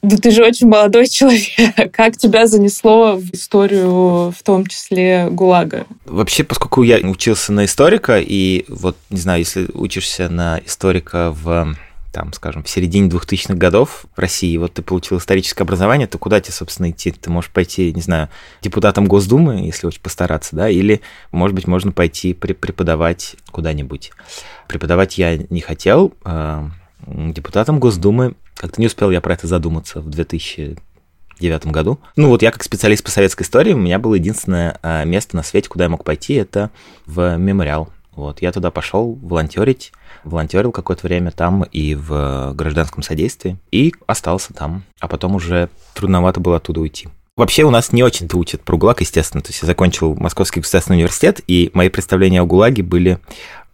да 0.02 0.16
ты 0.16 0.30
же 0.30 0.44
очень 0.44 0.68
молодой 0.68 1.08
человек. 1.08 1.92
Как 1.92 2.16
тебя 2.16 2.46
занесло 2.46 3.16
в 3.16 3.32
историю, 3.32 4.30
в 4.30 4.42
том 4.44 4.66
числе 4.66 5.28
ГУЛАГа? 5.30 5.86
Вообще, 6.06 6.44
поскольку 6.44 6.82
я 6.82 6.98
учился 6.98 7.52
на 7.52 7.64
историка, 7.64 8.20
и 8.20 8.64
вот, 8.68 8.96
не 9.10 9.18
знаю, 9.18 9.40
если 9.40 9.68
учишься 9.74 10.28
на 10.28 10.60
историка 10.64 11.32
в 11.32 11.76
там, 12.12 12.32
скажем, 12.32 12.62
в 12.62 12.68
середине 12.68 13.08
2000-х 13.08 13.54
годов 13.54 14.06
в 14.16 14.18
России, 14.18 14.56
вот 14.56 14.72
ты 14.74 14.82
получил 14.82 15.18
историческое 15.18 15.62
образование, 15.62 16.06
то 16.06 16.18
куда 16.18 16.40
тебе, 16.40 16.52
собственно, 16.52 16.90
идти? 16.90 17.10
Ты 17.10 17.30
можешь 17.30 17.50
пойти, 17.50 17.92
не 17.92 18.00
знаю, 18.00 18.28
депутатом 18.62 19.06
Госдумы, 19.06 19.66
если 19.66 19.86
очень 19.86 20.00
постараться, 20.00 20.56
да, 20.56 20.68
или, 20.68 21.00
может 21.32 21.54
быть, 21.54 21.66
можно 21.66 21.92
пойти 21.92 22.32
преподавать 22.32 23.36
куда-нибудь. 23.50 24.12
Преподавать 24.68 25.18
я 25.18 25.36
не 25.36 25.60
хотел, 25.60 26.14
а, 26.24 26.70
депутатом 27.06 27.78
Госдумы 27.78 28.34
как-то 28.58 28.80
не 28.80 28.86
успел 28.86 29.10
я 29.10 29.20
про 29.20 29.34
это 29.34 29.46
задуматься 29.46 30.00
в 30.00 30.10
2009 30.10 31.66
году. 31.66 31.98
Ну 32.16 32.28
вот 32.28 32.42
я 32.42 32.50
как 32.50 32.62
специалист 32.62 33.04
по 33.04 33.10
советской 33.10 33.44
истории, 33.44 33.72
у 33.72 33.78
меня 33.78 33.98
было 33.98 34.16
единственное 34.16 34.78
а, 34.82 35.04
место 35.04 35.36
на 35.36 35.42
свете, 35.42 35.68
куда 35.68 35.84
я 35.84 35.90
мог 35.90 36.04
пойти, 36.04 36.34
это 36.34 36.70
в 37.06 37.36
мемориал. 37.36 37.88
Вот, 38.12 38.42
я 38.42 38.50
туда 38.50 38.72
пошел 38.72 39.16
волонтерить, 39.22 39.92
волонтерил 40.24 40.72
какое-то 40.72 41.06
время 41.06 41.30
там 41.30 41.62
и 41.62 41.94
в 41.94 42.52
гражданском 42.54 43.04
содействии, 43.04 43.58
и 43.70 43.94
остался 44.08 44.52
там. 44.52 44.82
А 44.98 45.06
потом 45.06 45.36
уже 45.36 45.68
трудновато 45.94 46.40
было 46.40 46.56
оттуда 46.56 46.80
уйти. 46.80 47.08
Вообще 47.36 47.62
у 47.62 47.70
нас 47.70 47.92
не 47.92 48.02
очень-то 48.02 48.36
учат 48.36 48.62
про 48.62 48.76
ГУЛАГ, 48.76 49.02
естественно. 49.02 49.40
То 49.40 49.50
есть 49.50 49.62
я 49.62 49.66
закончил 49.66 50.16
Московский 50.16 50.58
государственный 50.58 50.96
университет, 50.96 51.40
и 51.46 51.70
мои 51.72 51.88
представления 51.88 52.42
о 52.42 52.46
ГУЛАГе 52.46 52.82
были 52.82 53.20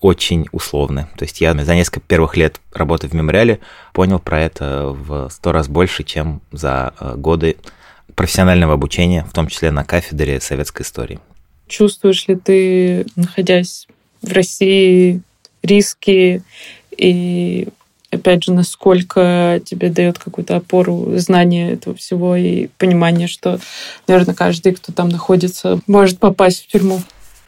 очень 0.04 0.44
условны. 0.52 1.08
То 1.16 1.24
есть 1.24 1.40
я 1.40 1.54
за 1.54 1.74
несколько 1.74 2.00
первых 2.00 2.36
лет 2.36 2.60
работы 2.74 3.08
в 3.08 3.14
мемориале 3.14 3.60
понял 3.94 4.18
про 4.18 4.42
это 4.42 4.88
в 4.88 5.30
сто 5.30 5.50
раз 5.50 5.66
больше, 5.66 6.04
чем 6.04 6.42
за 6.52 6.92
э, 7.00 7.14
годы 7.16 7.56
профессионального 8.14 8.74
обучения, 8.74 9.24
в 9.24 9.32
том 9.32 9.48
числе 9.48 9.70
на 9.70 9.82
кафедре 9.82 10.42
советской 10.42 10.82
истории. 10.82 11.20
Чувствуешь 11.68 12.28
ли 12.28 12.36
ты, 12.36 13.06
находясь 13.16 13.88
в 14.20 14.30
России, 14.30 15.22
риски 15.62 16.42
и 16.90 17.68
опять 18.10 18.44
же, 18.44 18.52
насколько 18.52 19.62
тебе 19.64 19.88
дает 19.88 20.18
какую-то 20.18 20.56
опору 20.56 21.16
знание 21.16 21.72
этого 21.72 21.96
всего 21.96 22.36
и 22.36 22.66
понимание, 22.76 23.26
что, 23.26 23.58
наверное, 24.06 24.34
каждый, 24.34 24.74
кто 24.74 24.92
там 24.92 25.08
находится, 25.08 25.80
может 25.86 26.18
попасть 26.18 26.62
в 26.62 26.66
тюрьму. 26.66 27.00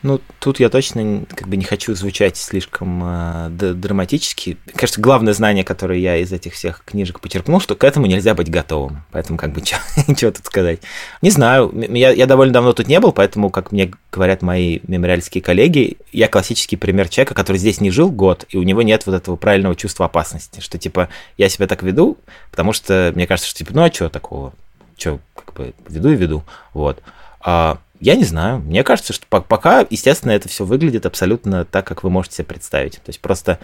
Ну, 0.02 0.20
тут 0.40 0.60
я 0.60 0.68
точно 0.68 1.24
как 1.34 1.48
бы 1.48 1.56
не 1.56 1.64
хочу 1.64 1.94
звучать 1.94 2.36
слишком 2.36 3.02
э, 3.02 3.48
драматически. 3.50 4.58
Кажется, 4.74 5.00
главное 5.00 5.32
знание, 5.32 5.64
которое 5.64 5.98
я 5.98 6.18
из 6.18 6.32
этих 6.32 6.52
всех 6.52 6.82
книжек 6.84 7.20
почерпнул, 7.20 7.60
что 7.60 7.74
к 7.74 7.82
этому 7.82 8.06
нельзя 8.06 8.34
быть 8.34 8.50
готовым. 8.50 9.04
Поэтому 9.10 9.38
как 9.38 9.52
бы 9.52 9.62
что 9.64 9.78
тут 10.32 10.44
сказать. 10.44 10.80
Не 11.22 11.30
знаю, 11.30 11.72
я, 11.90 12.10
я 12.10 12.26
довольно 12.26 12.52
давно 12.52 12.72
тут 12.74 12.88
не 12.88 13.00
был, 13.00 13.12
поэтому, 13.12 13.50
как 13.50 13.72
мне 13.72 13.90
говорят 14.12 14.42
мои 14.42 14.80
мемориальские 14.86 15.42
коллеги, 15.42 15.96
я 16.12 16.28
классический 16.28 16.76
пример 16.76 17.08
человека, 17.08 17.34
который 17.34 17.56
здесь 17.56 17.80
не 17.80 17.90
жил 17.90 18.10
год, 18.10 18.44
и 18.50 18.58
у 18.58 18.62
него 18.62 18.82
нет 18.82 19.06
вот 19.06 19.14
этого 19.14 19.36
правильного 19.36 19.74
чувства 19.74 20.06
опасности, 20.06 20.60
что 20.60 20.78
типа 20.78 21.08
я 21.38 21.48
себя 21.48 21.66
так 21.66 21.82
веду, 21.82 22.18
потому 22.50 22.74
что 22.74 23.12
мне 23.14 23.26
кажется, 23.26 23.48
что 23.48 23.58
типа, 23.58 23.72
ну 23.74 23.82
а 23.82 23.92
что 23.92 24.10
такого? 24.10 24.52
Что, 24.98 25.20
как 25.34 25.54
бы 25.54 25.74
веду 25.88 26.10
и 26.10 26.16
веду. 26.16 26.44
Вот. 26.74 27.02
А 27.40 27.78
я 28.00 28.14
не 28.14 28.24
знаю. 28.24 28.58
Мне 28.58 28.82
кажется, 28.84 29.12
что 29.12 29.26
пока, 29.26 29.86
естественно, 29.88 30.32
это 30.32 30.48
все 30.48 30.64
выглядит 30.64 31.06
абсолютно 31.06 31.64
так, 31.64 31.86
как 31.86 32.02
вы 32.02 32.10
можете 32.10 32.36
себе 32.36 32.46
представить. 32.46 32.94
То 32.94 33.08
есть 33.08 33.20
просто 33.20 33.58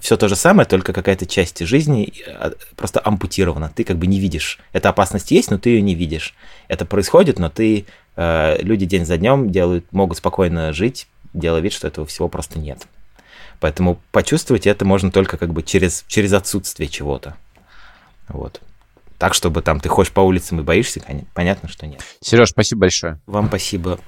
все 0.00 0.16
то 0.16 0.28
же 0.28 0.36
самое, 0.36 0.68
только 0.68 0.92
какая-то 0.92 1.26
часть 1.26 1.64
жизни 1.64 2.12
а, 2.26 2.52
просто 2.76 3.00
ампутирована. 3.02 3.72
Ты 3.74 3.84
как 3.84 3.96
бы 3.96 4.06
не 4.06 4.20
видишь. 4.20 4.58
Эта 4.72 4.90
опасность 4.90 5.30
есть, 5.30 5.50
но 5.50 5.58
ты 5.58 5.70
ее 5.70 5.82
не 5.82 5.94
видишь. 5.94 6.34
Это 6.68 6.84
происходит, 6.84 7.38
но 7.38 7.48
ты 7.48 7.86
э, 8.16 8.62
люди 8.62 8.84
день 8.84 9.06
за 9.06 9.16
днем 9.16 9.50
делают, 9.50 9.90
могут 9.92 10.18
спокойно 10.18 10.72
жить, 10.74 11.06
делая 11.32 11.62
вид, 11.62 11.72
что 11.72 11.88
этого 11.88 12.06
всего 12.06 12.28
просто 12.28 12.58
нет. 12.58 12.86
Поэтому 13.60 13.98
почувствовать 14.10 14.66
это 14.66 14.84
можно 14.84 15.10
только 15.10 15.38
как 15.38 15.52
бы 15.52 15.62
через, 15.62 16.04
через 16.06 16.32
отсутствие 16.34 16.88
чего-то. 16.88 17.36
Вот 18.28 18.60
так, 19.22 19.34
чтобы 19.34 19.62
там 19.62 19.78
ты 19.78 19.88
ходишь 19.88 20.10
по 20.10 20.18
улицам 20.18 20.58
и 20.58 20.62
боишься, 20.64 21.00
понятно, 21.32 21.68
что 21.68 21.86
нет. 21.86 22.00
Сереж, 22.20 22.48
спасибо 22.48 22.80
большое. 22.80 23.20
Вам 23.26 23.46
спасибо. 23.46 24.00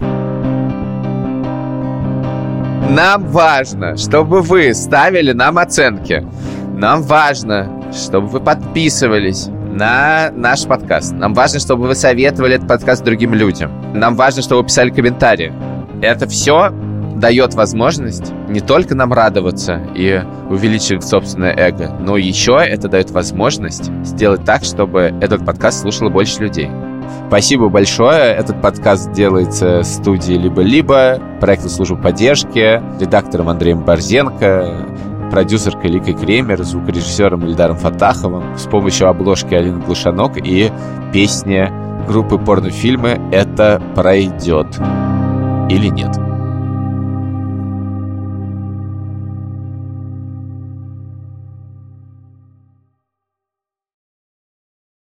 Нам 2.90 3.28
важно, 3.28 3.96
чтобы 3.96 4.42
вы 4.42 4.74
ставили 4.74 5.30
нам 5.30 5.58
оценки. 5.58 6.26
Нам 6.76 7.04
важно, 7.04 7.92
чтобы 7.92 8.26
вы 8.26 8.40
подписывались 8.40 9.46
на 9.46 10.32
наш 10.32 10.64
подкаст. 10.64 11.12
Нам 11.12 11.32
важно, 11.32 11.60
чтобы 11.60 11.86
вы 11.86 11.94
советовали 11.94 12.56
этот 12.56 12.66
подкаст 12.66 13.04
другим 13.04 13.34
людям. 13.34 13.70
Нам 13.96 14.16
важно, 14.16 14.42
чтобы 14.42 14.62
вы 14.62 14.66
писали 14.66 14.90
комментарии. 14.90 15.52
Это 16.02 16.26
все 16.26 16.70
дает 17.14 17.54
возможность 17.54 18.32
не 18.48 18.60
только 18.60 18.94
нам 18.94 19.12
радоваться 19.12 19.80
и 19.94 20.22
увеличивать 20.50 21.04
собственное 21.04 21.54
эго, 21.56 21.96
но 22.00 22.16
еще 22.16 22.58
это 22.60 22.88
дает 22.88 23.10
возможность 23.10 23.90
сделать 24.04 24.44
так, 24.44 24.64
чтобы 24.64 25.14
этот 25.20 25.44
подкаст 25.44 25.82
слушало 25.82 26.10
больше 26.10 26.42
людей. 26.42 26.70
Спасибо 27.28 27.68
большое. 27.68 28.34
Этот 28.34 28.60
подкаст 28.60 29.12
делается 29.12 29.82
студией 29.82 30.38
«Либо-либо», 30.38 31.20
проектной 31.40 31.70
службы 31.70 31.96
поддержки, 31.96 32.82
редактором 33.00 33.48
Андреем 33.48 33.84
Борзенко, 33.84 34.86
продюсеркой 35.30 35.90
Ликой 35.90 36.14
Кремер, 36.14 36.62
звукорежиссером 36.62 37.44
Ильдаром 37.46 37.76
Фатаховым, 37.76 38.56
с 38.56 38.64
помощью 38.64 39.08
обложки 39.08 39.54
Алины 39.54 39.80
Глушанок 39.80 40.36
и 40.36 40.70
песни 41.12 41.68
группы 42.06 42.38
порнофильмы 42.38 43.20
«Это 43.32 43.82
пройдет» 43.94 44.68
или 45.70 45.88
нет. 45.88 46.23